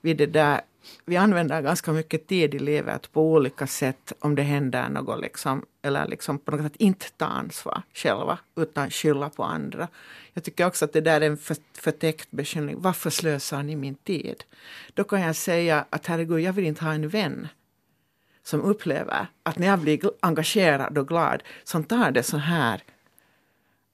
vi, 0.00 0.14
det 0.14 0.26
där, 0.26 0.60
vi 1.04 1.16
använder 1.16 1.62
ganska 1.62 1.92
mycket 1.92 2.26
tid 2.26 2.54
i 2.54 2.58
livet 2.58 3.12
på 3.12 3.32
olika 3.32 3.66
sätt 3.66 4.12
om 4.18 4.34
det 4.34 4.42
händer 4.42 4.88
något, 4.88 5.20
liksom, 5.20 5.66
eller 5.82 6.06
liksom 6.06 6.38
på 6.38 6.50
något 6.50 6.62
sätt 6.62 6.76
inte 6.76 7.10
ta 7.10 7.24
ansvar 7.24 7.82
själva 7.94 8.38
utan 8.56 8.90
skylla 8.90 9.30
på 9.30 9.44
andra. 9.44 9.88
Jag 10.32 10.44
tycker 10.44 10.66
också 10.66 10.84
att 10.84 10.92
det 10.92 11.00
där 11.00 11.20
är 11.20 11.26
en 11.26 11.36
för, 11.36 11.56
förtäckt 11.78 12.30
beskyllning. 12.30 12.76
Varför 12.78 13.10
slösar 13.10 13.62
ni 13.62 13.76
min 13.76 13.94
tid? 13.94 14.44
Då 14.94 15.04
kan 15.04 15.20
jag 15.20 15.36
säga 15.36 15.84
att 15.90 16.06
herregud, 16.06 16.40
jag 16.40 16.52
vill 16.52 16.66
inte 16.66 16.84
ha 16.84 16.92
en 16.92 17.08
vän 17.08 17.48
som 18.42 18.62
upplever 18.62 19.26
att 19.42 19.58
när 19.58 19.66
jag 19.66 19.78
blir 19.78 20.10
engagerad 20.20 20.98
och 20.98 21.08
glad 21.08 21.42
så 21.64 21.82
tar 21.82 22.10
det 22.10 22.22
så 22.22 22.36
här 22.36 22.82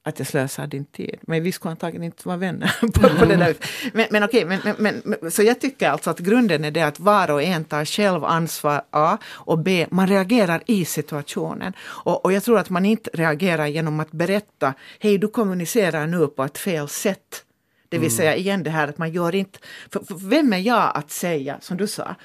att 0.03 0.19
jag 0.19 0.27
slösar 0.27 0.67
din 0.67 0.85
tid. 0.85 1.19
Men 1.21 1.43
vi 1.43 1.51
skulle 1.51 1.71
antagligen 1.71 2.03
inte 2.03 2.27
vara 2.27 2.37
vänner 2.37 2.75
på, 2.81 3.19
på 3.19 3.25
det 3.25 3.35
där. 3.35 3.55
Men, 3.93 4.07
men 4.09 4.23
okej, 4.23 4.45
men, 4.45 4.59
men, 4.77 5.01
men, 5.05 5.31
så 5.31 5.43
jag 5.43 5.61
tycker 5.61 5.89
alltså 5.89 6.09
att 6.09 6.19
grunden 6.19 6.65
är 6.65 6.71
det 6.71 6.81
att 6.81 6.99
var 6.99 7.31
och 7.31 7.43
en 7.43 7.65
tar 7.65 7.85
själv 7.85 8.25
ansvar 8.25 8.81
A 8.91 9.17
och 9.25 9.59
B, 9.59 9.87
man 9.91 10.07
reagerar 10.07 10.63
i 10.65 10.85
situationen. 10.85 11.73
Och, 11.81 12.25
och 12.25 12.33
jag 12.33 12.43
tror 12.43 12.59
att 12.59 12.69
man 12.69 12.85
inte 12.85 13.09
reagerar 13.13 13.67
genom 13.67 13.99
att 13.99 14.11
berätta, 14.11 14.73
hej 14.99 15.17
du 15.17 15.27
kommunicerar 15.27 16.07
nu 16.07 16.27
på 16.27 16.43
ett 16.43 16.57
fel 16.57 16.87
sätt. 16.89 17.43
Det 17.89 17.97
vill 17.97 18.09
mm. 18.09 18.17
säga 18.17 18.35
igen 18.35 18.63
det 18.63 18.69
här 18.69 18.87
att 18.87 18.97
man 18.97 19.11
gör 19.11 19.35
inte, 19.35 19.59
för, 19.91 19.99
för 19.99 20.29
vem 20.29 20.53
är 20.53 20.57
jag 20.57 20.91
att 20.95 21.11
säga, 21.11 21.57
som 21.61 21.77
du 21.77 21.87
sa, 21.87 22.15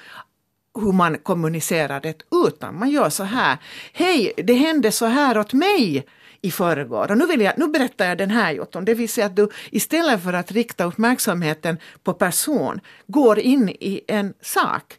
hur 0.81 0.91
man 0.91 1.17
kommunicerar 1.17 1.99
det 1.99 2.21
utan 2.47 2.79
man 2.79 2.89
gör 2.89 3.09
så 3.09 3.23
här. 3.23 3.57
Hej, 3.93 4.33
det 4.37 4.53
hände 4.53 4.91
så 4.91 5.05
här 5.05 5.37
åt 5.37 5.53
mig 5.53 6.05
i 6.41 6.51
förrgår. 6.51 7.11
Och 7.11 7.17
nu, 7.17 7.25
vill 7.25 7.41
jag, 7.41 7.53
nu 7.57 7.67
berättar 7.67 8.05
jag 8.05 8.17
den 8.17 8.31
här 8.31 8.51
Jotton, 8.51 8.85
det 8.85 8.93
vill 8.93 9.09
säga 9.09 9.25
att 9.25 9.35
du 9.35 9.49
istället 9.71 10.23
för 10.23 10.33
att 10.33 10.51
rikta 10.51 10.83
uppmärksamheten 10.83 11.77
på 12.03 12.13
person 12.13 12.79
går 13.07 13.39
in 13.39 13.69
i 13.69 14.01
en 14.07 14.33
sak, 14.41 14.93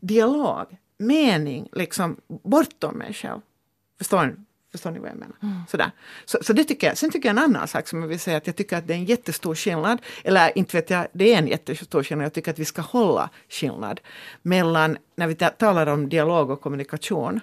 dialog, 0.00 0.66
mening, 0.98 1.68
liksom 1.72 2.16
bortom 2.28 2.94
mig 2.98 3.14
själv. 3.14 3.40
Förstår 3.98 4.26
ni? 4.26 4.32
Förstår 4.72 4.90
ni 4.90 4.98
vad 4.98 5.10
jag 5.10 5.16
menar? 5.16 5.36
Mm. 5.42 5.62
Sådär. 5.68 5.90
Så, 6.24 6.38
så 6.42 6.52
det 6.52 6.64
tycker 6.64 6.86
jag. 6.86 6.98
Sen 6.98 7.10
tycker 7.10 7.28
jag 7.28 7.36
en 7.36 7.44
annan 7.44 7.68
sak 7.68 7.88
som 7.88 8.00
jag 8.02 8.08
vill 8.08 8.20
säga 8.20 8.36
att 8.36 8.46
jag 8.46 8.56
tycker 8.56 8.76
att 8.76 8.86
det 8.86 8.94
är 8.94 8.98
en 8.98 9.04
jättestor 9.04 9.54
skillnad, 9.54 9.98
eller 10.24 10.58
inte 10.58 10.76
vet 10.76 10.90
jag, 10.90 11.06
det 11.12 11.34
är 11.34 11.38
en 11.38 11.46
jättestor 11.46 12.02
skillnad, 12.02 12.24
jag 12.24 12.32
tycker 12.32 12.50
att 12.50 12.58
vi 12.58 12.64
ska 12.64 12.82
hålla 12.82 13.30
skillnad 13.48 14.00
mellan, 14.42 14.96
när 15.16 15.26
vi 15.26 15.34
talar 15.34 15.86
om 15.86 16.08
dialog 16.08 16.50
och 16.50 16.60
kommunikation, 16.60 17.40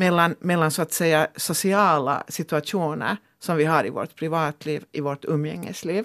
mellan, 0.00 0.36
mellan 0.40 0.70
så 0.70 0.82
att 0.82 0.92
säga 0.92 1.28
sociala 1.36 2.24
situationer 2.28 3.16
som 3.38 3.56
vi 3.56 3.64
har 3.64 3.86
i 3.86 3.90
vårt 3.90 4.14
privatliv, 4.14 4.84
i 4.92 5.00
vårt 5.00 5.24
umgängesliv 5.24 6.04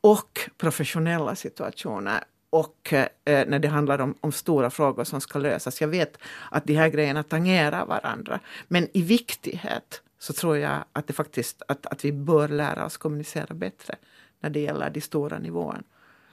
och 0.00 0.50
professionella 0.58 1.34
situationer 1.34 2.24
och 2.50 2.92
eh, 2.92 3.08
när 3.24 3.58
det 3.58 3.68
handlar 3.68 3.98
om, 3.98 4.14
om, 4.20 4.32
stora 4.32 4.70
frågor 4.70 5.04
som 5.04 5.20
ska 5.20 5.38
lösas. 5.38 5.80
Jag 5.80 5.88
vet 5.88 6.18
att 6.50 6.64
de 6.64 6.74
här 6.74 6.88
grejerna 6.88 7.22
tangerar 7.22 7.86
varandra, 7.86 8.40
men 8.68 8.88
i 8.92 9.02
viktighet 9.02 10.02
så 10.18 10.32
tror 10.32 10.56
jag 10.58 10.84
att 10.92 11.06
det 11.06 11.12
faktiskt 11.12 11.62
att, 11.68 11.86
att 11.86 12.04
vi 12.04 12.12
bör 12.12 12.48
lära 12.48 12.84
oss 12.84 12.96
kommunicera 12.96 13.54
bättre 13.54 13.96
när 14.40 14.50
det 14.50 14.60
gäller 14.60 14.90
de 14.90 15.00
stora 15.00 15.38
nivåerna. 15.38 15.82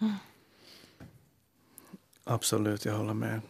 Mm. 0.02 0.14
Absolut, 2.24 2.86
jag 2.86 2.94
håller 2.94 3.14
med. 3.14 3.42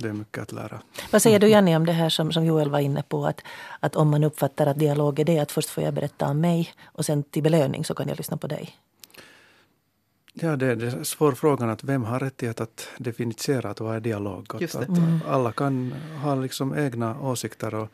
Det 0.00 0.08
är 0.08 0.12
mycket 0.12 0.42
att 0.42 0.52
lära. 0.52 0.80
Vad 1.10 1.22
säger 1.22 1.38
du 1.38 1.48
Janni 1.48 1.76
om 1.76 1.86
det 1.86 1.92
här 1.92 2.08
som, 2.08 2.32
som 2.32 2.44
Joel 2.44 2.70
var 2.70 2.78
inne 2.78 3.02
på? 3.02 3.26
Att, 3.26 3.40
att 3.80 3.96
om 3.96 4.10
man 4.10 4.24
uppfattar 4.24 4.66
att 4.66 4.78
dialog 4.78 5.18
är 5.18 5.24
det 5.24 5.38
att 5.38 5.52
först 5.52 5.68
får 5.68 5.84
jag 5.84 5.94
berätta 5.94 6.26
om 6.26 6.40
mig 6.40 6.72
och 6.84 7.04
sen 7.04 7.22
till 7.22 7.42
belöning 7.42 7.84
så 7.84 7.94
kan 7.94 8.08
jag 8.08 8.16
lyssna 8.18 8.36
på 8.36 8.46
dig. 8.46 8.76
Ja, 10.32 10.56
det 10.56 10.66
är 10.66 10.84
en 10.84 11.04
svår 11.04 11.32
fråga 11.32 11.66
att 11.66 11.84
vem 11.84 12.04
har 12.04 12.20
rättighet 12.20 12.60
att 12.60 12.88
definiera 12.98 13.70
att 13.70 13.80
vad 13.80 13.96
är 13.96 14.00
dialog? 14.00 14.46
Att, 14.54 14.74
att 14.74 14.88
Mm. 14.88 15.20
Alla 15.28 15.52
kan 15.52 15.94
ha 16.22 16.34
liksom 16.34 16.78
egna 16.78 17.20
åsikter. 17.20 17.74
Och 17.74 17.88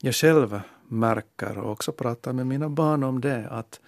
jag 0.00 0.14
själv 0.14 0.60
märker 0.88 1.58
och 1.58 1.72
också 1.72 1.92
pratar 1.92 2.32
med 2.32 2.46
mina 2.46 2.68
barn 2.68 3.04
om 3.04 3.20
det 3.20 3.48
att 3.50 3.80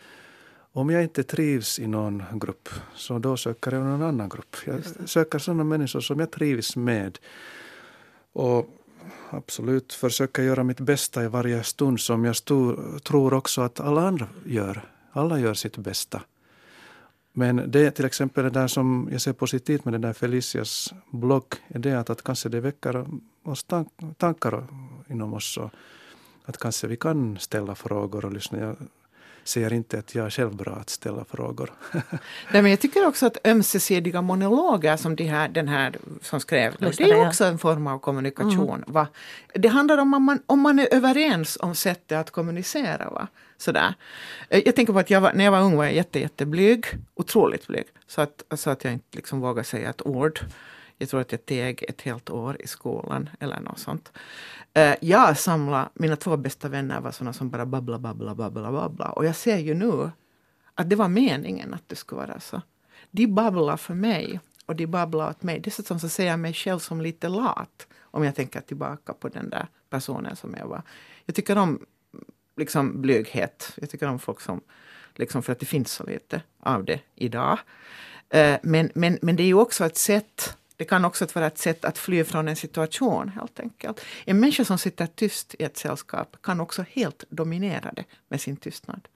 om 0.73 0.91
jag 0.91 1.03
inte 1.03 1.23
trivs 1.23 1.79
i 1.79 1.87
någon 1.87 2.23
grupp 2.33 2.69
så 2.95 3.19
då 3.19 3.37
söker 3.37 3.73
jag 3.73 3.85
någon 3.85 4.03
annan 4.03 4.29
grupp. 4.29 4.57
Jag 4.67 5.09
söker 5.09 5.39
sådana 5.39 5.65
människor 5.65 6.01
som 6.01 6.21
jag 6.21 6.31
trivs 6.31 6.77
med. 6.77 7.19
Och 8.33 8.69
absolut 9.31 9.93
försöker 9.93 10.43
göra 10.43 10.65
mitt 10.65 10.81
bästa 10.81 11.25
i 11.25 11.29
varje 11.29 11.63
stund 11.63 12.01
som 12.01 12.25
jag 12.25 12.37
stor, 12.37 12.99
tror 12.99 13.35
också 13.35 13.61
att 13.61 13.81
alla 13.81 14.09
andra 14.09 14.27
gör. 14.47 14.89
Alla 15.13 15.39
gör 15.39 15.55
sitt 15.55 15.77
bästa. 15.77 16.23
Men 17.33 17.71
det 17.71 17.91
till 17.91 18.05
exempel 18.05 18.45
det 18.45 18.51
där 18.51 18.67
som 18.67 19.09
jag 19.13 19.21
ser 19.21 19.33
positivt 19.33 19.85
med 19.85 19.95
den 19.95 20.01
där 20.01 20.13
Felicias 20.13 20.95
blogg 21.11 21.55
är 21.69 21.79
det 21.79 22.01
att, 22.01 22.11
att 22.11 22.23
kanske 22.23 22.49
det 22.49 22.61
väcker 22.61 23.07
oss 23.43 23.65
tank, 23.65 23.89
tankar 24.17 24.67
inom 25.11 25.35
oss. 25.35 25.57
Och 25.57 25.71
att 26.45 26.59
kanske 26.59 26.87
vi 26.87 26.97
kan 26.97 27.39
ställa 27.39 27.75
frågor 27.75 28.25
och 28.25 28.33
lyssna. 28.33 28.59
Jag 28.59 28.77
säger 29.45 29.73
inte 29.73 29.99
att 29.99 30.15
jag 30.15 30.27
är 30.27 30.31
själv 30.31 30.57
bra 30.57 30.73
att 30.73 30.91
ställa 30.91 31.25
frågor. 31.25 31.73
Nej, 32.53 32.63
men 32.63 32.71
jag 32.71 32.81
tycker 32.81 33.07
också 33.07 33.27
att 33.27 33.47
ömsesidiga 33.47 34.23
monologer 34.23 34.97
som 34.97 35.17
de 35.17 35.25
här, 35.25 35.49
den 35.49 35.69
här 35.69 35.97
som 36.21 36.41
skrev, 36.41 36.75
det 36.79 36.87
Lyssnare, 36.87 37.11
är 37.11 37.17
ja. 37.17 37.29
också 37.29 37.45
en 37.45 37.59
form 37.59 37.87
av 37.87 37.99
kommunikation. 37.99 38.85
Va? 38.87 39.07
Det 39.55 39.69
handlar 39.69 39.99
om 39.99 40.15
om 40.15 40.25
man, 40.25 40.43
om 40.47 40.61
man 40.61 40.79
är 40.79 40.95
överens 40.95 41.59
om 41.61 41.75
sättet 41.75 42.19
att 42.19 42.31
kommunicera. 42.31 43.11
Va? 43.11 43.29
Sådär. 43.57 43.95
Eh, 44.49 44.63
Jag 44.65 44.77
tänker 44.77 44.93
på 44.93 44.99
att 44.99 45.11
jag 45.11 45.21
var, 45.21 45.33
när 45.33 45.45
jag 45.45 45.53
var 45.53 45.61
ung 45.61 45.77
var 45.77 45.85
jag 45.85 45.95
jätte, 45.95 46.21
jätteblyg, 46.21 46.87
otroligt 47.15 47.67
blyg. 47.67 47.85
Så 48.07 48.21
att, 48.21 48.43
så 48.55 48.71
att 48.71 48.85
jag 48.85 48.93
inte 48.93 49.07
liksom 49.17 49.41
vågade 49.41 49.65
säga 49.65 49.91
ett 49.91 50.07
ord. 50.07 50.41
Jag 51.03 51.09
tror 51.09 51.21
att 51.21 51.33
jag 51.33 51.47
teg 51.47 51.85
ett 51.89 52.03
helt 52.03 52.31
år 52.31 52.57
i 52.61 52.67
skolan 52.67 53.29
eller 53.41 53.61
något 53.61 53.79
sånt. 53.79 54.13
Eh, 54.75 54.95
jag 55.01 55.39
samlade, 55.39 55.89
mina 55.95 56.17
två 56.17 56.37
bästa 56.37 56.69
vänner 56.69 57.01
var 57.01 57.11
såna 57.11 57.33
som 57.33 57.51
bara 57.51 57.67
babbla, 57.67 57.99
babbla, 57.99 58.35
babbla, 58.35 58.73
babbla. 58.73 59.13
Och 59.13 59.25
jag 59.25 59.37
ser 59.37 59.59
ju 59.59 59.75
nu 59.75 60.11
att 60.75 60.91
det 60.91 60.97
var 60.97 61.09
meningen 61.09 61.75
att 61.75 61.89
det 61.89 61.97
skulle 61.97 62.21
vara 62.21 62.41
så. 62.41 62.63
De 63.11 63.27
babblar 63.27 63.77
för 63.77 63.95
mig 63.95 64.41
och 64.67 64.77
de 64.77 64.87
babblar 64.87 65.31
åt 65.31 65.43
mig. 65.43 65.61
Dessutom 65.61 66.01
så 66.01 66.09
ser 66.09 66.27
jag 66.27 66.39
mig 66.39 66.53
själv 66.53 66.79
som 66.79 67.01
lite 67.01 67.29
lat 67.29 67.87
om 68.01 68.25
jag 68.25 68.35
tänker 68.35 68.61
tillbaka 68.61 69.13
på 69.13 69.29
den 69.29 69.51
där 69.51 69.67
personen 69.91 70.37
som 70.37 70.55
jag 70.59 70.67
var. 70.67 70.83
Jag 71.27 71.35
tycker 71.35 71.59
om 71.59 71.87
liksom 72.57 73.01
blyghet. 73.01 73.73
Jag 73.77 73.91
tycker 73.91 74.09
om 74.09 74.19
folk 74.19 74.41
som, 74.41 74.61
liksom 75.15 75.43
för 75.43 75.53
att 75.53 75.61
det 75.61 75.67
finns 75.67 75.93
så 75.93 76.07
lite 76.07 76.43
av 76.61 76.85
det 76.85 77.01
idag. 77.15 77.59
Eh, 78.29 78.59
men, 78.63 78.91
men, 78.95 79.19
men 79.23 79.37
det 79.37 79.43
är 79.43 79.47
ju 79.47 79.55
också 79.55 79.85
ett 79.85 79.97
sätt 79.97 80.57
det 80.77 80.85
kan 80.85 81.05
också 81.05 81.27
vara 81.35 81.47
ett 81.47 81.59
sätt 81.59 81.85
att 81.85 81.99
fly 81.99 82.25
från 82.25 82.49
en 82.49 82.57
situation 82.57 83.29
helt 83.29 83.61
enkelt. 83.61 84.01
En 84.25 84.41
människa 84.41 84.65
som 84.65 84.79
sitter 84.79 85.07
tyst 85.07 85.55
i 85.59 85.63
ett 85.65 85.77
sällskap 85.77 86.37
kan 86.43 86.61
också 86.61 86.85
helt 86.91 87.25
dominera 87.29 87.93
det 87.93 88.05
med 88.29 88.41
sin 88.41 88.57
tystnad. 88.57 89.09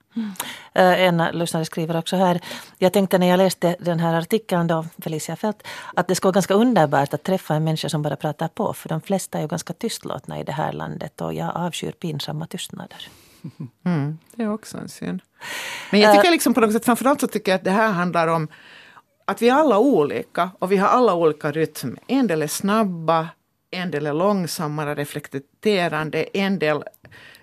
Eh, 0.75 1.01
En 1.01 1.29
lyssnare 1.33 1.65
skriver 1.65 1.97
också 1.97 2.17
här. 2.17 2.41
Jag 2.79 2.93
tänkte 2.93 3.19
när 3.19 3.27
jag 3.27 3.39
läste 3.39 3.77
den 3.81 4.01
här 4.01 4.15
artikeln 4.15 4.67
då, 4.67 4.87
Felicia 4.99 5.37
Fält, 5.37 5.63
att 5.95 6.09
det 6.09 6.15
skulle 6.15 6.29
vara 6.29 6.35
ganska 6.35 6.55
underbart 6.55 7.15
att 7.15 7.23
träffa 7.23 7.55
en 7.55 7.65
människa 7.65 7.89
som 7.89 8.03
bara 8.03 8.17
pratar 8.17 8.49
på. 8.49 8.73
För 8.73 8.89
de 8.89 9.01
flesta 9.01 9.39
är 9.39 9.43
ju 9.43 9.49
ganska 9.49 9.73
tystlåtna 9.73 10.41
i 10.41 10.45
det 10.45 10.53
här 10.53 10.73
landet 10.73 11.21
och 11.21 11.35
jag 11.35 11.57
avskyr 11.57 11.93
pinsamma 11.93 12.47
tystnader. 12.47 13.09
Mm, 13.85 14.19
det 14.35 14.43
är 14.43 14.53
också 14.53 14.79
en 14.79 14.89
synd. 14.89 15.21
Men 15.91 16.01
jag 16.01 16.17
tycker 16.17 16.31
liksom 16.31 16.55
på 16.55 16.61
något 16.61 16.73
sätt, 16.73 16.85
framförallt 16.85 17.21
så 17.21 17.27
tycker 17.27 17.53
jag 17.53 17.59
att 17.59 17.65
det 17.65 17.71
här 17.71 17.93
handlar 17.93 18.29
om 18.29 18.49
att 19.27 19.43
vi 19.43 19.49
är 19.49 19.55
alla 19.55 19.79
olika 19.79 20.51
och 20.59 20.73
vi 20.73 20.77
har 20.77 20.89
alla 20.89 21.15
olika 21.15 21.53
rytm. 21.53 21.99
En 22.07 22.27
del 22.27 22.43
är 22.43 22.47
snabba, 22.47 23.29
en 23.71 23.91
del 23.91 24.07
är 24.07 24.13
långsammare, 24.13 24.95
reflekterande, 24.95 26.23
en 26.23 26.59
del 26.59 26.85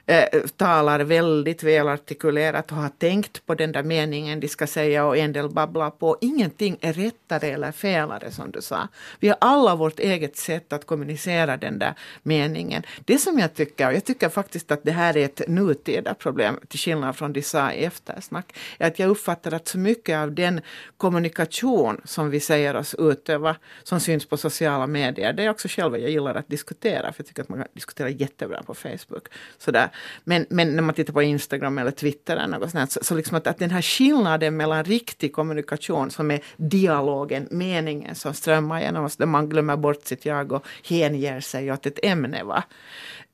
eh, 0.05 0.41
talar 0.57 0.99
väldigt 0.99 1.63
välartikulerat 1.63 2.71
och 2.71 2.77
har 2.77 2.89
tänkt 2.89 3.45
på 3.45 3.55
den 3.55 3.71
där 3.71 3.83
meningen 3.83 4.39
de 4.39 4.47
ska 4.47 4.67
säga 4.67 5.05
och 5.05 5.17
en 5.17 5.33
del 5.33 5.49
babblar 5.49 5.89
på. 5.89 6.17
Ingenting 6.21 6.77
är 6.81 6.93
rättare 6.93 7.47
eller 7.47 7.71
felare 7.71 8.31
som 8.31 8.51
du 8.51 8.61
sa. 8.61 8.87
Vi 9.19 9.27
har 9.27 9.37
alla 9.41 9.75
vårt 9.75 9.99
eget 9.99 10.37
sätt 10.37 10.73
att 10.73 10.85
kommunicera 10.85 11.57
den 11.57 11.79
där 11.79 11.93
meningen. 12.23 12.83
Det 13.05 13.17
som 13.17 13.39
jag 13.39 13.53
tycker, 13.53 13.87
och 13.87 13.93
jag 13.93 14.05
tycker 14.05 14.29
faktiskt 14.29 14.71
att 14.71 14.83
det 14.83 14.91
här 14.91 15.17
är 15.17 15.25
ett 15.25 15.41
nutida 15.47 16.13
problem 16.13 16.59
till 16.67 16.79
skillnad 16.79 17.15
från 17.15 17.33
det 17.33 17.41
sa 17.41 17.71
i 17.71 17.85
eftersnack, 17.85 18.55
är 18.77 18.87
att 18.87 18.99
jag 18.99 19.09
uppfattar 19.09 19.53
att 19.53 19.67
så 19.67 19.77
mycket 19.77 20.17
av 20.17 20.31
den 20.31 20.61
kommunikation 20.97 22.01
som 22.05 22.29
vi 22.29 22.39
säger 22.39 22.75
oss 22.75 22.95
utöva, 22.99 23.55
som 23.83 23.99
syns 23.99 24.25
på 24.25 24.37
sociala 24.37 24.87
medier, 24.87 25.33
det 25.33 25.43
är 25.43 25.49
också 25.49 25.67
själva 25.67 25.97
jag 25.97 26.09
gillar 26.09 26.35
att 26.35 26.47
diskutera, 26.47 27.13
för 27.13 27.19
jag 27.21 27.27
tycker 27.27 27.41
att 27.41 27.49
man 27.49 27.59
kan 27.59 27.67
diskutera 27.73 28.09
jättebra 28.09 28.63
på 28.63 28.73
Facebook. 28.73 29.27
Sådär. 29.57 29.89
Men, 30.23 30.45
men 30.49 30.75
när 30.75 30.83
man 30.83 30.95
tittar 30.95 31.13
på 31.13 31.21
Instagram 31.21 31.77
eller 31.77 31.91
Twitter 31.91 32.37
eller 32.37 32.59
något 32.59 32.71
sånt, 32.71 32.91
så, 32.91 32.99
så 33.03 33.15
liksom 33.15 33.37
att, 33.37 33.47
att 33.47 33.59
den 33.59 33.71
här 33.71 33.81
skillnaden 33.81 34.57
mellan 34.57 34.83
riktig 34.83 35.33
kommunikation 35.33 36.11
som 36.11 36.31
är 36.31 36.39
dialogen, 36.57 37.47
meningen 37.51 38.15
som 38.15 38.33
strömmar 38.33 38.81
genom 38.81 39.05
oss, 39.05 39.15
där 39.15 39.25
man 39.25 39.49
glömmer 39.49 39.77
bort 39.77 40.05
sitt 40.05 40.25
jag 40.25 40.51
och 40.51 40.65
hänger 40.83 41.39
sig 41.39 41.71
åt 41.71 41.85
ett 41.85 41.99
ämne. 42.03 42.43
Va? 42.43 42.63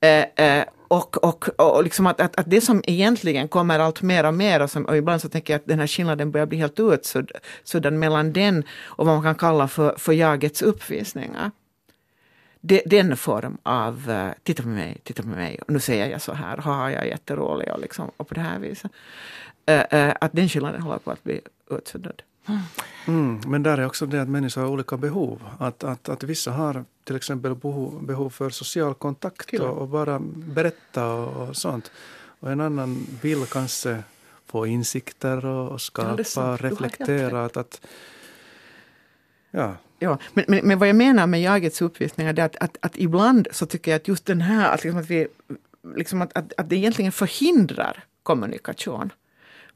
Eh, 0.02 0.46
eh, 0.46 0.64
och, 0.88 1.24
och, 1.24 1.50
och 1.60 1.84
liksom 1.84 2.08
att, 2.08 2.22
att, 2.22 2.36
att 2.40 2.50
det 2.50 2.62
som 2.62 2.84
egentligen 2.88 3.48
kommer 3.48 3.80
allt 3.80 4.02
mer 4.02 4.26
och 4.26 4.34
mer 4.34 4.62
och, 4.62 4.72
som, 4.72 4.86
och 4.86 4.98
ibland 4.98 5.22
så 5.22 5.30
tänker 5.30 5.54
jag 5.54 5.60
att 5.60 5.68
den 5.68 5.80
här 5.80 5.88
skillnaden 5.88 6.32
börjar 6.32 6.48
bli 6.48 6.58
helt 6.58 6.80
utsuddad 6.80 7.94
mellan 7.94 8.34
den 8.34 8.64
och 8.84 9.06
vad 9.06 9.16
man 9.16 9.24
kan 9.24 9.36
kalla 9.36 9.68
för, 9.68 9.96
för 9.98 10.14
jagets 10.14 10.62
uppvisningar. 10.62 11.52
Den 12.62 13.18
form 13.18 13.58
av 13.64 14.10
uh, 14.10 14.32
titta 14.44 14.64
på 14.64 14.70
mig, 14.70 14.98
titta 15.04 15.24
på 15.24 15.30
mig, 15.30 15.60
och 15.62 15.70
nu 15.70 15.80
säger 15.80 16.10
jag 16.10 16.22
så 16.22 16.34
här, 16.34 16.58
ha 16.58 16.92
jag 16.92 17.04
är 17.04 17.08
jätterolig 17.08 17.72
och, 17.72 17.80
liksom, 17.80 18.12
och 18.18 18.28
på 18.28 18.34
det 18.34 18.42
här 18.42 18.60
viset. 18.60 18.92
Uh, 19.70 19.76
uh, 19.76 20.14
att 20.22 20.32
den 20.32 20.50
skillnaden 20.50 20.82
håller 20.82 21.00
på 21.00 21.12
att 21.12 21.24
bli 21.24 21.42
utsuddad. 21.70 22.22
Mm, 23.08 23.42
men 23.48 23.64
där 23.64 23.78
är 23.78 23.86
också 23.86 24.06
det 24.06 24.22
att 24.22 24.30
människor 24.30 24.62
har 24.62 24.70
olika 24.70 24.98
behov. 24.98 25.42
Att, 25.60 25.84
att, 25.84 26.10
att 26.10 26.24
vissa 26.24 26.52
har 26.52 26.86
till 27.04 27.16
exempel 27.16 27.56
behov, 27.56 28.06
behov 28.06 28.30
för 28.30 28.50
social 28.50 28.94
kontakt 28.94 29.60
och, 29.60 29.78
och 29.78 29.88
bara 29.88 30.20
berätta 30.36 31.14
och, 31.14 31.50
och 31.50 31.58
sånt. 31.58 31.92
Och 32.40 32.52
en 32.52 32.62
annan 32.62 33.08
vill 33.22 33.46
kanske 33.46 34.04
få 34.46 34.68
insikter 34.68 35.46
och, 35.46 35.68
och 35.68 35.74
Ja, 35.74 35.78
skapa, 35.78 36.42
har 36.42 36.58
helt 36.58 36.62
reflektera. 36.62 37.46
Att, 37.46 37.58
att, 37.58 37.82
ja, 39.52 39.76
Ja, 40.00 40.18
men, 40.34 40.46
men, 40.48 40.68
men 40.68 40.80
vad 40.80 40.90
jag 40.90 40.96
menar 40.96 41.28
med 41.28 41.42
jagets 41.42 41.82
uppvisningar 41.82 42.40
är 42.40 42.44
att, 42.44 42.56
att, 42.56 42.78
att 42.82 42.98
ibland 42.98 43.48
så 43.52 43.66
tycker 43.66 43.92
jag 43.92 43.96
att 44.00 44.08
just 44.08 44.26
den 44.26 44.42
här, 44.42 44.74
att, 44.74 44.84
liksom 44.84 45.00
att, 45.00 45.10
vi, 45.10 45.28
liksom 45.96 46.22
att, 46.22 46.38
att, 46.38 46.54
att 46.58 46.70
det 46.70 46.76
egentligen 46.76 47.12
förhindrar 47.12 48.04
kommunikation. 48.24 49.12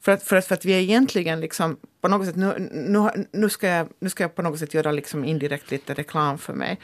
För 0.00 0.12
att, 0.12 0.22
för 0.22 0.36
att, 0.36 0.46
för 0.46 0.54
att 0.54 0.64
vi 0.64 0.72
är 0.72 0.78
egentligen 0.80 1.40
liksom 1.40 1.76
på 2.00 2.08
något 2.08 2.26
sätt, 2.26 2.36
nu, 2.36 2.70
nu, 2.72 3.26
nu, 3.32 3.48
ska, 3.48 3.68
jag, 3.68 3.88
nu 4.00 4.08
ska 4.08 4.24
jag 4.24 4.34
på 4.34 4.42
något 4.42 4.58
sätt 4.58 4.74
göra 4.74 4.92
liksom 4.92 5.24
indirekt 5.24 5.70
lite 5.70 5.94
reklam 5.94 6.38
för 6.38 6.52
mig. 6.52 6.80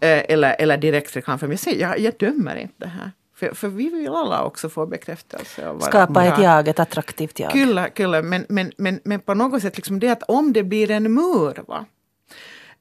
Eh, 0.00 0.22
eller, 0.28 0.56
eller 0.58 0.76
direkt 0.76 1.16
reklam 1.16 1.38
för 1.38 1.46
mig. 1.46 1.58
Jag, 1.64 1.76
jag, 1.76 1.98
jag 1.98 2.14
dömer 2.18 2.56
inte 2.56 2.86
här. 2.86 3.12
För, 3.36 3.54
för 3.54 3.68
vi 3.68 3.88
vill 3.88 4.08
alla 4.08 4.44
också 4.44 4.68
få 4.68 4.86
bekräftelse. 4.86 5.74
Skapa 5.80 6.24
ett 6.24 6.42
jag, 6.42 6.68
ett 6.68 6.80
attraktivt 6.80 7.40
jag. 7.40 7.52
Kyllä, 7.52 7.88
kyllä. 7.88 8.22
Men, 8.22 8.46
men, 8.48 8.72
men, 8.76 9.00
men 9.04 9.20
på 9.20 9.34
något 9.34 9.62
sätt 9.62 9.76
liksom 9.76 10.00
det 10.00 10.08
att 10.08 10.22
om 10.22 10.52
det 10.52 10.62
blir 10.62 10.90
en 10.90 11.14
mur. 11.14 11.64
Va? 11.68 11.84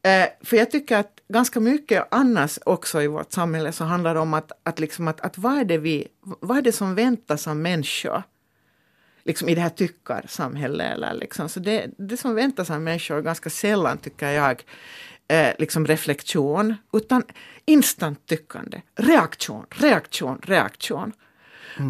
Eh, 0.07 0.27
för 0.41 0.57
jag 0.57 0.71
tycker 0.71 0.97
att 0.97 1.19
ganska 1.29 1.59
mycket 1.59 2.07
annars 2.11 2.59
också 2.65 3.01
i 3.01 3.07
vårt 3.07 3.31
samhälle 3.31 3.71
så 3.71 3.83
handlar 3.83 4.13
det 4.13 4.19
om 4.19 4.33
att, 4.33 4.51
att, 4.63 4.79
liksom 4.79 5.07
att, 5.07 5.21
att 5.21 5.37
vad, 5.37 5.57
är 5.57 5.65
det 5.65 5.77
vi, 5.77 6.07
vad 6.21 6.57
är 6.57 6.61
det 6.61 6.71
som 6.71 6.95
väntas 6.95 7.47
av 7.47 7.55
människor? 7.55 8.23
Liksom 9.23 9.49
i 9.49 9.55
det 9.55 9.61
här 9.61 9.69
tyckarsamhället. 9.69 10.93
Eller 10.93 11.13
liksom. 11.13 11.49
Så 11.49 11.59
det, 11.59 11.89
det 11.97 12.17
som 12.17 12.35
väntas 12.35 12.69
av 12.69 12.81
människor 12.81 13.21
ganska 13.21 13.49
sällan 13.49 13.97
tycker 13.97 14.31
jag 14.31 14.63
eh, 15.27 15.53
liksom 15.59 15.87
reflektion 15.87 16.75
utan 16.93 17.23
instant 17.65 18.25
tyckande. 18.25 18.81
Reaktion, 18.95 19.65
reaktion, 19.69 20.41
reaktion. 20.43 21.13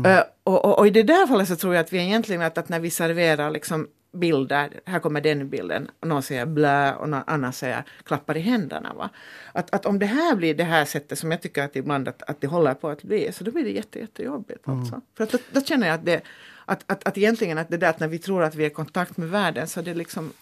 Eh, 0.06 0.24
och, 0.44 0.66
och, 0.66 0.80
och 0.80 0.88
i 0.88 0.90
det 0.90 1.04
där 1.04 1.28
fallet 1.28 1.48
så 1.48 1.56
tror 1.56 1.76
jag 1.76 1.82
att 1.82 1.94
vi 1.94 1.98
egentligen 1.98 2.42
att, 2.42 2.58
att 2.58 2.70
när 2.70 2.80
vi 2.80 2.90
serverar 2.90 3.52
liksom 3.52 3.88
bilder, 4.12 4.80
här 4.86 5.00
kommer 5.00 5.22
den 5.22 5.50
bilden, 5.50 5.92
någon 6.02 6.24
säger 6.24 6.46
blä 6.46 6.96
och 6.96 7.10
någon 7.10 7.24
annan 7.28 7.54
säger 7.54 7.84
klappar 8.04 8.38
i 8.38 8.40
händerna. 8.40 8.94
Va? 8.94 9.10
Att, 9.52 9.74
att 9.76 9.86
om 9.86 10.00
det 10.00 10.06
här 10.06 10.36
blir 10.36 10.56
det 10.56 10.64
här 10.64 10.86
sättet 10.86 11.20
som 11.20 11.32
jag 11.32 11.42
tycker 11.42 11.64
att 11.64 11.76
ibland 11.76 12.08
att, 12.08 12.24
att 12.24 12.42
det 12.42 12.48
håller 12.48 12.74
på 12.74 12.90
att 12.90 13.04
bli, 13.04 13.32
så 13.32 13.44
då 13.44 13.52
blir 13.52 13.64
det 13.64 13.72
jätte, 13.72 14.00
jättejobbigt. 14.00 14.68
Alltså. 14.68 15.02
För 15.18 15.24
att 15.24 15.32
då, 15.32 15.38
då 15.52 15.62
känner 15.62 15.88
jag 15.88 15.94
att 15.94 16.06
det, 16.06 16.22
att, 16.66 16.84
att, 16.88 17.08
att 17.08 17.18
egentligen 17.18 17.58
att 17.58 17.70
det 17.70 17.78
där 17.78 17.90
att 17.90 18.00
när 18.00 18.08
vi 18.08 18.20
tror 18.20 18.44
att 18.44 18.56
vi 18.56 18.64
är 18.64 18.68
i 18.68 18.74
kontakt 18.74 19.18
med 19.18 19.30
världen 19.30 19.68
så 19.68 19.80
är 19.80 19.84
det 19.84 19.94
liksom 19.94 20.34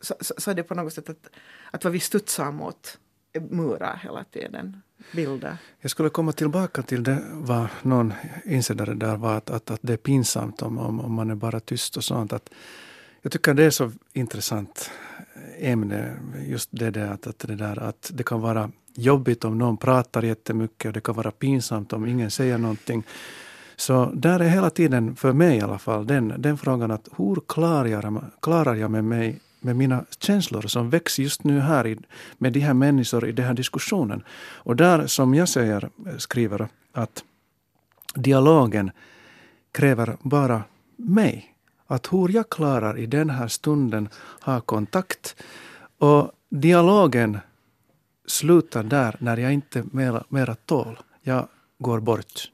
så, 0.00 0.14
så, 0.20 0.34
så 0.38 0.50
är 0.50 0.54
det 0.54 0.62
på 0.62 0.74
något 0.74 0.92
sätt 0.92 1.08
att, 1.08 1.30
att 1.70 1.84
vad 1.84 1.92
vi 1.92 2.00
studsar 2.00 2.52
mot 2.52 2.98
murar 3.40 4.00
hela 4.02 4.24
tiden, 4.24 4.82
bilder. 5.12 5.56
Jag 5.80 5.90
skulle 5.90 6.08
komma 6.08 6.32
tillbaka 6.32 6.82
till 6.82 7.02
det 7.02 7.22
vad 7.32 7.66
någon 7.82 8.12
insändare 8.44 8.94
där 8.94 9.16
var 9.16 9.36
att, 9.36 9.50
att, 9.50 9.70
att 9.70 9.80
det 9.82 9.92
är 9.92 9.96
pinsamt 9.96 10.62
om, 10.62 10.78
om, 10.78 11.00
om 11.00 11.12
man 11.12 11.30
är 11.30 11.34
bara 11.34 11.60
tyst 11.60 11.96
och 11.96 12.04
sånt. 12.04 12.32
Att, 12.32 12.50
jag 13.24 13.32
tycker 13.32 13.54
det 13.54 13.64
är 13.64 13.70
så 13.70 13.92
intressant 14.12 14.90
eh, 15.58 15.70
ämne, 15.70 16.16
just 16.46 16.68
det 16.72 16.90
där 16.90 17.06
att, 17.06 17.26
att, 17.26 17.38
det 17.38 17.54
där 17.54 17.78
att 17.78 18.10
det 18.14 18.22
kan 18.22 18.40
vara 18.40 18.70
jobbigt 18.94 19.44
om 19.44 19.58
någon 19.58 19.76
pratar 19.76 20.22
jättemycket 20.22 20.86
och 20.86 20.92
det 20.92 21.00
kan 21.00 21.14
vara 21.14 21.30
pinsamt 21.30 21.92
om 21.92 22.06
ingen 22.06 22.30
säger 22.30 22.58
någonting. 22.58 23.02
Så 23.76 24.10
där 24.14 24.40
är 24.40 24.48
hela 24.48 24.70
tiden, 24.70 25.16
för 25.16 25.32
mig 25.32 25.56
i 25.56 25.60
alla 25.60 25.78
fall, 25.78 26.06
den, 26.06 26.34
den 26.38 26.58
frågan 26.58 26.90
att 26.90 27.08
hur 27.16 27.40
klarar 27.48 27.84
jag, 27.86 28.24
klarar 28.40 28.74
jag 28.74 28.90
med 28.90 29.04
mig 29.04 29.40
med 29.60 29.76
mina 29.76 30.04
känslor 30.18 30.62
som 30.62 30.90
väcks 30.90 31.18
just 31.18 31.44
nu 31.44 31.60
här 31.60 31.86
i, 31.86 31.98
med 32.38 32.52
de 32.52 32.60
här 32.60 32.74
människorna 32.74 33.26
i 33.28 33.32
den 33.32 33.46
här 33.46 33.54
diskussionen. 33.54 34.22
Och 34.52 34.76
där, 34.76 35.06
som 35.06 35.34
jag 35.34 35.48
säger, 35.48 35.90
skriver 36.18 36.68
att 36.92 37.24
dialogen 38.14 38.90
kräver 39.72 40.16
bara 40.22 40.62
mig. 40.96 41.53
Att 41.86 42.12
hur 42.12 42.28
jag 42.28 42.50
klarar 42.50 42.98
i 42.98 43.06
den 43.06 43.30
här 43.30 43.48
stunden 43.48 44.08
ha 44.40 44.60
kontakt. 44.60 45.36
Och 45.98 46.32
dialogen 46.50 47.38
slutar 48.26 48.82
där 48.82 49.16
när 49.20 49.36
jag 49.36 49.52
inte 49.52 49.84
mera, 49.92 50.24
mera 50.28 50.54
tål. 50.54 50.98
Jag 51.22 51.48
går 51.78 52.00
bort. 52.00 52.50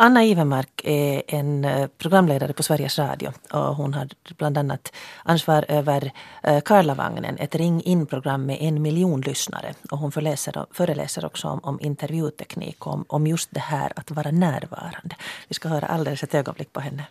Anna 0.00 0.24
Ivermark 0.24 0.80
är 0.84 1.22
en 1.26 1.64
eh, 1.64 1.86
programledare 1.86 2.52
på 2.52 2.62
Sveriges 2.62 2.98
Radio 2.98 3.32
och 3.52 3.76
hon 3.76 3.94
har 3.94 4.08
bland 4.36 4.58
annat 4.58 4.92
ansvar 5.22 5.64
över 5.68 6.12
eh, 6.42 6.60
Karlavagnen, 6.60 7.38
ett 7.38 7.54
ring 7.54 7.82
in-program 7.82 8.46
med 8.46 8.58
en 8.60 8.82
miljon 8.82 9.20
lyssnare. 9.20 9.74
Och 9.90 9.98
hon 9.98 10.12
föreläser, 10.12 10.66
föreläser 10.70 11.24
också 11.24 11.48
om, 11.48 11.60
om 11.62 11.80
intervjuteknik 11.80 12.86
och 12.86 12.92
om, 12.92 13.04
om 13.08 13.26
just 13.26 13.48
det 13.54 13.60
här 13.60 13.92
att 13.96 14.10
vara 14.10 14.30
närvarande. 14.30 15.16
Vi 15.48 15.54
ska 15.54 15.68
höra 15.68 15.86
alldeles 15.86 16.22
ett 16.22 16.34
ögonblick 16.34 16.72
på 16.72 16.80
henne. 16.80 17.04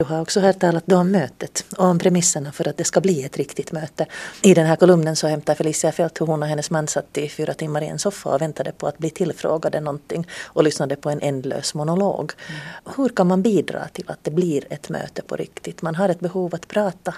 Du 0.00 0.06
har 0.06 0.20
också 0.20 0.40
hört 0.40 0.58
talat 0.58 0.92
om 0.92 1.10
mötet 1.10 1.64
och 1.76 1.84
om 1.84 1.98
premisserna 1.98 2.52
för 2.52 2.68
att 2.68 2.76
det 2.76 2.84
ska 2.84 3.00
bli 3.00 3.24
ett 3.24 3.36
riktigt 3.36 3.72
möte. 3.72 4.06
I 4.42 4.54
den 4.54 4.66
här 4.66 4.76
kolumnen 4.76 5.16
så 5.16 5.26
hämtar 5.26 5.54
Felicia 5.54 5.92
Fält 5.92 6.20
hur 6.20 6.26
hon 6.26 6.42
och 6.42 6.48
hennes 6.48 6.70
man 6.70 6.88
satt 6.88 7.18
i 7.18 7.28
fyra 7.28 7.54
timmar 7.54 7.82
i 7.82 7.86
en 7.86 7.98
soffa 7.98 8.34
och 8.34 8.40
väntade 8.40 8.72
på 8.72 8.86
att 8.86 8.98
bli 8.98 9.10
tillfrågade 9.10 9.80
någonting 9.80 10.28
och 10.44 10.64
lyssnade 10.64 10.96
på 10.96 11.10
en 11.10 11.20
ändlös 11.20 11.74
monolog. 11.74 12.32
Mm. 12.48 12.60
Hur 12.96 13.08
kan 13.08 13.26
man 13.26 13.42
bidra 13.42 13.88
till 13.88 14.04
att 14.10 14.24
det 14.24 14.30
blir 14.30 14.64
ett 14.70 14.88
möte 14.88 15.22
på 15.22 15.36
riktigt? 15.36 15.82
Man 15.82 15.94
har 15.94 16.08
ett 16.08 16.20
behov 16.20 16.54
att 16.54 16.68
prata 16.68 17.14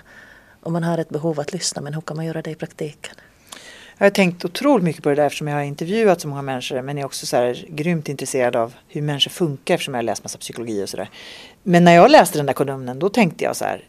och 0.61 0.73
man 0.73 0.85
har 0.85 0.99
ett 0.99 1.09
behov 1.09 1.41
att 1.41 1.53
lyssna 1.53 1.83
men 1.83 1.95
hur 1.95 2.01
kan 2.01 2.17
man 2.17 2.27
göra 2.27 2.43
det 2.43 2.51
i 2.51 2.55
praktiken? 2.55 3.15
Jag 3.99 4.07
har 4.07 4.11
tänkt 4.11 4.45
otroligt 4.45 4.85
mycket 4.85 5.03
på 5.03 5.09
det 5.09 5.15
där 5.15 5.27
eftersom 5.27 5.49
jag 5.49 5.57
har 5.57 5.63
intervjuat 5.63 6.21
så 6.21 6.29
många 6.29 6.43
människor 6.43 6.83
men 6.83 6.99
är 6.99 7.05
också 7.05 7.27
så 7.27 7.37
här 7.37 7.65
grymt 7.69 8.09
intresserad 8.09 8.57
av 8.57 8.75
hur 8.89 9.03
människor 9.03 9.31
funkar 9.31 9.75
eftersom 9.75 9.95
jag 9.95 9.99
har 9.99 10.03
läst 10.03 10.25
massa 10.25 10.39
psykologi 10.39 10.85
och 10.85 10.89
sådär. 10.89 11.11
Men 11.63 11.85
när 11.85 11.95
jag 11.95 12.11
läste 12.11 12.39
den 12.39 12.47
där 12.47 12.53
kolumnen 12.53 12.99
då 12.99 13.09
tänkte 13.09 13.45
jag 13.45 13.57
så 13.57 13.65
här 13.65 13.85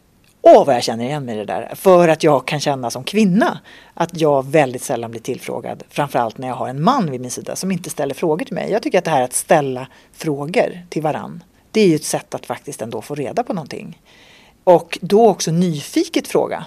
Åh 0.46 0.66
vad 0.66 0.74
jag 0.74 0.82
känner 0.82 1.04
igen 1.04 1.24
mig 1.24 1.34
i 1.34 1.38
det 1.38 1.44
där. 1.44 1.72
För 1.74 2.08
att 2.08 2.22
jag 2.22 2.46
kan 2.46 2.60
känna 2.60 2.90
som 2.90 3.04
kvinna 3.04 3.58
att 3.94 4.20
jag 4.20 4.46
väldigt 4.46 4.82
sällan 4.82 5.10
blir 5.10 5.20
tillfrågad. 5.20 5.82
Framförallt 5.88 6.38
när 6.38 6.48
jag 6.48 6.54
har 6.54 6.68
en 6.68 6.82
man 6.82 7.10
vid 7.10 7.20
min 7.20 7.30
sida 7.30 7.56
som 7.56 7.72
inte 7.72 7.90
ställer 7.90 8.14
frågor 8.14 8.44
till 8.44 8.54
mig. 8.54 8.70
Jag 8.70 8.82
tycker 8.82 8.98
att 8.98 9.04
det 9.04 9.10
här 9.10 9.22
att 9.22 9.32
ställa 9.32 9.88
frågor 10.12 10.80
till 10.88 11.02
varann. 11.02 11.44
Det 11.70 11.80
är 11.80 11.88
ju 11.88 11.94
ett 11.94 12.04
sätt 12.04 12.34
att 12.34 12.46
faktiskt 12.46 12.82
ändå 12.82 13.02
få 13.02 13.14
reda 13.14 13.42
på 13.42 13.52
någonting. 13.52 14.00
Och 14.64 14.98
då 15.00 15.28
också 15.28 15.50
nyfiket 15.50 16.28
fråga. 16.28 16.64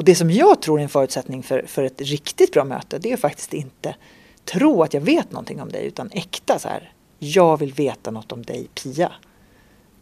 Och 0.00 0.04
det 0.04 0.14
som 0.14 0.30
jag 0.30 0.62
tror 0.62 0.78
är 0.78 0.82
en 0.82 0.88
förutsättning 0.88 1.42
för, 1.42 1.62
för 1.66 1.82
ett 1.82 2.00
riktigt 2.00 2.52
bra 2.52 2.64
möte 2.64 2.98
det 2.98 3.12
är 3.12 3.16
faktiskt 3.16 3.54
inte 3.54 3.94
tro 4.44 4.82
att 4.82 4.94
jag 4.94 5.00
vet 5.00 5.32
någonting 5.32 5.62
om 5.62 5.68
dig 5.68 5.86
utan 5.86 6.10
äkta 6.12 6.58
så 6.58 6.68
här. 6.68 6.92
Jag 7.18 7.56
vill 7.56 7.72
veta 7.72 8.10
något 8.10 8.32
om 8.32 8.42
dig 8.42 8.68
Pia. 8.74 9.12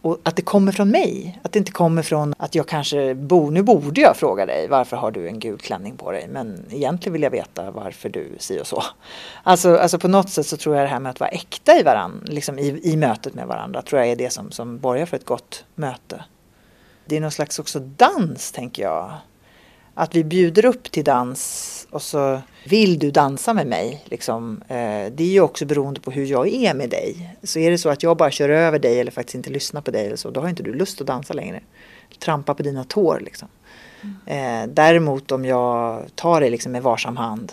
Och 0.02 0.18
att 0.22 0.36
det 0.36 0.42
kommer 0.42 0.72
från 0.72 0.90
mig. 0.90 1.40
Att 1.42 1.52
det 1.52 1.58
inte 1.58 1.72
kommer 1.72 2.02
från 2.02 2.34
att 2.38 2.54
jag 2.54 2.68
kanske 2.68 3.14
bor, 3.14 3.50
nu 3.50 3.62
borde 3.62 4.00
jag 4.00 4.16
fråga 4.16 4.46
dig 4.46 4.68
varför 4.68 4.96
har 4.96 5.10
du 5.10 5.28
en 5.28 5.38
gul 5.38 5.58
klänning 5.58 5.96
på 5.96 6.12
dig? 6.12 6.28
Men 6.28 6.66
egentligen 6.70 7.12
vill 7.12 7.22
jag 7.22 7.30
veta 7.30 7.70
varför 7.70 8.08
du 8.08 8.36
si 8.38 8.60
och 8.60 8.66
så. 8.66 8.82
Alltså, 9.42 9.76
alltså 9.76 9.98
på 9.98 10.08
något 10.08 10.30
sätt 10.30 10.46
så 10.46 10.56
tror 10.56 10.76
jag 10.76 10.84
det 10.84 10.90
här 10.90 11.00
med 11.00 11.10
att 11.10 11.20
vara 11.20 11.30
äkta 11.30 11.78
i 11.80 11.82
varandra, 11.82 12.20
liksom 12.24 12.58
i, 12.58 12.80
i 12.92 12.96
mötet 12.96 13.34
med 13.34 13.46
varandra, 13.46 13.82
tror 13.82 14.00
jag 14.00 14.10
är 14.10 14.16
det 14.16 14.30
som, 14.30 14.50
som 14.50 14.78
borgar 14.78 15.06
för 15.06 15.16
ett 15.16 15.26
gott 15.26 15.64
möte. 15.74 16.24
Det 17.06 17.16
är 17.16 17.20
någon 17.20 17.30
slags 17.30 17.58
också 17.58 17.80
dans 17.80 18.52
tänker 18.52 18.82
jag 18.82 19.14
att 19.98 20.14
vi 20.14 20.24
bjuder 20.24 20.64
upp 20.64 20.90
till 20.90 21.04
dans 21.04 21.86
och 21.90 22.02
så 22.02 22.40
vill 22.64 22.98
du 22.98 23.10
dansa 23.10 23.54
med 23.54 23.66
mig. 23.66 24.04
Liksom, 24.04 24.62
eh, 24.68 25.12
det 25.12 25.20
är 25.20 25.32
ju 25.32 25.40
också 25.40 25.66
beroende 25.66 26.00
på 26.00 26.10
hur 26.10 26.26
jag 26.26 26.48
är 26.48 26.74
med 26.74 26.90
dig. 26.90 27.36
Så 27.42 27.58
är 27.58 27.70
det 27.70 27.78
så 27.78 27.88
att 27.88 28.02
jag 28.02 28.16
bara 28.16 28.30
kör 28.30 28.48
över 28.48 28.78
dig 28.78 29.00
eller 29.00 29.10
faktiskt 29.10 29.34
inte 29.34 29.50
lyssnar 29.50 29.80
på 29.80 29.90
dig 29.90 30.06
eller 30.06 30.16
så, 30.16 30.30
då 30.30 30.40
har 30.40 30.48
inte 30.48 30.62
du 30.62 30.74
lust 30.74 31.00
att 31.00 31.06
dansa 31.06 31.34
längre. 31.34 31.60
Trampa 32.18 32.54
på 32.54 32.62
dina 32.62 32.84
tår 32.84 33.20
liksom. 33.24 33.48
Mm. 34.02 34.64
Eh, 34.64 34.74
däremot 34.74 35.32
om 35.32 35.44
jag 35.44 36.04
tar 36.14 36.40
dig 36.40 36.50
liksom 36.50 36.72
med 36.72 36.82
varsam 36.82 37.16
hand 37.16 37.52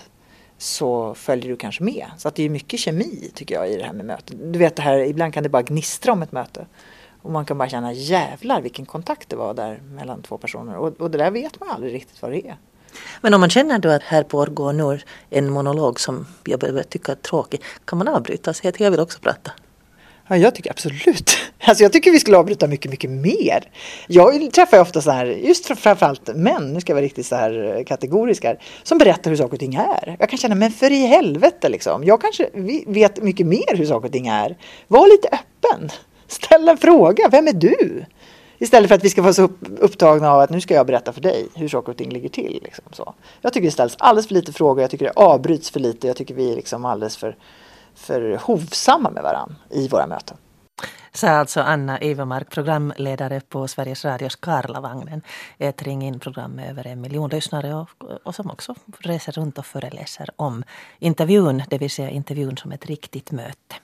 så 0.57 1.13
följer 1.13 1.49
du 1.49 1.55
kanske 1.55 1.83
med. 1.83 2.05
Så 2.17 2.27
att 2.27 2.35
det 2.35 2.43
är 2.43 2.49
mycket 2.49 2.79
kemi 2.79 3.31
tycker 3.33 3.55
jag 3.55 3.71
i 3.71 3.77
det 3.77 3.83
här 3.83 3.93
med 3.93 4.05
mötet. 4.05 4.35
Du 4.53 4.59
vet 4.59 4.75
det 4.75 4.81
här, 4.81 4.97
ibland 4.97 5.33
kan 5.33 5.43
det 5.43 5.49
bara 5.49 5.61
gnistra 5.61 6.11
om 6.11 6.21
ett 6.21 6.31
möte. 6.31 6.65
Och 7.25 7.31
man 7.31 7.45
kan 7.45 7.57
bara 7.57 7.69
känna 7.69 7.93
jävlar 7.93 8.61
vilken 8.61 8.85
kontakt 8.85 9.29
det 9.29 9.35
var 9.35 9.53
där 9.53 9.79
mellan 9.91 10.21
två 10.21 10.37
personer. 10.37 10.75
Och, 10.75 11.01
och 11.01 11.11
det 11.11 11.17
där 11.17 11.31
vet 11.31 11.59
man 11.59 11.69
aldrig 11.69 11.93
riktigt 11.93 12.21
vad 12.21 12.31
det 12.31 12.47
är. 12.47 12.57
Men 13.21 13.33
om 13.33 13.39
man 13.39 13.49
känner 13.49 13.79
då 13.79 13.89
att 13.89 14.03
här 14.03 14.23
pågår 14.23 14.73
nu 14.73 14.99
en 15.29 15.49
monolog 15.49 15.99
som 15.99 16.27
jag 16.45 16.59
börjar 16.59 16.83
tycka 16.83 17.11
är 17.11 17.15
tråkig. 17.15 17.61
Kan 17.85 17.97
man 17.97 18.07
avbryta 18.07 18.49
och 18.49 18.55
säga 18.55 18.69
att 18.69 18.79
jag 18.79 18.91
vill 18.91 18.99
också 18.99 19.19
prata? 19.19 19.51
Ja, 20.27 20.37
jag 20.37 20.55
tycker 20.55 20.69
absolut. 20.69 21.37
Alltså 21.67 21.83
jag 21.83 21.93
tycker 21.93 22.11
vi 22.11 22.19
skulle 22.19 22.37
avbryta 22.37 22.67
mycket, 22.67 22.91
mycket 22.91 23.09
mer. 23.09 23.71
Jag 24.07 24.53
träffar 24.53 24.77
ju 24.77 24.81
ofta 24.81 25.01
så 25.01 25.11
här, 25.11 25.25
just 25.25 25.65
framförallt 25.65 26.35
män, 26.35 26.73
nu 26.73 26.81
ska 26.81 26.91
jag 26.91 26.95
vara 26.95 27.05
riktigt 27.05 27.25
så 27.25 27.35
här 27.35 27.83
kategorisk 27.87 28.43
här, 28.43 28.59
som 28.83 28.97
berättar 28.97 29.31
hur 29.31 29.37
saker 29.37 29.53
och 29.53 29.59
ting 29.59 29.75
är. 29.75 30.15
Jag 30.19 30.29
kan 30.29 30.37
känna, 30.37 30.55
men 30.55 30.71
för 30.71 30.91
i 30.91 31.05
helvete 31.07 31.69
liksom. 31.69 32.03
Jag 32.03 32.21
kanske 32.21 32.49
vet 32.87 33.23
mycket 33.23 33.47
mer 33.47 33.75
hur 33.75 33.85
saker 33.85 34.07
och 34.07 34.13
ting 34.13 34.27
är. 34.27 34.57
Var 34.87 35.07
lite 35.07 35.27
öppen. 35.27 35.89
Ställ 36.27 36.69
en 36.69 36.77
fråga, 36.77 37.29
vem 37.31 37.47
är 37.47 37.53
du? 37.53 38.05
Istället 38.57 38.87
för 38.87 38.95
att 38.95 39.03
vi 39.03 39.09
ska 39.09 39.21
vara 39.21 39.33
så 39.33 39.49
upptagna 39.79 40.31
av 40.31 40.39
att 40.39 40.49
nu 40.49 40.61
ska 40.61 40.73
jag 40.73 40.87
berätta 40.87 41.13
för 41.13 41.21
dig 41.21 41.47
hur 41.55 41.67
saker 41.67 41.91
och 41.91 41.97
ting 41.97 42.09
ligger 42.09 42.29
till. 42.29 42.59
Liksom 42.63 42.85
så. 42.91 43.13
Jag 43.41 43.53
tycker 43.53 43.65
det 43.65 43.71
ställs 43.71 43.95
alldeles 43.99 44.27
för 44.27 44.33
lite 44.33 44.53
frågor, 44.53 44.81
jag 44.81 44.91
tycker 44.91 45.05
det 45.05 45.13
avbryts 45.15 45.69
för 45.69 45.79
lite, 45.79 46.07
jag 46.07 46.15
tycker 46.15 46.33
vi 46.33 46.51
är 46.51 46.55
liksom 46.55 46.85
alldeles 46.85 47.17
för, 47.17 47.37
för 47.95 48.39
hovsamma 48.41 49.09
med 49.09 49.23
varandra 49.23 49.55
i 49.71 49.87
våra 49.87 50.07
möten. 50.07 50.37
Sa 51.13 51.27
alltså 51.27 51.61
Anna 51.61 52.01
Ivermark, 52.01 52.49
programledare 52.49 53.41
på 53.49 53.67
Sveriges 53.67 54.05
Radios 54.05 54.35
Karlavagnen. 54.35 55.21
Ett 55.57 55.81
ring 55.81 56.01
in-program 56.01 56.51
med 56.51 56.69
över 56.69 56.87
en 56.87 57.01
miljon 57.01 57.29
lyssnare 57.29 57.75
och, 57.75 57.89
och 58.23 58.35
som 58.35 58.51
också 58.51 58.75
reser 58.99 59.31
runt 59.31 59.57
och 59.57 59.65
föreläser 59.65 60.29
om 60.35 60.63
intervjun, 60.99 61.63
det 61.69 61.77
vill 61.77 61.89
säga 61.89 62.09
intervjun 62.09 62.57
som 62.57 62.71
ett 62.71 62.85
riktigt 62.85 63.31
möte. 63.31 63.75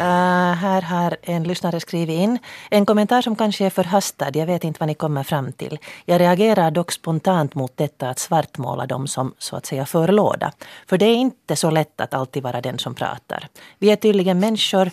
Uh, 0.00 0.06
här 0.54 0.82
har 0.82 1.16
en 1.22 1.42
lyssnare 1.42 1.80
skrivit 1.80 2.18
in 2.18 2.38
en 2.70 2.86
kommentar 2.86 3.22
som 3.22 3.36
kanske 3.36 3.66
är 3.66 3.70
förhastad. 3.70 4.30
Jag 4.34 4.46
vet 4.46 4.64
inte 4.64 4.80
vad 4.80 4.86
ni 4.86 4.94
kommer 4.94 5.22
fram 5.22 5.52
till. 5.52 5.78
Jag 6.04 6.20
reagerar 6.20 6.70
dock 6.70 6.92
spontant 6.92 7.54
mot 7.54 7.76
detta 7.76 8.08
att 8.08 8.18
svartmåla 8.18 8.86
dem 8.86 9.06
som 9.06 9.34
så 9.38 9.56
att 9.56 9.66
säga 9.66 9.86
förlåda. 9.86 10.52
För 10.86 10.98
det 10.98 11.04
är 11.04 11.16
inte 11.16 11.56
så 11.56 11.70
lätt 11.70 12.00
att 12.00 12.14
alltid 12.14 12.42
vara 12.42 12.60
den 12.60 12.78
som 12.78 12.94
pratar. 12.94 13.48
Vi 13.78 13.90
är 13.90 13.96
tydligen 13.96 14.40
människor 14.40 14.90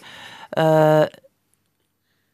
uh, 0.60 1.04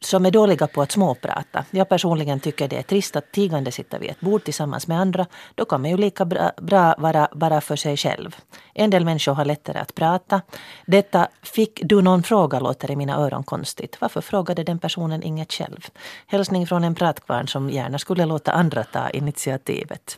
som 0.05 0.25
är 0.25 0.31
dåliga 0.31 0.67
på 0.67 0.81
att 0.81 0.91
småprata. 0.91 1.65
Jag 1.71 1.89
personligen 1.89 2.39
tycker 2.39 2.67
det 2.67 2.77
är 2.77 2.83
trist 2.83 3.15
att 3.15 3.31
tigande 3.31 3.71
sitta 3.71 3.99
vid 3.99 4.09
ett 4.09 4.19
bord 4.19 4.43
tillsammans 4.43 4.87
med 4.87 4.99
andra. 4.99 5.25
Då 5.55 5.65
kan 5.65 5.81
man 5.81 5.91
ju 5.91 5.97
lika 5.97 6.25
bra, 6.25 6.51
bra 6.61 6.95
vara 6.97 7.27
bara 7.31 7.61
för 7.61 7.75
sig 7.75 7.97
själv. 7.97 8.35
En 8.73 8.89
del 8.89 9.05
människor 9.05 9.33
har 9.33 9.45
lättare 9.45 9.79
att 9.79 9.95
prata. 9.95 10.41
Detta 10.85 11.27
fick 11.41 11.79
du 11.83 12.01
någon 12.01 12.23
fråga 12.23 12.59
låter 12.59 12.91
i 12.91 12.95
mina 12.95 13.15
öron 13.15 13.43
konstigt. 13.43 13.97
Varför 14.01 14.21
frågade 14.21 14.63
den 14.63 14.79
personen 14.79 15.23
inget 15.23 15.53
själv? 15.53 15.87
Hälsning 16.27 16.67
från 16.67 16.83
en 16.83 16.95
pratkvarn 16.95 17.47
som 17.47 17.69
gärna 17.69 17.99
skulle 17.99 18.25
låta 18.25 18.51
andra 18.51 18.83
ta 18.83 19.09
initiativet. 19.09 20.17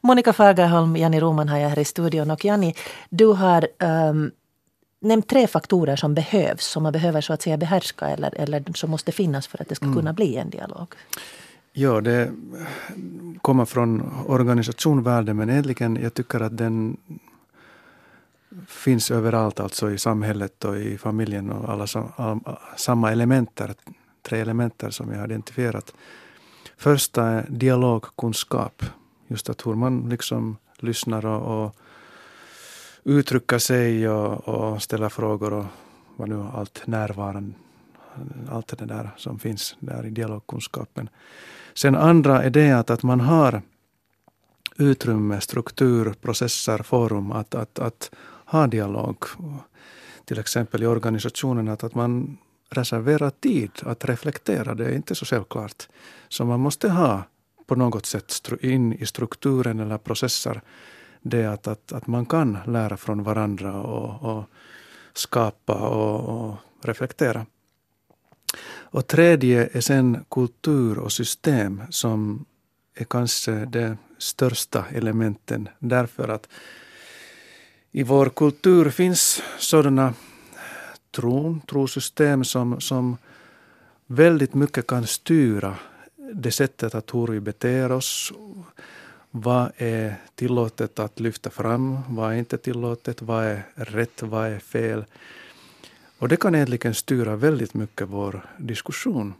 Monica 0.00 0.32
Fagerholm, 0.32 0.96
Janni 0.96 1.20
Roman 1.20 1.48
har 1.48 1.58
jag 1.58 1.68
här 1.68 1.78
i 1.78 1.84
studion 1.84 2.30
och 2.30 2.44
Janni, 2.44 2.74
du 3.10 3.26
har 3.26 3.68
um, 3.78 4.30
nämnt 5.00 5.28
tre 5.28 5.46
faktorer 5.46 5.96
som 5.96 6.14
behövs, 6.14 6.64
som 6.64 6.82
man 6.82 6.92
behöver 6.92 7.20
så 7.20 7.32
att 7.32 7.42
säga 7.42 7.56
behärska 7.56 8.06
eller, 8.06 8.34
eller 8.34 8.64
som 8.74 8.90
måste 8.90 9.12
finnas 9.12 9.46
för 9.46 9.62
att 9.62 9.68
det 9.68 9.74
ska 9.74 9.84
mm. 9.84 9.96
kunna 9.96 10.12
bli 10.12 10.36
en 10.36 10.50
dialog. 10.50 10.94
Ja, 11.72 12.00
det 12.00 12.32
kommer 13.42 13.64
från 13.64 14.12
organisationvärlden 14.26 15.36
men 15.36 15.50
egentligen 15.50 15.98
jag 16.02 16.14
tycker 16.14 16.40
att 16.40 16.56
den 16.56 16.96
finns 18.68 19.10
överallt, 19.10 19.60
alltså 19.60 19.90
i 19.90 19.98
samhället 19.98 20.64
och 20.64 20.76
i 20.78 20.98
familjen 20.98 21.50
och 21.50 21.70
alla 21.70 21.86
sam, 21.86 22.12
all, 22.16 22.40
samma 22.76 23.12
elementer, 23.12 23.74
tre 24.22 24.40
elementer 24.40 24.90
som 24.90 25.10
jag 25.10 25.18
har 25.18 25.26
identifierat. 25.26 25.94
Första 26.76 27.26
är 27.26 27.46
dialogkunskap, 27.48 28.82
just 29.26 29.50
att 29.50 29.66
hur 29.66 29.74
man 29.74 30.08
liksom 30.08 30.56
lyssnar 30.78 31.26
och, 31.26 31.64
och 31.64 31.76
uttrycka 33.04 33.58
sig 33.58 34.08
och, 34.08 34.48
och 34.48 34.82
ställa 34.82 35.10
frågor 35.10 35.52
och 35.52 35.64
vad 36.16 36.28
nu 36.28 36.46
allt 36.54 36.82
närvarande, 36.86 37.54
allt 38.48 38.78
det 38.78 38.84
där 38.86 39.10
som 39.16 39.38
finns 39.38 39.76
där 39.80 40.06
i 40.06 40.10
dialogkunskapen. 40.10 41.08
Sen 41.74 41.94
andra 41.94 42.42
är 42.42 42.50
det 42.50 42.72
att, 42.72 42.90
att 42.90 43.02
man 43.02 43.20
har 43.20 43.62
utrymme, 44.76 45.40
struktur, 45.40 46.14
processer, 46.20 46.78
forum 46.78 47.32
att, 47.32 47.54
att, 47.54 47.78
att 47.78 48.10
ha 48.44 48.66
dialog. 48.66 49.24
Till 50.24 50.38
exempel 50.38 50.82
i 50.82 50.86
organisationen 50.86 51.68
att, 51.68 51.84
att 51.84 51.94
man 51.94 52.38
reserverar 52.70 53.30
tid 53.30 53.70
att 53.82 54.04
reflektera. 54.04 54.74
Det 54.74 54.84
är 54.84 54.94
inte 54.94 55.14
så 55.14 55.24
självklart. 55.24 55.88
Så 56.28 56.44
man 56.44 56.60
måste 56.60 56.88
ha 56.88 57.22
på 57.66 57.74
något 57.74 58.06
sätt 58.06 58.50
in 58.60 58.92
i 58.92 59.06
strukturen 59.06 59.80
eller 59.80 59.98
processer 59.98 60.60
det 61.22 61.46
att, 61.46 61.66
att, 61.66 61.92
att 61.92 62.06
man 62.06 62.26
kan 62.26 62.58
lära 62.66 62.96
från 62.96 63.22
varandra 63.22 63.82
och, 63.82 64.36
och 64.36 64.44
skapa 65.12 65.74
och, 65.74 66.20
och 66.20 66.56
reflektera. 66.82 67.46
Och 68.92 69.06
tredje 69.06 69.68
är 69.72 69.80
sen 69.80 70.24
kultur 70.30 70.98
och 70.98 71.12
system 71.12 71.82
som 71.90 72.44
är 72.94 73.04
kanske 73.04 73.64
de 73.64 73.96
största 74.18 74.84
elementen 74.94 75.68
därför 75.78 76.28
att 76.28 76.48
i 77.92 78.02
vår 78.02 78.28
kultur 78.28 78.90
finns 78.90 79.42
sådana 79.58 80.14
tron, 81.10 81.60
trosystem 81.60 82.44
som, 82.44 82.80
som 82.80 83.16
väldigt 84.06 84.54
mycket 84.54 84.86
kan 84.86 85.06
styra 85.06 85.76
det 86.34 86.52
sättet 86.52 86.94
att 86.94 87.14
hur 87.14 87.26
vi 87.26 87.40
beter 87.40 87.92
oss. 87.92 88.32
Vad 89.30 89.72
är 89.76 90.14
tillåtet 90.34 90.98
att 90.98 91.20
lyfta 91.20 91.50
fram? 91.50 91.98
Vad 92.08 92.32
är 92.32 92.36
inte 92.36 92.58
tillåtet? 92.58 93.22
Vad 93.22 93.44
är 93.44 93.62
rätt? 93.74 94.22
Vad 94.22 94.46
är 94.46 94.58
fel? 94.58 95.04
Och 96.18 96.28
det 96.28 96.36
kan 96.36 96.54
egentligen 96.54 96.94
styra 96.94 97.36
väldigt 97.36 97.74
mycket 97.74 98.08
vår 98.08 98.40
diskussion. 98.58 99.34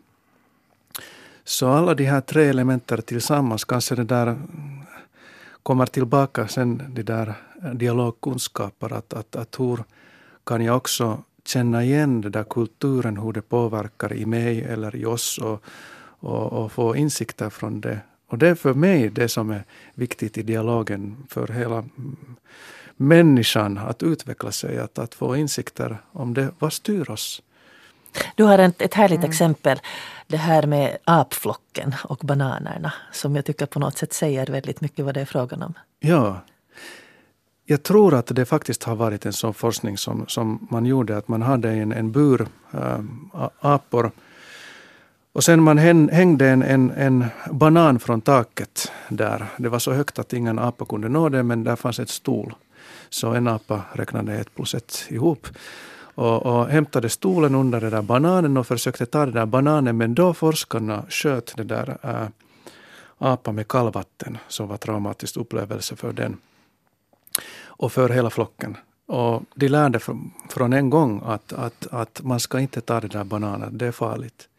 Så 1.45 1.69
alla 1.69 1.95
de 1.95 2.05
här 2.05 2.21
tre 2.21 2.49
elementen 2.49 3.03
tillsammans, 3.03 3.65
kanske 3.65 3.95
det 3.95 4.05
där 4.05 4.39
kommer 5.63 5.87
tillbaka 5.87 6.49
sen 6.49 6.83
de 6.89 7.03
där 7.03 7.35
dialogkunskaper, 7.75 8.93
att, 8.93 9.13
att, 9.13 9.37
att 9.37 9.61
hur 9.61 9.85
kan 10.45 10.65
jag 10.65 10.77
också 10.77 11.23
känna 11.45 11.85
igen 11.85 12.21
den 12.21 12.33
där 12.33 12.45
kulturen, 12.45 13.17
hur 13.17 13.33
det 13.33 13.43
påverkar 13.43 14.13
i 14.13 14.27
mig 14.27 14.63
eller 14.63 14.97
i 14.97 15.05
oss 15.05 15.39
och, 15.39 15.65
och, 16.21 16.53
och 16.53 16.73
få 16.73 16.97
insikter 16.97 17.51
från 17.51 17.81
det. 17.81 18.01
Och 18.31 18.39
det 18.39 18.49
är 18.49 18.55
för 18.55 18.75
mig 18.75 19.09
det 19.09 19.29
som 19.29 19.51
är 19.51 19.65
viktigt 19.95 20.39
i 20.39 20.43
dialogen 20.43 21.17
för 21.29 21.49
hela 21.49 21.85
människan 22.97 23.79
att 23.79 24.03
utveckla 24.03 24.53
sig, 24.53 24.79
att, 24.79 24.99
att 24.99 25.15
få 25.15 25.37
insikter 25.37 25.99
om 26.13 26.35
det, 26.35 26.51
vad 26.59 26.73
styr 26.73 27.11
oss? 27.11 27.43
Du 28.35 28.45
har 28.45 28.59
ett, 28.59 28.83
ett 28.83 28.95
härligt 28.95 29.19
mm. 29.19 29.31
exempel, 29.31 29.81
det 30.27 30.37
här 30.37 30.67
med 30.67 30.99
apflocken 31.05 31.95
och 32.05 32.19
bananerna, 32.19 32.93
som 33.13 33.37
jag 33.37 33.45
tycker 33.45 33.67
på 33.67 33.79
något 33.79 33.99
sätt 33.99 34.13
säger 34.13 34.47
väldigt 34.47 34.81
mycket 34.81 35.05
vad 35.05 35.15
det 35.15 35.21
är 35.21 35.25
frågan 35.25 35.63
om. 35.63 35.75
Ja. 36.01 36.41
Jag 37.65 37.83
tror 37.83 38.15
att 38.15 38.27
det 38.27 38.45
faktiskt 38.45 38.83
har 38.83 38.97
varit 38.97 39.27
en 39.27 39.33
sån 39.33 39.55
forskning 39.55 39.99
som, 39.99 40.25
som 40.29 40.69
man 40.71 40.87
gjorde, 40.87 41.17
att 41.17 41.29
man 41.29 41.43
hade 41.43 41.71
en, 41.71 41.93
en 41.93 42.13
bur 42.13 42.47
äh, 42.73 43.01
apor 43.61 44.13
och 45.33 45.45
sen 45.45 45.63
man 45.63 45.79
hängde 45.79 46.49
en, 46.49 46.63
en, 46.63 46.91
en, 46.91 47.25
banan 47.51 47.99
från 47.99 48.21
taket 48.21 48.93
där. 49.09 49.47
Det 49.57 49.69
var 49.69 49.79
så 49.79 49.93
högt 49.93 50.19
att 50.19 50.33
ingen 50.33 50.59
apa 50.59 50.85
kunde 50.85 51.09
nå 51.09 51.29
det, 51.29 51.43
men 51.43 51.65
där 51.65 51.77
fanns 51.77 51.99
ett 51.99 52.11
stol. 52.11 52.55
Så 53.09 53.35
en 53.35 53.49
apa 53.49 53.83
räknade 53.93 54.35
ett 54.35 54.55
plus 54.55 54.75
ett 54.75 55.07
ihop 55.09 55.47
och, 56.15 56.47
och 56.47 56.67
hämtade 56.67 57.09
stolen 57.09 57.55
under 57.55 57.81
den 57.81 57.91
där 57.91 58.03
bananen 58.03 58.57
och 58.57 58.67
försökte 58.67 59.07
ta 59.07 59.25
den 59.25 59.35
där 59.35 59.47
bananen, 59.47 59.97
men 59.97 60.15
då 60.15 60.35
forskarna 60.35 61.05
sköt 61.09 61.57
den 61.57 61.67
där 61.67 61.99
äh, 62.03 62.29
apan 63.19 63.55
med 63.55 63.69
kallvatten, 63.69 64.39
som 64.49 64.69
var 64.69 64.77
traumatisk 64.77 65.37
upplevelse 65.37 65.97
för 65.97 66.13
den 66.13 66.37
och 67.65 67.93
för 67.93 68.09
hela 68.09 68.31
flocken. 68.31 68.77
Och 69.07 69.43
de 69.55 69.69
lärde 69.69 70.01
från 70.49 70.73
en 70.73 70.91
gång 70.91 71.23
att, 71.27 71.53
att, 71.53 71.87
att 71.91 72.21
man 72.23 72.41
ska 72.41 72.61
inte 72.61 72.81
ta 72.81 73.01
den 73.01 73.11
där 73.11 73.25
bananen, 73.25 73.79
det 73.79 73.87
är 73.87 73.93
farligt. 73.93 74.50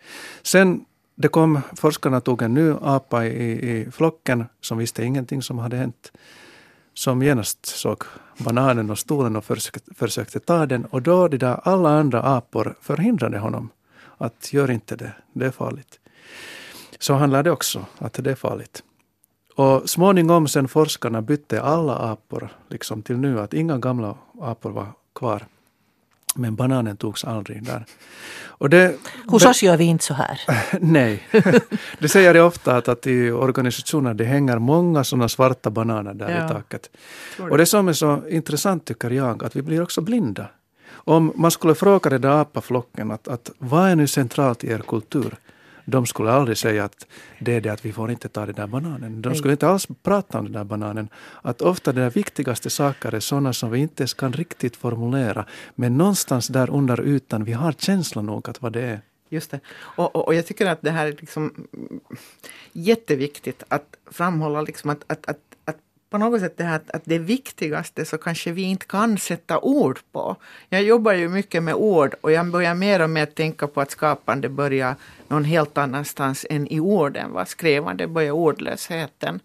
Sen 0.41 0.85
det 1.15 1.27
kom, 1.27 1.61
forskarna 1.77 2.21
tog 2.21 2.41
en 2.41 2.53
ny 2.53 2.73
apa 2.81 3.25
i, 3.25 3.51
i 3.51 3.91
flocken 3.91 4.45
som 4.61 4.77
visste 4.77 5.03
ingenting 5.03 5.41
som 5.41 5.59
hade 5.59 5.77
hänt 5.77 6.11
som 6.93 7.21
genast 7.21 7.65
såg 7.65 8.03
bananen 8.37 8.89
och 8.89 8.99
stolen 8.99 9.35
och 9.35 9.45
försökte, 9.45 9.93
försökte 9.93 10.39
ta 10.39 10.65
den. 10.65 10.85
Och 10.85 11.01
då 11.01 11.27
de 11.27 11.37
där 11.37 11.59
alla 11.63 11.89
andra 11.89 12.21
apor 12.21 12.75
förhindrade 12.81 13.39
honom 13.39 13.69
att 14.17 14.53
gör 14.53 14.71
inte 14.71 14.95
det, 14.95 15.13
det 15.33 15.45
är 15.45 15.51
farligt. 15.51 15.99
Så 16.99 17.13
han 17.13 17.31
lärde 17.31 17.51
också 17.51 17.85
att 17.97 18.13
det 18.13 18.31
är 18.31 18.35
farligt. 18.35 18.83
Och 19.55 19.89
småningom 19.89 20.47
sen 20.47 20.67
forskarna 20.67 21.21
bytte 21.21 21.61
alla 21.61 21.95
apor 21.95 22.49
liksom 22.69 23.01
till 23.01 23.17
nu, 23.17 23.39
att 23.39 23.53
inga 23.53 23.77
gamla 23.77 24.15
apor 24.41 24.71
var 24.71 24.87
kvar. 25.15 25.45
Men 26.35 26.55
bananen 26.55 26.97
togs 26.97 27.23
aldrig 27.23 27.63
där. 27.63 27.85
Och 28.61 28.69
det, 28.69 28.95
Hos 29.27 29.45
oss 29.45 29.63
gör 29.63 29.77
vi 29.77 29.83
inte 29.83 30.03
så 30.03 30.13
här. 30.13 30.41
Nej. 30.79 31.23
det 31.99 32.09
säger 32.09 32.35
jag 32.35 32.47
ofta 32.47 32.75
att, 32.75 32.87
att 32.87 33.07
i 33.07 33.31
organisationer 33.31 34.13
det 34.13 34.25
hänger 34.25 34.59
många 34.59 35.03
sådana 35.03 35.29
svarta 35.29 35.69
bananer 35.69 36.13
där 36.13 36.29
ja. 36.29 36.45
i 36.45 36.49
taket. 36.49 36.89
Och 37.49 37.57
det 37.57 37.65
som 37.65 37.87
är 37.87 37.93
så 37.93 38.21
intressant 38.29 38.85
tycker 38.85 39.09
jag, 39.09 39.43
att 39.43 39.55
vi 39.55 39.61
blir 39.61 39.81
också 39.81 40.01
blinda. 40.01 40.47
Om 40.91 41.33
man 41.35 41.51
skulle 41.51 41.75
fråga 41.75 42.09
den 42.09 42.21
där 42.21 42.41
apaflocken 42.41 43.11
att, 43.11 43.27
att 43.27 43.51
vad 43.57 43.89
är 43.89 43.95
nu 43.95 44.07
centralt 44.07 44.63
i 44.63 44.71
er 44.71 44.81
kultur? 44.87 45.35
De 45.85 46.05
skulle 46.05 46.31
aldrig 46.31 46.57
säga 46.57 46.83
att 46.83 47.07
det 47.39 47.55
är 47.55 47.61
det 47.61 47.69
att 47.69 47.85
vi 47.85 47.93
får 47.93 48.11
inte 48.11 48.29
ta 48.29 48.45
den 48.45 48.55
där 48.55 48.67
bananen. 48.67 49.21
De 49.21 49.35
skulle 49.35 49.53
inte 49.53 49.67
alls 49.67 49.87
prata 50.03 50.39
om 50.39 50.45
den 50.45 50.53
där 50.53 50.63
bananen. 50.63 51.09
Att 51.41 51.61
ofta 51.61 51.91
de 51.91 52.09
viktigaste 52.09 52.69
saker 52.69 53.15
är 53.15 53.19
sådana 53.19 53.53
som 53.53 53.71
vi 53.71 53.79
inte 53.79 54.03
ens 54.03 54.13
kan 54.13 54.33
riktigt 54.33 54.75
formulera. 54.75 55.45
Men 55.75 55.97
någonstans 55.97 56.47
där 56.47 56.69
under 56.69 57.07
ytan, 57.07 57.43
vi 57.43 57.53
har 57.53 57.71
känslan 57.71 58.25
nog 58.25 58.49
att 58.49 58.61
vad 58.61 58.73
det 58.73 58.81
är. 58.81 59.01
Just 59.29 59.51
det. 59.51 59.59
Och, 59.71 60.15
och, 60.15 60.27
och, 60.27 60.35
jag 60.35 60.45
tycker 60.45 60.65
att 60.65 60.81
det 60.81 60.91
här 60.91 61.07
är 61.07 61.11
liksom 61.11 61.67
jätteviktigt 62.71 63.63
att 63.67 63.97
framhålla 64.11 64.61
liksom 64.61 64.89
att, 64.89 65.03
att, 65.07 65.29
att 65.65 65.77
på 66.11 66.17
något 66.17 66.41
sätt 66.41 66.57
det 66.57 66.63
här 66.63 66.75
att, 66.75 66.91
att 66.91 67.01
det 67.05 67.19
viktigaste 67.19 68.05
så 68.05 68.17
kanske 68.17 68.51
vi 68.51 68.61
inte 68.61 68.85
kan 68.85 69.17
sätta 69.17 69.59
ord 69.59 69.99
på. 70.11 70.35
Jag 70.69 70.83
jobbar 70.83 71.13
ju 71.13 71.29
mycket 71.29 71.63
med 71.63 71.73
ord 71.73 72.15
och 72.21 72.31
jag 72.31 72.51
börjar 72.51 72.75
mer 72.75 73.01
och 73.01 73.09
mer 73.09 73.25
tänka 73.25 73.67
på 73.67 73.81
att 73.81 73.91
skapande 73.91 74.49
börjar 74.49 74.95
någon 75.27 75.43
helt 75.43 75.77
annanstans 75.77 76.45
än 76.49 76.67
i 76.67 76.79
orden. 76.79 77.31
Va? 77.31 77.45
Skrivande 77.45 78.07
börjar 78.07 78.31
ordlösheten. 78.31 79.39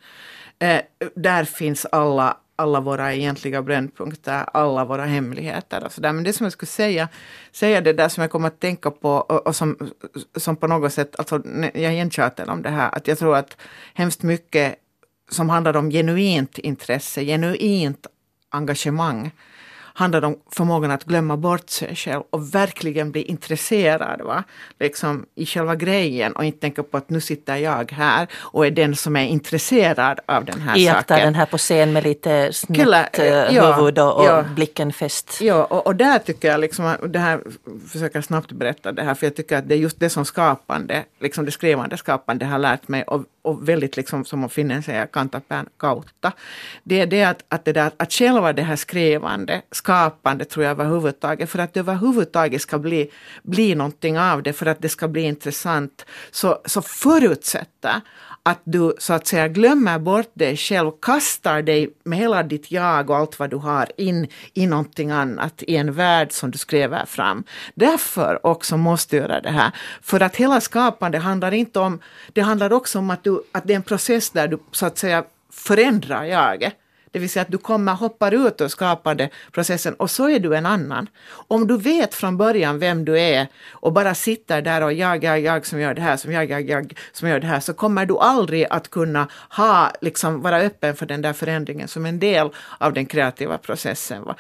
Eh, 0.59 0.81
där 1.14 1.45
finns 1.45 1.87
alla, 1.93 2.37
alla 2.57 2.81
våra 2.81 3.14
egentliga 3.14 3.62
brännpunkter, 3.62 4.45
alla 4.53 4.85
våra 4.85 5.05
hemligheter 5.05 5.85
och 5.85 5.93
så 5.93 6.01
där. 6.01 6.12
Men 6.12 6.25
det 6.25 6.33
som 6.33 6.45
jag 6.45 6.53
skulle 6.53 6.67
säga, 6.67 7.09
säga 7.53 7.81
det 7.81 7.93
där 7.93 8.09
som 8.09 8.21
jag 8.21 8.31
kommer 8.31 8.49
att 8.49 8.61
tänka 8.61 8.91
på 8.91 9.11
och, 9.11 9.47
och 9.47 9.57
som, 9.57 9.91
som 10.37 10.57
på 10.57 10.67
något 10.67 10.93
sätt, 10.93 11.17
alltså 11.19 11.43
jag 11.75 11.93
igentjatar 11.93 12.51
om 12.51 12.62
det 12.62 12.71
här, 12.71 12.91
att 12.93 13.09
jag 13.09 13.19
tror 13.19 13.37
att 13.37 13.57
hemskt 13.95 14.23
mycket 14.23 14.79
som 15.31 15.51
handlade 15.51 15.79
om 15.79 15.91
genuint 15.91 16.59
intresse, 16.59 17.24
genuint 17.24 18.07
engagemang 18.51 19.31
handlar 19.97 20.25
om 20.25 20.37
förmågan 20.51 20.91
att 20.91 21.05
glömma 21.05 21.37
bort 21.37 21.71
sig 21.71 21.97
själv 21.97 22.23
och 22.31 22.55
verkligen 22.55 23.13
bli 23.13 23.23
intresserad 23.23 24.21
va? 24.21 24.45
Liksom 24.81 25.27
i 25.35 25.47
själva 25.47 25.75
grejen 25.75 26.33
och 26.33 26.45
inte 26.45 26.59
tänka 26.59 26.83
på 26.83 26.97
att 26.97 27.11
nu 27.11 27.21
sitter 27.21 27.57
jag 27.57 27.93
här 27.93 28.29
och 28.35 28.67
är 28.67 28.71
den 28.71 28.97
som 28.97 29.17
är 29.17 29.27
intresserad 29.27 30.21
av 30.27 30.45
den 30.45 30.61
här 30.61 30.77
Iaktta 30.77 31.15
saken. 31.15 31.27
den 31.27 31.35
här 31.35 31.47
på 31.47 31.59
scen 31.59 31.93
med 31.93 32.05
lite 32.05 32.53
snett 32.53 32.79
Killa, 32.79 33.07
eh, 33.07 33.55
ja, 33.55 33.73
huvud 33.73 33.99
och, 33.99 34.17
och 34.19 34.25
ja. 34.25 34.45
blicken 34.55 34.93
fäst. 34.93 35.39
Ja, 35.41 35.65
och, 35.65 35.87
och, 35.87 35.97
där 35.97 36.19
tycker 36.19 36.49
jag, 36.49 36.61
liksom, 36.61 36.97
det 37.09 37.19
här 37.19 37.41
försöker 37.93 38.21
snabbt 38.21 38.53
berätta 38.53 38.93
det 38.93 39.03
här, 39.03 39.15
för 39.15 39.27
jag 39.27 39.37
tycker 39.37 39.57
att 39.57 39.69
det 39.69 39.75
är 39.75 39.79
just 39.79 40.01
det 40.01 40.11
som 40.11 40.25
skapande, 40.25 41.05
liksom 41.21 41.45
det 41.45 41.51
skrivande 41.51 41.97
skapande 41.97 42.45
har 42.47 42.59
lärt 42.59 42.89
mig 42.89 43.03
och, 43.03 43.25
och 43.43 43.69
väldigt 43.69 43.97
liksom 43.97 44.25
som 44.25 44.49
finna 44.49 44.83
säger 44.83 45.07
kantapään 45.07 45.67
kautta. 45.79 46.33
Det 46.85 47.01
är 47.01 47.07
det 47.07 47.25
att, 47.25 47.45
att, 47.49 47.65
det 47.65 47.73
där, 47.73 47.91
att 47.97 48.13
själva 48.13 48.53
det 48.53 48.63
här 48.63 48.77
skrivande 48.77 49.63
skapande 49.87 50.45
tror 50.45 50.64
jag 50.64 50.70
överhuvudtaget. 50.70 51.51
För 51.51 51.59
att 51.59 51.74
det 51.74 51.80
överhuvudtaget 51.80 52.62
ska 52.62 52.78
bli, 52.78 53.11
bli 53.43 53.74
någonting 53.74 54.18
av 54.18 54.43
det, 54.43 54.53
för 54.53 54.66
att 54.66 54.82
det 54.82 54.89
ska 54.89 55.09
bli 55.09 55.22
intressant, 55.22 56.07
så, 56.30 56.59
så 56.64 56.82
förutsätter 56.82 58.01
att 58.43 58.61
du 58.64 58.95
så 58.99 59.12
att 59.12 59.26
säga 59.26 59.49
glömmer 59.49 59.99
bort 59.99 60.30
dig 60.34 60.57
själv, 60.57 60.91
kastar 61.03 61.62
dig 61.62 61.91
med 62.05 62.18
hela 62.18 62.43
ditt 62.43 62.70
jag 62.70 63.11
och 63.11 63.16
allt 63.16 63.39
vad 63.39 63.51
du 63.51 63.57
har 63.57 63.87
in 63.97 64.28
i 64.55 64.66
någonting 64.66 65.11
annat, 65.11 65.62
i 65.62 65.76
en 65.76 65.93
värld 65.93 66.32
som 66.32 66.51
du 66.51 66.59
skriver 66.59 67.07
fram. 67.07 67.45
Därför 67.74 68.47
också 68.47 68.76
måste 68.76 69.16
du 69.16 69.22
göra 69.22 69.41
det 69.41 69.51
här. 69.51 69.70
För 70.03 70.20
att 70.20 70.37
hela 70.37 70.61
skapande 70.61 71.18
handlar 71.18 71.55
inte 71.55 71.78
om, 71.80 72.01
det 72.32 72.41
handlar 72.41 72.72
också 72.72 72.99
om 72.99 73.11
att, 73.11 73.24
du, 73.24 73.43
att 73.53 73.64
det 73.66 73.72
är 73.72 73.76
en 73.76 73.82
process 73.82 74.30
där 74.30 74.49
du 74.49 74.59
så 74.72 74.87
att 74.87 74.99
säga 74.99 75.24
förändrar 75.53 76.24
jaget. 76.24 76.74
Det 77.17 77.21
vill 77.21 77.31
säga 77.31 77.43
att 77.43 77.51
du 77.51 77.59
kommer 77.59 77.93
hoppar 77.93 78.47
ut 78.47 78.61
ur 78.61 78.69
skapandeprocessen 78.69 79.95
och 79.95 80.11
så 80.11 80.29
är 80.29 80.41
du 80.41 80.57
en 80.57 80.67
annan. 80.67 81.09
Om 81.49 81.67
du 81.67 81.79
vet 81.79 82.14
från 82.14 82.37
början 82.37 82.79
vem 82.79 83.05
du 83.05 83.21
är 83.21 83.47
och 83.73 83.93
bara 83.93 84.14
sitter 84.14 84.62
där 84.62 84.83
och 84.83 84.93
jag, 84.93 85.25
jag, 85.25 85.41
jag 85.41 85.67
som 85.67 85.81
gör 85.81 85.95
det 85.95 86.03
här, 86.03 86.17
som 86.17 86.33
jag, 86.33 86.51
jag, 86.51 86.69
jag 86.69 86.99
som 87.12 87.29
gör 87.29 87.41
det 87.41 87.47
här, 87.47 87.61
så 87.61 87.75
kommer 87.75 88.07
du 88.07 88.19
aldrig 88.19 88.67
att 88.71 88.91
kunna 88.91 89.29
ha, 89.51 89.93
liksom, 90.01 90.43
vara 90.43 90.57
öppen 90.57 90.97
för 90.97 91.07
den 91.07 91.23
där 91.23 91.33
förändringen 91.33 91.89
som 91.89 92.07
en 92.07 92.19
del 92.19 92.51
av 92.79 92.93
den 92.93 93.07
kreativa 93.07 93.59
processen. 93.59 94.25
Va? 94.25 94.37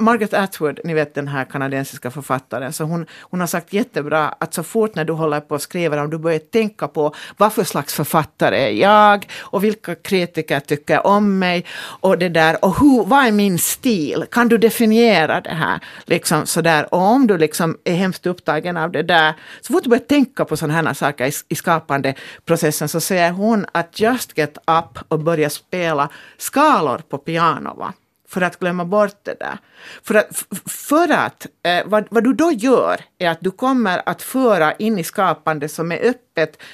Margaret 0.00 0.34
Atwood, 0.34 0.80
ni 0.84 0.94
vet 0.94 1.14
den 1.14 1.28
här 1.28 1.44
kanadensiska 1.44 2.10
författaren, 2.10 2.72
så 2.72 2.84
hon, 2.84 3.06
hon 3.20 3.40
har 3.40 3.46
sagt 3.46 3.72
jättebra 3.72 4.28
att 4.28 4.54
så 4.54 4.62
fort 4.62 4.94
när 4.94 5.04
du 5.04 5.12
håller 5.12 5.40
på 5.40 5.54
och 5.54 5.62
skriver, 5.62 5.98
om 5.98 6.10
du 6.10 6.18
börjar 6.18 6.38
tänka 6.38 6.88
på 6.88 7.14
vad 7.36 7.52
för 7.52 7.64
slags 7.64 7.94
författare 7.94 8.56
är 8.56 8.70
jag 8.70 9.26
och 9.40 9.64
vilka 9.64 9.94
kritiker 9.94 10.60
tycker 10.60 11.06
om 11.06 11.38
mig 11.38 11.64
och 12.00 12.13
och 12.14 12.20
det 12.20 12.28
där 12.28 12.64
och 12.64 12.78
hur, 12.80 13.04
vad 13.04 13.26
är 13.26 13.32
min 13.32 13.58
stil? 13.58 14.24
Kan 14.30 14.48
du 14.48 14.58
definiera 14.58 15.40
det 15.40 15.54
här? 15.54 15.80
Liksom 16.04 16.46
sådär. 16.46 16.94
Och 16.94 17.00
om 17.00 17.26
du 17.26 17.38
liksom 17.38 17.78
är 17.84 17.94
hemskt 17.94 18.26
upptagen 18.26 18.76
av 18.76 18.92
det 18.92 19.02
där, 19.02 19.34
så 19.60 19.72
fort 19.72 19.82
du 19.84 19.90
börjar 19.90 20.04
tänka 20.04 20.44
på 20.44 20.56
sådana 20.56 20.74
här 20.74 20.94
saker 20.94 21.26
i, 21.26 21.32
i 21.48 21.54
skapandeprocessen 21.54 22.88
så 22.88 23.00
säger 23.00 23.30
hon 23.30 23.66
att 23.72 24.00
just 24.00 24.38
get 24.38 24.58
up 24.58 24.98
och 25.08 25.18
börja 25.18 25.50
spela 25.50 26.08
skalor 26.38 26.98
på 26.98 27.18
piano. 27.18 27.74
Va? 27.76 27.92
för 28.28 28.40
att 28.40 28.58
glömma 28.58 28.84
bort 28.84 29.18
det 29.22 29.36
där. 29.40 29.58
För 30.02 30.14
att, 30.14 30.44
för 30.66 31.12
att 31.12 31.46
eh, 31.62 31.82
vad, 31.86 32.06
vad, 32.10 32.24
du 32.24 32.32
då 32.32 32.52
gör 32.52 33.00
är 33.18 33.30
att 33.30 33.40
du 33.40 33.50
kommer 33.50 34.02
att 34.06 34.22
föra 34.22 34.72
in 34.72 34.98
i 34.98 35.04
skapande 35.04 35.68
som 35.68 35.92
är 35.92 35.96
öppet, 35.96 36.20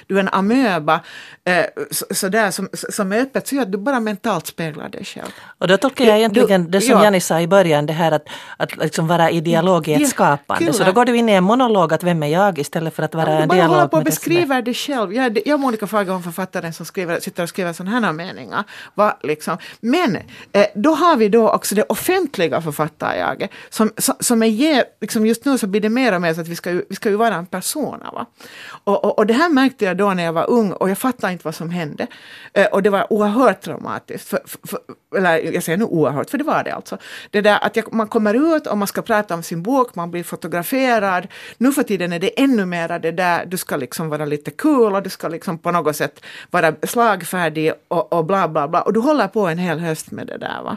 du 0.07 0.17
är 0.17 0.21
en 0.21 0.29
amöba, 0.29 1.01
eh, 1.45 1.65
så, 1.91 2.05
så 2.11 2.53
som, 2.53 2.69
som 2.73 3.13
är 3.13 3.21
öppet, 3.21 3.49
så 3.49 3.61
att 3.61 3.73
du 3.73 3.79
bara 3.79 4.01
mentalt 4.01 4.47
speglar 4.47 4.89
dig 4.89 5.05
själv. 5.05 5.31
Och 5.59 5.69
då 5.69 5.77
tolkar 5.77 6.05
jag 6.05 6.19
egentligen 6.19 6.65
du, 6.65 6.71
det 6.71 6.81
som 6.81 6.91
ja. 6.91 7.05
Janni 7.05 7.21
sa 7.21 7.41
i 7.41 7.47
början, 7.47 7.87
det 7.87 7.93
här 7.93 8.13
att, 8.13 8.27
att 8.57 8.77
liksom 8.77 9.07
vara 9.07 9.31
i 9.31 9.41
dialog 9.41 9.89
i 9.89 9.95
ett 9.95 10.09
skapande. 10.09 10.65
Kul. 10.65 10.75
Så 10.75 10.85
då 10.85 10.93
går 10.93 11.05
du 11.05 11.17
in 11.17 11.29
i 11.29 11.33
en 11.33 11.45
monolog, 11.45 11.93
att 11.93 12.03
vem 12.03 12.23
är 12.23 12.27
jag, 12.27 12.59
istället 12.59 12.95
för 12.95 13.03
att 13.03 13.15
vara 13.15 13.33
ja, 13.33 13.39
en 13.39 13.49
dialog 13.49 13.77
med 13.77 13.91
på 13.91 13.97
och 13.97 14.05
beskriver 14.05 14.63
dig 14.63 14.75
själv. 14.75 15.15
Jag, 15.15 15.39
jag 15.47 15.55
och 15.55 15.61
Monica 15.61 15.87
Fagerholm, 15.87 16.23
författaren 16.23 16.73
som 16.73 16.87
skriver, 16.87 17.21
sitter 17.21 17.43
och 17.43 17.49
skriver 17.49 17.73
sådana 17.73 18.07
här 18.07 18.13
meningar. 18.13 18.65
Va, 18.95 19.19
liksom. 19.23 19.59
Men 19.81 20.17
eh, 20.53 20.67
då 20.75 20.95
har 20.95 21.17
vi 21.17 21.29
då 21.29 21.51
också 21.51 21.75
det 21.75 21.83
offentliga 21.83 22.61
författarjaget. 22.61 23.51
Som, 23.71 23.93
som, 23.99 24.15
som 24.21 24.43
är, 24.43 24.85
liksom 25.01 25.27
just 25.27 25.45
nu 25.45 25.59
så 25.59 25.67
blir 25.67 25.81
det 25.81 25.89
mer 25.89 26.15
och 26.15 26.23
mer 26.23 26.35
så 26.35 26.41
att 26.41 26.49
vi 26.49 26.57
ska 26.57 26.71
ju, 26.71 26.85
vi 26.89 26.97
ska 26.97 27.09
ju 27.09 27.17
vara 27.17 27.35
en 27.35 27.47
persona. 27.47 28.11
Va? 28.13 28.27
Och, 28.85 29.05
och, 29.05 29.19
och, 29.19 29.27
det 29.27 29.35
här 29.35 29.49
märkte 29.55 29.85
jag 29.85 29.97
då 29.97 30.15
när 30.15 30.25
jag 30.25 30.33
var 30.33 30.51
ung 30.51 30.73
och 30.73 30.91
jag 30.91 30.99
fattade 30.99 31.33
inte 31.33 31.45
vad 31.45 31.55
som 31.55 31.71
hände. 31.71 32.07
Eh, 32.53 32.67
och 32.67 32.83
det 32.83 32.91
var 32.91 33.13
oerhört 33.13 33.61
traumatiskt. 33.61 34.29
För, 34.29 34.41
för, 34.65 34.79
eller 35.17 35.39
jag 35.55 35.63
säger 35.63 35.79
nu 35.79 35.85
oerhört, 35.85 36.31
för 36.31 36.39
det 36.39 36.45
var 36.45 36.65
det 36.65 36.75
alltså. 36.75 36.99
Det 37.31 37.41
där 37.41 37.59
att 37.65 37.77
jag, 37.77 37.93
man 37.93 38.09
kommer 38.09 38.57
ut 38.57 38.67
och 38.67 38.79
man 38.79 38.89
ska 38.89 39.03
prata 39.03 39.35
om 39.35 39.43
sin 39.43 39.63
bok, 39.63 39.95
man 39.95 40.11
blir 40.11 40.25
fotograferad. 40.25 41.29
Nu 41.59 41.73
för 41.73 41.83
tiden 41.83 42.13
är 42.13 42.19
det 42.19 42.41
ännu 42.41 42.65
mera 42.65 42.99
det 42.99 43.13
där, 43.13 43.47
du 43.47 43.57
ska 43.57 43.77
liksom 43.77 44.09
vara 44.09 44.25
lite 44.25 44.51
cool 44.51 44.95
och 44.95 45.03
du 45.03 45.11
ska 45.11 45.29
liksom 45.29 45.59
på 45.59 45.71
något 45.71 45.97
sätt 45.97 46.25
vara 46.51 46.75
slagfärdig 46.83 47.73
och, 47.89 48.13
och 48.13 48.25
bla 48.25 48.49
bla 48.49 48.69
bla. 48.69 48.83
Och 48.83 48.93
du 48.93 49.01
håller 49.01 49.29
på 49.29 49.47
en 49.47 49.59
hel 49.59 49.79
höst 49.79 50.11
med 50.11 50.27
det 50.27 50.39
där. 50.39 50.63
Va? 50.63 50.77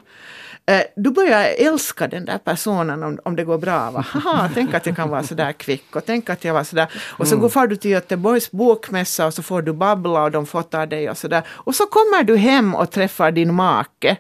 Eh, 0.66 0.82
du 0.96 1.12
börjar 1.12 1.48
älska 1.58 2.08
den 2.08 2.26
där 2.26 2.38
personen 2.38 3.04
om, 3.04 3.20
om 3.24 3.36
det 3.36 3.44
går 3.44 3.58
bra. 3.58 3.92
Va? 3.92 4.06
Haha, 4.08 4.50
tänk 4.54 4.74
att 4.74 4.86
jag 4.86 4.96
kan 4.96 5.10
vara 5.10 5.24
så 5.24 5.36
där 5.36 5.52
kvick 5.52 5.96
och 5.96 6.06
tänk 6.06 6.30
att 6.30 6.44
jag 6.44 6.54
var 6.54 6.64
så 6.64 6.76
där. 6.76 6.88
Och 7.18 7.28
så 7.28 7.36
mm. 7.36 7.50
går 7.50 7.68
du 7.68 7.76
till 7.76 7.92
Göteborgs 7.92 8.52
bokmässa 8.64 9.26
och 9.26 9.34
så 9.34 9.44
får 9.44 9.62
du 9.62 9.74
babbla 9.74 10.24
och 10.24 10.32
de 10.32 10.46
fotar 10.46 10.86
dig 10.86 11.10
och 11.10 11.18
sådär. 11.18 11.44
Och 11.48 11.76
så 11.76 11.86
kommer 11.86 12.24
du 12.24 12.38
hem 12.38 12.76
och 12.76 12.92
träffar 12.92 13.32
din 13.32 13.54
make 13.54 14.18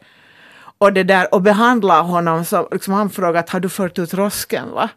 och, 0.77 0.93
det 0.93 1.03
där, 1.03 1.33
och 1.33 1.41
behandlar 1.41 2.03
honom 2.03 2.45
som 2.45 2.67
liksom 2.71 2.93
han 2.93 3.09
frågar 3.09 3.45
har 3.47 3.59
du 3.59 3.69
fört 3.69 3.99
ut 3.99 4.13
rosken? 4.13 4.71
Va? 4.71 4.89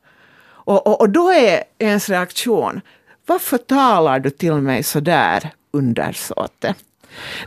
Och, 0.67 0.87
och, 0.87 1.01
och 1.01 1.11
då 1.11 1.31
är 1.31 1.65
ens 1.79 2.09
reaktion, 2.09 2.81
varför 3.27 3.59
talar 3.59 4.19
du 4.19 4.31
till 4.31 4.55
mig 4.55 4.83
så 4.83 5.01
där 5.01 5.51
undersåte? 5.73 6.75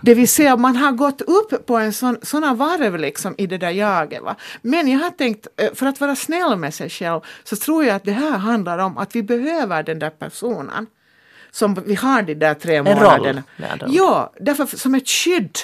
Det 0.01 0.13
vill 0.13 0.27
säga 0.27 0.57
man 0.57 0.75
har 0.75 0.91
gått 0.91 1.21
upp 1.21 1.65
på 1.65 1.77
en 1.77 1.93
sån, 1.93 2.17
såna 2.21 2.53
varv 2.53 2.97
liksom 2.97 3.35
i 3.37 3.47
det 3.47 3.57
där 3.57 3.69
jaget. 3.69 4.23
Va? 4.23 4.35
Men 4.61 4.87
jag 4.87 4.99
har 4.99 5.09
tänkt, 5.09 5.47
eh, 5.57 5.73
för 5.73 5.85
att 5.85 6.01
vara 6.01 6.15
snäll 6.15 6.55
med 6.55 6.73
sig 6.73 6.89
själv, 6.89 7.21
så 7.43 7.55
tror 7.55 7.85
jag 7.85 7.95
att 7.95 8.03
det 8.03 8.11
här 8.11 8.37
handlar 8.37 8.77
om 8.77 8.97
att 8.97 9.15
vi 9.15 9.23
behöver 9.23 9.83
den 9.83 9.99
där 9.99 10.09
personen. 10.09 10.87
Som 11.51 11.73
vi 11.85 11.95
har 11.95 12.21
de 12.21 12.35
där 12.35 12.53
tre 12.53 12.83
månaderna. 12.83 13.43
Ja, 13.87 14.33
därför 14.39 14.77
som 14.77 14.95
ett 14.95 15.09
skydd 15.09 15.57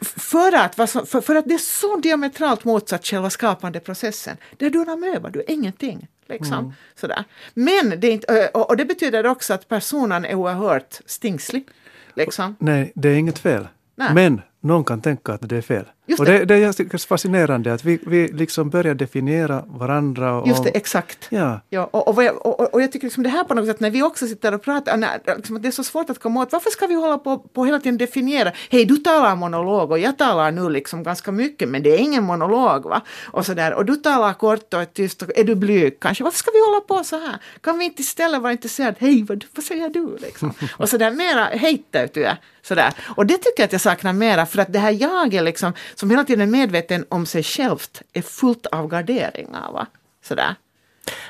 för 0.00 0.52
att, 0.56 0.74
för, 0.74 1.20
för, 1.20 1.34
att 1.34 1.44
det 1.48 1.54
är 1.54 1.58
så 1.58 1.96
diametralt 1.96 2.64
motsatt 2.64 3.06
själva 3.06 3.30
skapande 3.30 3.80
processen. 3.80 4.36
Där 4.56 4.70
du 4.70 4.82
är 4.82 4.90
amöba, 4.90 5.30
du 5.30 5.40
är 5.40 5.50
ingenting. 5.50 6.08
Liksom. 6.26 6.58
Mm. 6.58 6.72
Sådär. 6.94 7.24
Men 7.54 8.00
det, 8.00 8.10
inte, 8.10 8.48
och 8.48 8.76
det 8.76 8.84
betyder 8.84 9.26
också 9.26 9.54
att 9.54 9.68
personen 9.68 10.24
är 10.24 10.34
oerhört 10.34 11.00
stingslig. 11.06 11.68
Liksom. 12.14 12.56
Nej, 12.58 12.92
det 12.94 13.08
är 13.08 13.14
inget 13.14 13.38
fel. 13.38 13.68
Nej. 13.94 14.14
Men 14.14 14.42
någon 14.60 14.84
kan 14.84 15.00
tänka 15.00 15.32
att 15.32 15.48
det 15.48 15.56
är 15.56 15.62
fel. 15.62 15.84
Just 16.10 16.20
och 16.20 16.26
det, 16.26 16.44
det 16.44 16.54
är 16.54 17.06
fascinerande 17.06 17.72
att 17.74 17.84
vi, 17.84 17.98
vi 18.06 18.28
liksom 18.28 18.70
börjar 18.70 18.94
definiera 18.94 19.64
varandra. 19.66 20.34
Och, 20.34 20.48
Just 20.48 20.64
det, 20.64 20.70
exakt. 20.70 21.26
Ja. 21.28 21.60
Ja, 21.68 21.84
och, 21.84 22.08
och, 22.08 22.46
och, 22.46 22.74
och 22.74 22.82
jag 22.82 22.92
tycker 22.92 23.06
liksom 23.06 23.22
det 23.22 23.28
här 23.28 23.44
på 23.44 23.54
något 23.54 23.66
sätt 23.66 23.80
när 23.80 23.90
vi 23.90 24.02
också 24.02 24.26
sitter 24.26 24.54
och 24.54 24.62
pratar, 24.62 24.96
när, 24.96 25.36
liksom, 25.36 25.62
det 25.62 25.68
är 25.68 25.72
så 25.72 25.84
svårt 25.84 26.10
att 26.10 26.18
komma 26.18 26.42
åt, 26.42 26.52
varför 26.52 26.70
ska 26.70 26.86
vi 26.86 26.94
hålla 26.94 27.18
på, 27.18 27.38
på 27.38 27.64
hela 27.64 27.80
tiden 27.80 27.98
definiera, 27.98 28.52
hej 28.70 28.84
du 28.84 28.96
talar 28.96 29.36
monolog 29.36 29.90
och 29.90 29.98
jag 29.98 30.18
talar 30.18 30.50
nu 30.52 30.68
liksom 30.68 31.02
ganska 31.02 31.32
mycket 31.32 31.68
men 31.68 31.82
det 31.82 31.90
är 31.94 31.98
ingen 31.98 32.24
monolog 32.24 32.84
va. 32.84 33.00
Och 33.24 33.46
så 33.46 33.54
där, 33.54 33.74
och 33.74 33.84
du 33.84 33.96
talar 33.96 34.32
kort 34.32 34.74
och 34.74 34.94
tyst, 34.94 35.22
och 35.22 35.38
är 35.38 35.44
du 35.44 35.54
blyg 35.54 36.00
kanske, 36.00 36.24
varför 36.24 36.38
ska 36.38 36.50
vi 36.50 36.60
hålla 36.60 36.80
på 36.80 37.04
så 37.04 37.16
här? 37.16 37.36
Kan 37.60 37.78
vi 37.78 37.84
inte 37.84 38.02
istället 38.02 38.42
vara 38.42 38.52
intresserade, 38.52 38.96
hej 38.98 39.24
vad, 39.28 39.44
vad 39.54 39.64
säger 39.64 39.88
du 39.88 40.16
liksom? 40.20 40.52
och 40.76 40.88
så 40.88 40.96
där 40.96 41.10
mera 41.10 41.44
heittäytyä 41.44 42.36
sådär. 42.62 42.92
Och 43.16 43.26
det 43.26 43.36
tycker 43.36 43.62
jag 43.62 43.64
att 43.64 43.72
jag 43.72 43.80
saknar 43.80 44.12
mera 44.12 44.46
för 44.46 44.62
att 44.62 44.72
det 44.72 44.78
här 44.78 44.90
jaget 44.90 45.44
liksom, 45.44 45.72
som 46.00 46.10
hela 46.10 46.24
tiden 46.24 46.48
är 46.48 46.52
medveten 46.52 47.04
om 47.08 47.26
sig 47.26 47.42
självt 47.42 48.02
är 48.12 48.22
fullt 48.22 48.66
av 48.66 48.88
garderingar. 48.88 49.72
Va? 49.72 49.86
Sådär. 50.22 50.54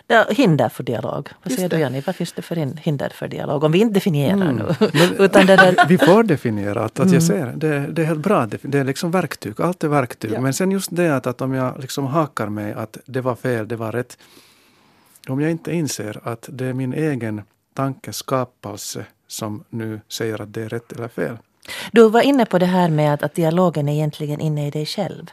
Ja, 0.07 0.27
hinder 0.31 0.68
för 0.68 0.83
dialog. 0.83 1.29
Vad 1.43 1.53
säger 1.53 1.68
du 1.68 1.79
Jenny? 1.79 2.03
Vad 2.07 2.16
finns 2.16 2.33
det 2.33 2.43
för 2.43 2.57
hinder 2.57 3.09
för 3.09 3.29
dialog? 3.29 3.64
Om 3.64 3.73
vi 3.73 3.79
inte 3.79 3.95
definierar 3.95 4.33
mm. 4.33 4.57
nu. 4.57 4.75
Utan 5.25 5.47
det 5.47 5.57
där... 5.57 5.89
Vi 5.89 5.99
får 5.99 6.23
definiera. 6.23 6.85
Att, 6.85 7.01
att 7.01 7.07
mm. 7.07 7.14
jag 7.14 7.23
ser, 7.23 7.47
det, 7.47 7.87
det 7.87 8.03
är 8.03 8.07
helt 8.07 8.21
bra. 8.21 8.47
Det 8.47 8.79
är 8.79 8.85
liksom 8.85 9.11
verktyg. 9.11 9.61
Allt 9.61 9.85
är 9.85 9.89
verktyg. 9.89 10.33
Ja. 10.33 10.41
Men 10.41 10.55
sen 10.55 10.71
just 10.71 10.97
det 10.97 11.16
att, 11.16 11.27
att 11.27 11.41
om 11.41 11.55
jag 11.55 11.81
liksom 11.81 12.07
hakar 12.07 12.49
mig 12.49 12.73
att 12.73 12.99
det 13.07 13.21
var 13.21 13.35
fel, 13.35 13.68
det 13.68 13.77
var 13.77 13.93
rätt. 13.93 14.18
Om 15.29 15.41
jag 15.41 15.51
inte 15.51 15.73
inser 15.73 16.21
att 16.29 16.49
det 16.53 16.66
är 16.66 16.73
min 16.73 16.95
egen 16.95 17.43
tankeskapelse 17.75 19.05
som 19.27 19.64
nu 19.68 20.01
säger 20.09 20.43
att 20.43 20.55
det 20.55 20.62
är 20.62 20.68
rätt 20.68 20.93
eller 20.93 21.09
fel. 21.09 21.39
Du 21.93 22.09
var 22.09 22.21
inne 22.21 22.45
på 22.45 22.59
det 22.59 22.66
här 22.66 22.89
med 22.89 23.14
att, 23.14 23.23
att 23.23 23.35
dialogen 23.35 23.89
är 23.89 23.93
egentligen 23.93 24.41
inne 24.41 24.66
i 24.66 24.71
dig 24.71 24.87
själv. 24.87 25.31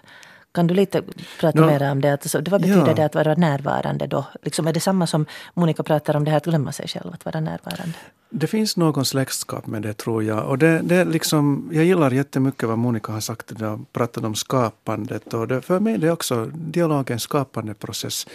Kan 0.51 0.67
du 0.67 0.73
lite 0.73 1.03
prata 1.39 1.61
no, 1.61 1.65
mer 1.65 1.91
om 1.91 2.01
det? 2.01 2.11
Alltså, 2.11 2.41
vad 2.49 2.61
betyder 2.61 2.88
ja. 2.88 2.93
det 2.93 3.05
att 3.05 3.15
vara 3.15 3.35
närvarande 3.35 4.07
då? 4.07 4.25
Liksom 4.41 4.67
är 4.67 4.73
det 4.73 4.79
samma 4.79 5.07
som 5.07 5.25
Monica 5.53 5.83
pratar 5.83 6.15
om 6.15 6.23
det 6.23 6.31
här 6.31 6.38
att 6.38 6.45
glömma 6.45 6.71
sig 6.71 6.88
själv, 6.88 7.13
att 7.13 7.25
vara 7.25 7.39
närvarande? 7.39 7.93
Det 8.29 8.47
finns 8.47 8.77
någon 8.77 9.05
släktskap 9.05 9.67
med 9.67 9.81
det 9.81 9.93
tror 9.93 10.23
jag. 10.23 10.47
Och 10.47 10.57
det, 10.57 10.81
det 10.83 11.05
liksom, 11.05 11.69
jag 11.73 11.85
gillar 11.85 12.11
jättemycket 12.11 12.69
vad 12.69 12.77
Monica 12.77 13.11
har 13.11 13.19
sagt, 13.19 13.59
när 13.59 13.79
pratat 13.91 14.23
om 14.23 14.35
skapandet. 14.35 15.33
Och 15.33 15.47
det, 15.47 15.61
för 15.61 15.79
mig 15.79 15.93
är 15.93 15.97
det 15.97 16.11
också 16.11 16.45
dialogens 16.53 17.21
skapande 17.21 17.73
process. 17.73 18.27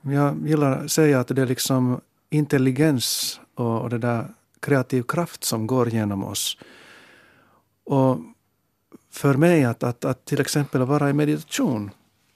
Jag 0.00 0.48
gillar 0.48 0.84
att 0.84 0.90
säga 0.90 1.20
att 1.20 1.28
det 1.28 1.42
är 1.42 1.46
liksom 1.46 2.00
intelligens 2.30 3.40
och, 3.54 3.80
och 3.80 3.90
det 3.90 3.98
där 3.98 4.24
kreativ 4.60 5.02
kraft 5.02 5.44
som 5.44 5.66
går 5.66 5.88
genom 5.88 6.24
oss. 6.24 6.56
Och 7.88 8.18
för 9.10 9.34
mig 9.34 9.64
att, 9.64 9.82
att, 9.82 10.04
att 10.04 10.24
till 10.24 10.40
exempel 10.40 10.82
vara 10.82 11.10
i 11.10 11.12
meditation, 11.12 11.90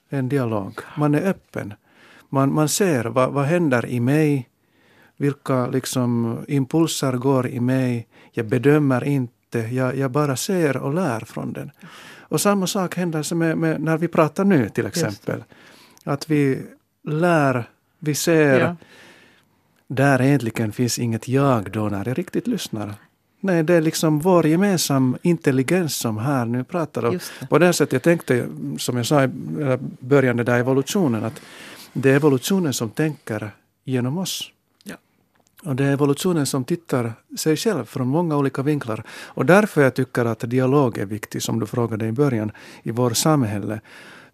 en 0.09 0.29
dialog. 0.29 0.79
Man 0.97 1.15
är 1.15 1.21
öppen. 1.21 1.73
Man, 2.29 2.53
man 2.53 2.69
ser 2.69 3.03
vad, 3.05 3.31
vad 3.31 3.45
händer 3.45 3.85
i 3.85 3.99
mig, 3.99 4.49
vilka 5.17 5.67
liksom 5.67 6.37
impulser 6.47 7.11
går 7.13 7.47
i 7.47 7.59
mig. 7.59 8.07
Jag 8.31 8.45
bedömer 8.45 9.03
inte, 9.03 9.59
jag, 9.59 9.97
jag 9.97 10.11
bara 10.11 10.35
ser 10.35 10.77
och 10.77 10.93
lär 10.93 11.19
från 11.19 11.53
den. 11.53 11.71
Och 12.19 12.41
samma 12.41 12.67
sak 12.67 12.95
händer 12.95 13.35
med, 13.35 13.57
med 13.57 13.81
när 13.81 13.97
vi 13.97 14.07
pratar 14.07 14.45
nu 14.45 14.69
till 14.69 14.85
exempel. 14.85 15.43
Att 16.03 16.29
vi 16.29 16.65
lär, 17.03 17.69
vi 17.99 18.15
ser, 18.15 18.59
Ja. 18.59 18.75
där 19.87 20.21
egentligen 20.21 20.71
finns 20.71 20.99
inget 20.99 21.27
jag 21.27 21.71
då 21.71 21.89
när 21.89 22.07
jag 22.07 22.17
riktigt 22.17 22.47
lyssnar. 22.47 22.95
Nej, 23.45 23.63
det 23.63 23.73
är 23.73 23.81
liksom 23.81 24.19
vår 24.19 24.47
gemensam 24.47 25.17
intelligens 25.21 25.95
som 25.95 26.17
här 26.17 26.45
nu 26.45 26.63
pratar. 26.63 27.01
Det. 27.01 27.47
på 27.49 27.59
det 27.59 27.73
sättet, 27.73 27.93
jag 27.93 28.01
tänkte, 28.01 28.47
som 28.77 28.97
jag 28.97 29.05
sa 29.05 29.23
i 29.23 29.29
eh, 29.59 29.79
början, 29.99 30.37
det 30.37 30.43
där 30.43 30.59
evolutionen, 30.59 31.23
att 31.23 31.41
det 31.93 32.11
är 32.11 32.15
evolutionen 32.15 32.73
som 32.73 32.89
tänker 32.89 33.51
genom 33.83 34.17
oss. 34.17 34.51
Ja. 34.83 34.95
Och 35.63 35.75
det 35.75 35.85
är 35.85 35.91
evolutionen 35.91 36.45
som 36.45 36.63
tittar 36.63 37.13
sig 37.37 37.57
själv 37.57 37.85
från 37.85 38.07
många 38.07 38.37
olika 38.37 38.61
vinklar. 38.61 39.03
Och 39.09 39.45
därför 39.45 39.81
jag 39.81 39.93
tycker 39.93 40.25
att 40.25 40.39
dialog 40.39 40.97
är 40.97 41.05
viktig, 41.05 41.41
som 41.41 41.59
du 41.59 41.65
frågade 41.65 42.07
i 42.07 42.11
början, 42.11 42.51
i 42.83 42.91
vårt 42.91 43.17
samhälle. 43.17 43.81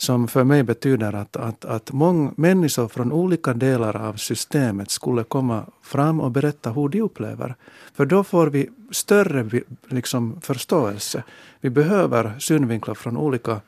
Som 0.01 0.27
för 0.27 0.43
mig 0.43 0.63
betyder 0.63 1.13
att, 1.13 1.35
att, 1.35 1.65
att 1.65 1.91
många 1.91 2.31
människor 2.37 2.87
från 2.87 3.11
olika 3.11 3.53
delar 3.53 3.95
av 3.95 4.13
systemet 4.13 4.91
skulle 4.91 5.23
komma 5.23 5.65
fram 5.81 6.19
och 6.19 6.31
berätta 6.31 6.71
hur 6.71 6.89
de 6.89 7.01
upplever. 7.01 7.55
För 7.93 8.05
då 8.05 8.23
får 8.23 8.47
vi 8.47 8.69
större 8.91 9.61
liksom, 9.87 10.41
förståelse. 10.41 11.23
Vi 11.61 11.69
behöver 11.69 12.39
synvinklar 12.39 12.95
från 12.95 13.17
olika 13.17 13.61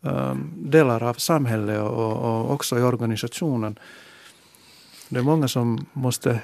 um, 0.00 0.52
delar 0.56 1.02
av 1.02 1.14
samhället 1.14 1.80
och, 1.80 2.16
och 2.16 2.52
också 2.52 2.78
i 2.78 2.82
organisationen. 2.82 3.78
Det 5.08 5.18
är 5.18 5.22
många 5.22 5.48
som 5.48 5.86
måste, 5.92 6.40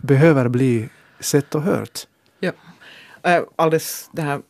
behöver 0.00 0.48
bli 0.48 0.88
sett 1.20 1.54
och 1.54 1.62
hört. 1.62 2.06
Ja. 2.40 2.52
Eh, 3.22 3.42
alldeles, 3.56 4.10
det 4.12 4.22
här, 4.22 4.40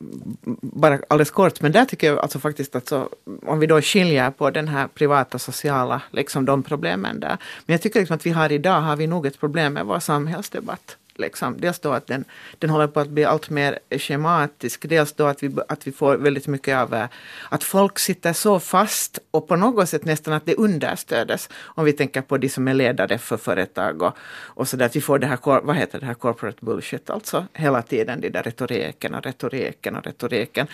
bara 0.63 0.99
alldeles 1.09 1.31
kort, 1.31 1.61
men 1.61 1.73
där 1.73 1.85
tycker 1.85 2.07
jag 2.07 2.19
alltså 2.19 2.39
faktiskt 2.39 2.77
att 2.77 2.89
så, 2.89 3.09
om 3.47 3.59
vi 3.59 3.67
då 3.67 3.81
skiljer 3.81 4.31
på 4.31 4.51
den 4.51 4.69
här 4.69 4.89
privata 4.89 5.39
sociala, 5.39 6.03
liksom 6.11 6.45
de 6.45 6.63
problemen 6.63 7.21
där. 7.21 7.37
Men 7.67 7.75
jag 7.75 7.83
tycker 7.83 8.01
liksom 8.01 8.17
att 8.17 8.27
vi 8.27 8.31
har 8.31 8.53
idag 8.53 8.81
har 8.81 8.97
vi 8.97 9.07
nog 9.07 9.27
ett 9.27 9.41
problem 9.41 9.73
med 9.73 9.87
vår 9.87 9.99
samhällsdebatt. 9.99 10.97
Liksom. 11.21 11.61
Dels 11.61 11.79
då 11.79 11.93
att 11.93 12.07
den, 12.07 12.25
den 12.59 12.71
håller 12.71 12.87
på 12.87 13.01
att 13.01 13.09
bli 13.09 13.25
allt 13.25 13.51
mer 13.51 13.79
schematisk. 13.91 14.89
Dels 14.89 15.13
då 15.13 15.27
att 15.27 15.43
vi, 15.43 15.51
att 15.69 15.87
vi 15.87 15.93
får 15.93 16.17
väldigt 16.17 16.47
mycket 16.47 16.77
av 16.77 16.95
eh, 16.95 17.07
att 17.49 17.65
folk 17.65 17.99
sitter 17.99 18.33
så 18.33 18.61
fast 18.61 19.19
och 19.31 19.49
på 19.49 19.57
något 19.57 19.89
sätt 19.89 20.05
nästan 20.05 20.35
att 20.35 20.47
det 20.47 20.55
understödes. 20.55 21.49
Om 21.59 21.85
vi 21.85 21.93
tänker 21.93 22.23
på 22.23 22.37
de 22.37 22.49
som 22.49 22.69
är 22.69 22.75
ledare 22.75 23.19
för 23.19 23.37
företag 23.37 24.03
och, 24.03 24.17
och 24.57 24.69
så 24.69 24.77
där. 24.77 24.87
Att 24.87 24.97
vi 24.97 25.01
får 25.01 25.19
det 25.19 25.27
här, 25.27 25.39
vad 25.63 25.77
heter 25.77 26.01
det 26.01 26.07
här 26.07 26.15
corporate 26.15 26.59
bullshit 26.61 27.11
alltså. 27.11 27.47
Hela 27.53 27.83
tiden, 27.83 28.21
de 28.21 28.29
där 28.29 28.43
retoriken 28.43 29.15
och 29.15 29.25
retoriken 29.25 29.97
och 29.97 30.05
retoriken. 30.05 30.67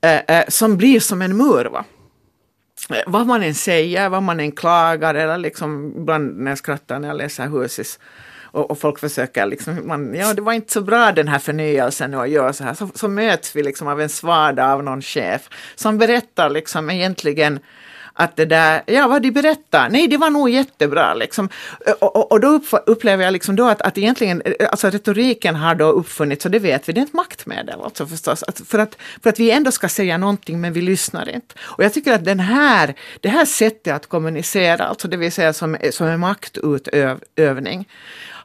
Eh, 0.00 0.38
eh, 0.38 0.44
som 0.48 0.76
blir 0.76 1.00
som 1.00 1.22
en 1.22 1.36
mur. 1.36 1.64
Va? 1.64 1.84
Eh, 2.90 3.02
vad 3.06 3.26
man 3.26 3.42
än 3.42 3.54
säger, 3.54 4.08
vad 4.08 4.22
man 4.22 4.40
än 4.40 4.52
klagar 4.52 5.14
eller 5.14 5.38
liksom 5.38 5.92
ibland 5.96 6.38
när 6.38 6.50
jag 6.50 6.58
skrattar 6.58 6.98
när 6.98 7.08
jag 7.08 7.16
läser 7.16 7.48
Husis 7.48 7.98
och, 8.58 8.70
och 8.70 8.78
folk 8.78 8.98
försöker 8.98 9.46
liksom, 9.46 9.88
man, 9.88 10.14
ja 10.14 10.34
det 10.34 10.42
var 10.42 10.52
inte 10.52 10.72
så 10.72 10.80
bra 10.80 11.12
den 11.12 11.28
här 11.28 11.38
förnyelsen 11.38 12.14
och 12.14 12.28
gör 12.28 12.52
så 12.52 12.64
här, 12.64 12.74
så, 12.74 12.88
så 12.94 13.08
möts 13.08 13.56
vi 13.56 13.62
liksom 13.62 13.88
av 13.88 14.00
en 14.00 14.08
svada 14.08 14.72
av 14.72 14.84
någon 14.84 15.02
chef 15.02 15.48
som 15.74 15.98
berättar 15.98 16.50
liksom 16.50 16.90
egentligen 16.90 17.60
att 18.18 18.36
det 18.36 18.44
där, 18.44 18.82
ja 18.86 19.08
vad 19.08 19.22
de 19.22 19.30
berättar, 19.30 19.88
nej 19.88 20.08
det 20.08 20.16
var 20.16 20.30
nog 20.30 20.50
jättebra 20.50 21.14
liksom. 21.14 21.48
Och, 22.00 22.16
och, 22.16 22.32
och 22.32 22.40
då 22.40 22.60
upplever 22.86 23.24
jag 23.24 23.32
liksom 23.32 23.56
då 23.56 23.68
att, 23.68 23.82
att 23.82 23.98
egentligen, 23.98 24.42
alltså 24.70 24.90
retoriken 24.90 25.56
har 25.56 25.74
då 25.74 25.84
uppfunnits, 25.84 26.44
och 26.44 26.50
det 26.50 26.58
vet 26.58 26.88
vi, 26.88 26.92
det 26.92 27.00
är 27.00 27.04
ett 27.04 27.12
maktmedel 27.12 27.80
alltså 27.80 28.06
förstås. 28.06 28.42
Att 28.42 28.60
för, 28.60 28.78
att, 28.78 28.96
för 29.22 29.30
att 29.30 29.40
vi 29.40 29.50
ändå 29.50 29.70
ska 29.70 29.88
säga 29.88 30.18
någonting 30.18 30.60
men 30.60 30.72
vi 30.72 30.80
lyssnar 30.80 31.28
inte. 31.28 31.54
Och 31.60 31.84
jag 31.84 31.92
tycker 31.92 32.12
att 32.12 32.24
den 32.24 32.40
här, 32.40 32.94
det 33.20 33.28
här 33.28 33.44
sättet 33.44 33.94
att 33.94 34.06
kommunicera, 34.06 34.84
alltså 34.84 35.08
det 35.08 35.16
vill 35.16 35.32
säga 35.32 35.52
som, 35.52 35.76
som 35.92 36.06
en 36.06 36.20
maktutövning, 36.20 37.88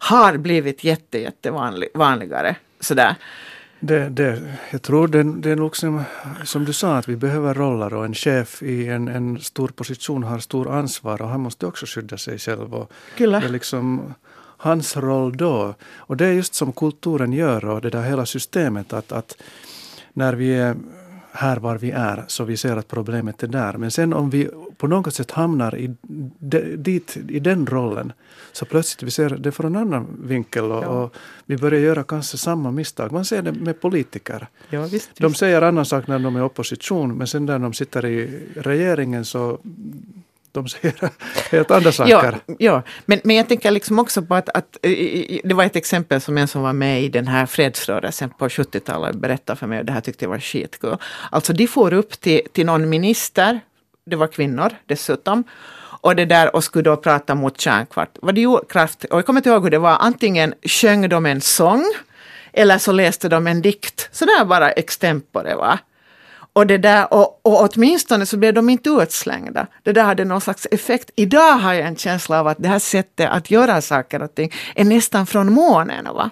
har 0.04 0.38
blivit 0.38 0.84
jätte, 0.84 1.18
jätte 1.18 1.52
vanlig, 1.52 1.90
vanligare. 1.94 2.56
Sådär. 2.80 3.16
Det, 3.80 4.10
det, 4.10 4.42
jag 4.72 4.82
tror 4.82 5.08
det, 5.08 5.24
det 5.24 5.50
är 5.50 5.56
nog 5.56 5.78
som, 5.78 6.04
som 6.44 6.66
du 6.66 6.74
sa 6.74 6.98
att 6.98 7.08
vi 7.08 7.16
behöver 7.16 7.54
roller 7.54 7.94
och 7.94 8.06
en 8.06 8.14
chef 8.14 8.64
i 8.64 8.88
en, 8.88 9.08
en 9.08 9.40
stor 9.40 9.68
position 9.68 10.24
har 10.24 10.40
stor 10.40 10.72
ansvar 10.72 11.22
och 11.22 11.28
han 11.28 11.42
måste 11.42 11.66
också 11.66 11.86
skydda 11.86 12.18
sig 12.18 12.40
själv. 12.40 12.74
Och. 12.74 12.92
Det 13.18 13.24
är 13.24 13.50
liksom 13.50 14.14
hans 14.58 14.98
roll 14.98 15.38
då. 15.38 15.76
Och 15.96 16.18
det 16.18 16.26
är 16.26 16.32
just 16.32 16.56
som 16.56 16.72
kulturen 16.72 17.34
gör 17.34 17.66
och 17.66 17.82
det 17.82 17.90
där 17.90 18.02
hela 18.02 18.26
systemet 18.26 18.94
att, 18.94 19.12
att 19.12 19.38
när 20.14 20.34
vi 20.34 20.56
är 20.56 20.76
här 21.36 21.58
var 21.58 21.78
vi 21.78 21.92
är 21.92 22.24
så 22.28 22.44
vi 22.44 22.58
ser 22.58 22.78
att 22.78 22.88
problemet 22.88 23.44
är 23.44 23.48
där. 23.48 23.74
Men 23.78 23.92
sen 23.92 24.14
om 24.14 24.30
vi 24.30 24.50
på 24.78 24.88
något 24.88 25.14
sätt 25.14 25.32
hamnar 25.32 25.76
i, 25.76 25.96
de, 26.40 26.76
dit, 26.76 27.18
i 27.30 27.40
den 27.40 27.66
rollen 27.68 28.14
så 28.52 28.66
plötsligt 28.66 29.04
vi 29.04 29.12
ser 29.12 29.30
det 29.30 29.52
från 29.52 29.76
en 29.76 29.82
annan 29.82 30.08
vinkel 30.24 30.64
och, 30.72 30.84
Ja. 30.84 30.88
och 30.88 31.16
vi 31.46 31.58
börjar 31.58 31.80
göra 31.80 32.04
kanske 32.04 32.38
samma 32.38 32.72
misstag. 32.72 33.12
Man 33.12 33.26
ser 33.26 33.42
det 33.42 33.52
med 33.52 33.82
politiker. 33.82 34.48
Ja, 34.70 34.82
visst, 34.86 35.10
De 35.18 35.34
säger 35.34 35.62
annan 35.62 35.86
sak 35.86 36.08
när 36.08 36.20
de 36.20 36.36
är 36.36 36.40
i 36.40 36.44
opposition 36.44 37.18
men 37.18 37.28
sen 37.28 37.46
när 37.46 37.60
de 37.60 37.74
sitter 37.74 38.06
i 38.06 38.40
regeringen 38.56 39.26
så 39.26 39.60
de 40.54 40.68
säger 40.68 40.96
helt 41.52 41.72
andra 41.72 41.92
saker. 41.92 42.40
Ja, 42.48 42.56
ja. 42.60 42.82
Men, 43.06 43.22
men 43.24 43.36
jag 43.36 43.48
tänker 43.48 43.72
liksom 43.72 44.00
också 44.00 44.22
på 44.22 44.36
att, 44.36 44.50
att 44.50 44.78
det 45.44 45.54
var 45.54 45.64
ett 45.64 45.76
exempel 45.76 46.22
som 46.22 46.38
en 46.38 46.48
som 46.48 46.62
var 46.62 46.74
med 46.74 47.04
i 47.04 47.10
den 47.10 47.28
här 47.28 47.46
fredsrörelsen 47.46 48.30
på 48.30 48.48
70-talet 48.48 49.16
berättade 49.16 49.60
för 49.60 49.68
mig 49.68 49.80
och 49.80 49.86
det 49.86 49.94
här 49.94 50.02
tyckte 50.02 50.26
jag 50.26 50.30
var 50.30 50.40
skitkul. 50.40 50.98
Alltså 51.32 51.54
de 51.54 51.68
får 51.68 51.94
upp 51.94 52.22
till, 52.22 52.42
till 52.52 52.66
någon 52.66 52.90
minister, 52.90 53.60
det 54.06 54.16
var 54.16 54.28
kvinnor 54.28 54.70
dessutom, 54.86 55.44
och 56.02 56.16
det 56.16 56.26
där 56.26 56.56
och 56.56 56.64
skulle 56.64 56.84
då 56.84 56.98
prata 56.98 57.36
mot 57.36 57.62
kärnkraft. 57.62 58.12
Vad 58.22 58.36
de 58.36 58.42
gjorde, 58.42 58.66
kraft, 58.70 59.04
och 59.04 59.18
jag 59.18 59.26
kommer 59.26 59.40
inte 59.40 59.50
ihåg 59.50 59.64
hur 59.64 59.72
det 59.72 59.80
var, 59.80 59.98
antingen 60.00 60.54
sjöng 60.64 61.10
de 61.10 61.26
en 61.26 61.42
sång 61.42 61.84
eller 62.54 62.78
så 62.78 62.92
läste 62.92 63.30
de 63.30 63.48
en 63.48 63.62
dikt, 63.62 64.10
sådär 64.12 64.46
bara 64.46 64.72
extempore. 64.72 65.56
Va? 65.56 65.80
Och, 66.54 66.68
det 66.68 66.78
där, 66.78 67.14
och, 67.14 67.40
och 67.42 67.70
åtminstone 67.70 68.26
så 68.26 68.38
blev 68.38 68.54
de 68.54 68.70
inte 68.70 68.90
utslängda. 68.90 69.68
Det 69.84 69.92
där 69.92 70.04
hade 70.04 70.26
någon 70.26 70.42
slags 70.42 70.68
effekt. 70.72 71.12
Idag 71.16 71.54
har 71.54 71.74
jag 71.74 71.88
en 71.88 71.96
känsla 71.96 72.40
av 72.40 72.48
att 72.48 72.58
det 72.60 72.68
här 72.68 72.80
sättet 72.80 73.30
att 73.30 73.52
göra 73.52 73.82
saker 73.82 74.22
och 74.22 74.36
ting 74.36 74.52
är 74.76 74.86
nästan 74.86 75.26
från 75.26 75.54
månen. 75.54 76.06
Va? 76.06 76.30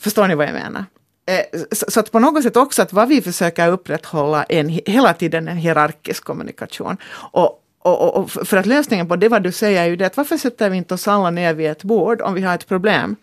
Förstår 0.00 0.28
ni 0.28 0.34
vad 0.34 0.46
jag 0.46 0.52
menar? 0.54 0.84
Eh, 1.26 1.60
Så, 1.72 2.00
att 2.00 2.12
på 2.12 2.18
något 2.18 2.42
sätt 2.42 2.56
också 2.56 2.82
att 2.82 2.92
vad 2.92 3.08
vi 3.08 3.22
försöker 3.22 3.68
upprätthålla 3.68 4.44
är 4.48 4.60
en, 4.60 4.68
hela 4.68 5.14
tiden 5.14 5.48
en 5.48 5.56
hierarkisk 5.56 6.24
kommunikation. 6.24 6.96
Och, 7.32 7.62
och, 7.78 8.16
och, 8.16 8.30
för 8.30 8.56
att 8.56 8.66
lösningen 8.66 9.08
på 9.08 9.16
det 9.16 9.28
vad 9.28 9.42
du 9.42 9.52
säger 9.52 9.82
är 9.82 9.86
ju 9.86 9.96
det 9.96 10.06
att 10.06 10.16
varför 10.16 10.36
sätter 10.36 10.70
vi 10.70 10.76
inte 10.76 10.94
oss 10.94 11.08
alla 11.08 11.30
ner 11.30 11.54
vid 11.54 11.70
ett 11.70 11.84
bord 11.84 12.20
om 12.22 12.34
vi 12.34 12.42
har 12.42 12.54
ett 12.54 12.68
problem? 12.68 13.16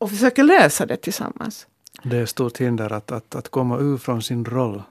Och 0.00 0.10
försöker 0.10 0.42
lösa 0.42 0.86
det 0.86 0.96
tillsammans. 0.96 1.66
Det 2.02 2.16
är 2.16 2.22
ett 2.22 2.28
stort 2.28 2.58
hinder 2.58 2.92
att, 2.92 3.12
att, 3.12 3.34
att 3.34 3.48
komma 3.48 3.78
ur 3.78 3.96
från 3.98 4.22
sin 4.22 4.44
roll. 4.44 4.82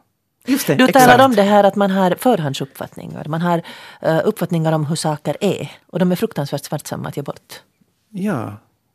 Just 0.45 0.67
det, 0.67 0.75
Du 0.75 0.83
exakt. 0.85 1.05
talar 1.05 1.25
om 1.25 1.35
det 1.35 1.41
här 1.41 1.63
att 1.63 1.75
man 1.75 1.91
har 1.91 2.15
förhandsuppfattningar. 2.15 3.25
Man 3.27 3.41
har 3.41 3.61
eh, 4.01 4.19
uppfattningar 4.25 4.71
om 4.71 4.85
hur 4.85 4.95
saker 4.95 5.37
är. 5.41 5.71
Och 5.87 5.99
de 5.99 6.11
är 6.11 6.15
fruktansvärt 6.15 6.65
smärtsamma 6.65 7.09
att 7.09 7.17
ge 7.17 7.23
bort. 7.23 7.53
Ja, 8.09 8.53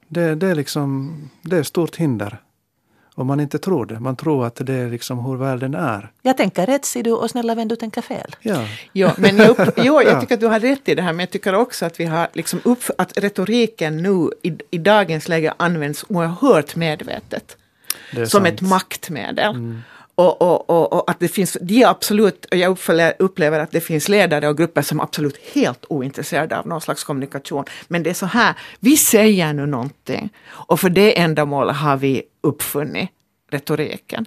det, 0.08 0.34
det 0.34 0.46
är 0.46 0.54
liksom 0.54 1.12
det 1.42 1.56
är 1.58 1.62
stort 1.62 1.96
hinder. 1.96 2.38
Om 3.14 3.26
man 3.26 3.40
inte 3.40 3.58
tror 3.58 3.86
det. 3.86 4.00
Man 4.00 4.16
tror 4.16 4.46
att 4.46 4.54
det 4.56 4.74
är 4.74 4.90
liksom 4.90 5.18
hur 5.24 5.36
världen 5.36 5.74
är. 5.74 6.10
Jag 6.22 6.36
tänker 6.36 6.66
rätt 6.66 6.84
ser 6.84 7.02
du 7.02 7.12
och 7.12 7.30
snälla 7.30 7.54
vän 7.54 7.68
du 7.68 7.76
tänker 7.76 8.02
fel. 8.02 8.36
Ja, 8.40 8.64
Ja, 8.92 9.12
men 9.18 9.36
jag, 9.36 9.48
upp, 9.48 9.72
jo, 9.76 9.84
Ja. 9.94 10.02
jag 10.02 10.20
tycker 10.20 10.34
att 10.34 10.40
du 10.40 10.46
har 10.46 10.60
rätt 10.60 10.88
i 10.88 10.94
det 10.94 11.02
här, 11.02 11.12
men 11.12 11.20
jag 11.20 11.30
tycker 11.30 11.54
också 11.54 11.86
att 11.86 12.00
vi 12.00 12.04
har 12.04 12.28
liksom 12.32 12.60
upp, 12.64 12.82
att 12.98 13.18
retoriken 13.18 13.96
nu 13.96 14.30
i, 14.42 14.52
i 14.70 14.78
dagens 14.78 15.28
läge 15.28 15.54
används 15.56 16.04
oerhört 16.08 16.76
medvetet. 16.76 17.56
Som 18.12 18.26
sant. 18.26 18.46
ett 18.46 18.60
maktmedel. 18.60 19.82
Och, 20.14 20.42
och, 20.42 20.70
och, 20.70 20.92
och 20.92 21.10
att 21.10 21.20
det 21.20 21.28
finns, 21.28 21.56
de 21.60 21.82
är 21.82 21.88
absolut, 21.88 22.44
och 22.44 22.56
jag 22.56 22.78
upplever, 23.18 23.60
att 23.60 23.70
det 23.70 23.80
finns 23.80 24.08
ledare 24.08 24.48
och 24.48 24.58
grupper 24.58 24.82
som 24.82 25.00
är 25.00 25.04
absolut 25.04 25.36
helt 25.54 25.84
ointresserade 25.88 26.58
av 26.58 26.66
någon 26.66 26.80
slags 26.80 27.04
kommunikation. 27.04 27.64
Men 27.88 28.02
det 28.02 28.10
är 28.10 28.14
så 28.14 28.26
här, 28.26 28.54
vi 28.80 28.96
säger 28.96 29.52
nu 29.52 29.66
någonting 29.66 30.30
och 30.48 30.80
för 30.80 30.90
det 30.90 31.18
ändamålet 31.18 31.76
har 31.76 31.96
vi 31.96 32.22
uppfunnit 32.40 33.10
retoriken. 33.50 34.26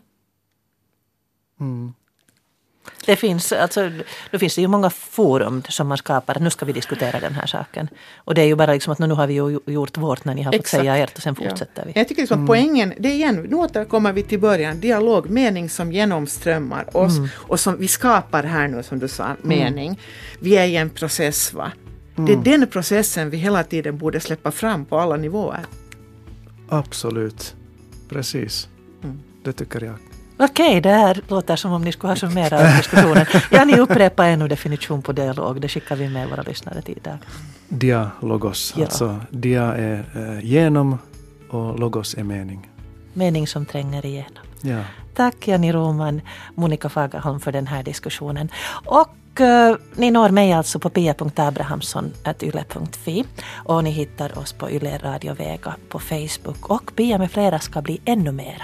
Det 3.06 3.16
finns, 3.16 3.52
alltså, 3.52 3.92
då 4.32 4.40
finns 4.40 4.56
det 4.56 4.62
ju 4.62 4.68
många 4.68 4.90
forum 4.90 5.64
som 5.70 5.88
man 5.88 5.98
skapar. 5.98 6.40
Nu 6.40 6.50
ska 6.50 6.66
vi 6.66 6.74
diskutera 6.74 7.20
den 7.20 7.34
här 7.34 7.46
saken. 7.46 7.90
Och 8.18 8.36
det 8.36 8.42
är 8.42 8.46
ju 8.46 8.56
bara 8.56 8.74
liksom 8.74 8.94
att 8.94 9.00
nu 9.00 9.14
har 9.14 9.28
vi 9.28 9.34
ju 9.34 9.60
gjort 9.66 9.98
vårt 9.98 10.26
när 10.26 10.36
ni 10.36 10.42
har 10.44 10.52
fått 10.52 10.62
Exakt. 10.62 10.82
säga 10.82 10.98
ert 10.98 11.16
och 11.18 11.24
sen 11.24 11.36
fortsätter 11.36 11.82
Ja. 11.82 11.84
vi. 11.86 12.00
Jag 12.00 12.08
tycker 12.08 12.22
liksom 12.22 12.42
att 12.42 12.48
poängen, 12.48 12.94
det 13.00 13.10
är 13.10 13.14
igen, 13.14 13.48
nu 13.50 13.56
återkommer 13.56 14.14
vi 14.14 14.24
till 14.24 14.40
början, 14.40 14.80
dialog, 14.80 15.30
mening 15.30 15.70
som 15.70 15.92
genomströmmar 15.92 16.98
oss 16.98 17.14
och 17.34 17.60
som 17.60 17.78
vi 17.78 17.88
skapar 17.88 18.44
här 18.44 18.68
nu 18.68 18.84
som 18.84 19.00
du 19.00 19.08
sa, 19.08 19.36
mening. 19.42 20.00
Vi 20.40 20.58
är 20.58 20.66
i 20.66 20.76
en 20.76 20.90
process 20.90 21.54
va. 21.54 21.72
Det 22.16 22.34
är 22.34 22.38
den 22.38 22.68
processen 22.68 23.30
vi 23.30 23.38
hela 23.38 23.64
tiden 23.64 23.98
borde 23.98 24.20
släppa 24.20 24.52
fram 24.52 24.86
på 24.86 25.00
alla 25.00 25.16
nivåer. 25.18 25.66
Absolut. 26.70 27.56
Precis. 28.10 28.68
Det 29.44 29.54
tycker 29.54 29.82
jag. 29.84 29.96
Okej, 30.40 30.82
det 30.82 30.90
här 30.90 31.22
låter 31.28 31.56
som 31.56 31.72
om 31.74 31.82
ni 31.82 31.92
skulle 31.92 32.12
ha 32.12 32.16
summerat 32.18 32.78
diskussionen. 32.78 33.26
Ja, 33.52 33.66
ni 33.66 33.80
upprepar 33.80 34.26
ännu 34.28 34.48
definition 34.48 35.02
på 35.02 35.12
dialog. 35.12 35.62
Det 35.62 35.68
skickar 35.70 35.96
vi 35.96 36.10
med 36.10 36.30
våra 36.30 36.42
lyssnare 36.42 36.82
till 36.82 36.98
idag. 36.98 37.18
Dialogos, 37.70 38.74
Ja. 38.78 38.84
alltså 38.86 39.20
dia 39.30 39.64
är 39.64 40.06
eh, 40.16 40.46
genom 40.46 40.98
och 41.50 41.80
logos 41.80 42.14
är 42.18 42.24
mening. 42.24 42.70
Mening 43.14 43.48
som 43.48 43.66
tränger 43.66 44.06
igenom. 44.06 44.44
Ja. 44.62 44.80
Tack 45.16 45.48
Janni 45.48 45.72
Roman, 45.74 46.22
Monica 46.56 46.90
Fagerholm 46.90 47.40
för 47.40 47.52
den 47.52 47.68
här 47.68 47.84
diskussionen. 47.84 48.50
Och 49.36 49.42
eh, 49.42 49.76
ni 49.96 50.12
når 50.12 50.30
mig 50.30 50.54
alltså 50.54 50.80
på 50.80 50.90
pia.abrahamsson.yle.fi 50.90 53.26
och 53.66 53.84
ni 53.84 53.90
hittar 53.90 54.40
oss 54.40 54.54
på 54.54 54.72
Yle 54.72 54.98
Radio 54.98 55.34
Vega 55.34 55.76
på 55.90 56.00
Facebook. 56.00 56.70
Och 56.70 56.96
Pia 56.96 57.18
med 57.18 57.32
flera 57.32 57.60
ska 57.60 57.82
bli 57.82 58.02
ännu 58.06 58.32
mera. 58.32 58.64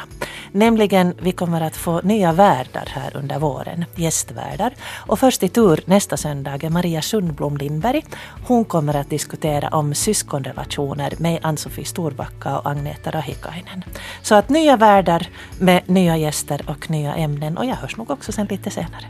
Nämligen, 0.52 1.14
vi 1.22 1.32
kommer 1.32 1.62
att 1.62 1.76
få 1.76 2.02
nya 2.02 2.34
värdar 2.34 2.90
här 2.90 3.18
under 3.18 3.40
våren, 3.40 3.86
gästvärdar. 3.96 4.74
Och 5.08 5.20
först 5.20 5.44
i 5.44 5.48
tur 5.48 5.80
nästa 5.86 6.18
söndag 6.18 6.64
är 6.64 6.70
Maria 6.70 7.02
Sundblom 7.02 7.58
Lindberg. 7.58 8.06
Hon 8.48 8.66
kommer 8.66 8.96
att 8.96 9.10
diskutera 9.10 9.68
om 9.68 9.94
syskonrelationer 9.94 11.14
med 11.18 11.40
Ann-Sofie 11.42 11.86
Storbacka 11.86 12.60
och 12.60 12.72
Agneta 12.72 13.12
Rahikainen. 13.12 13.84
Så 14.22 14.36
att 14.36 14.50
nya 14.50 14.78
värdar 14.78 15.28
med 15.60 15.90
nya 15.90 16.18
gäster 16.18 16.62
och 16.68 16.90
nya 16.90 17.16
ämnen 17.16 17.58
och 17.58 17.66
jag 17.66 17.76
hörs 17.76 17.98
nog 17.98 18.12
också 18.12 18.32
sen 18.32 18.48
lite 18.50 18.70
senare. 18.70 19.06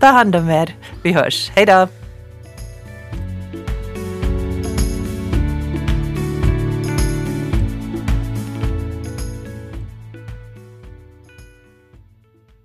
Ta 0.00 0.06
hand 0.06 0.36
om 0.36 0.50
er, 0.50 0.74
vi 1.06 1.12
hörs, 1.12 1.50
hej 1.54 1.66
då! 1.66 2.05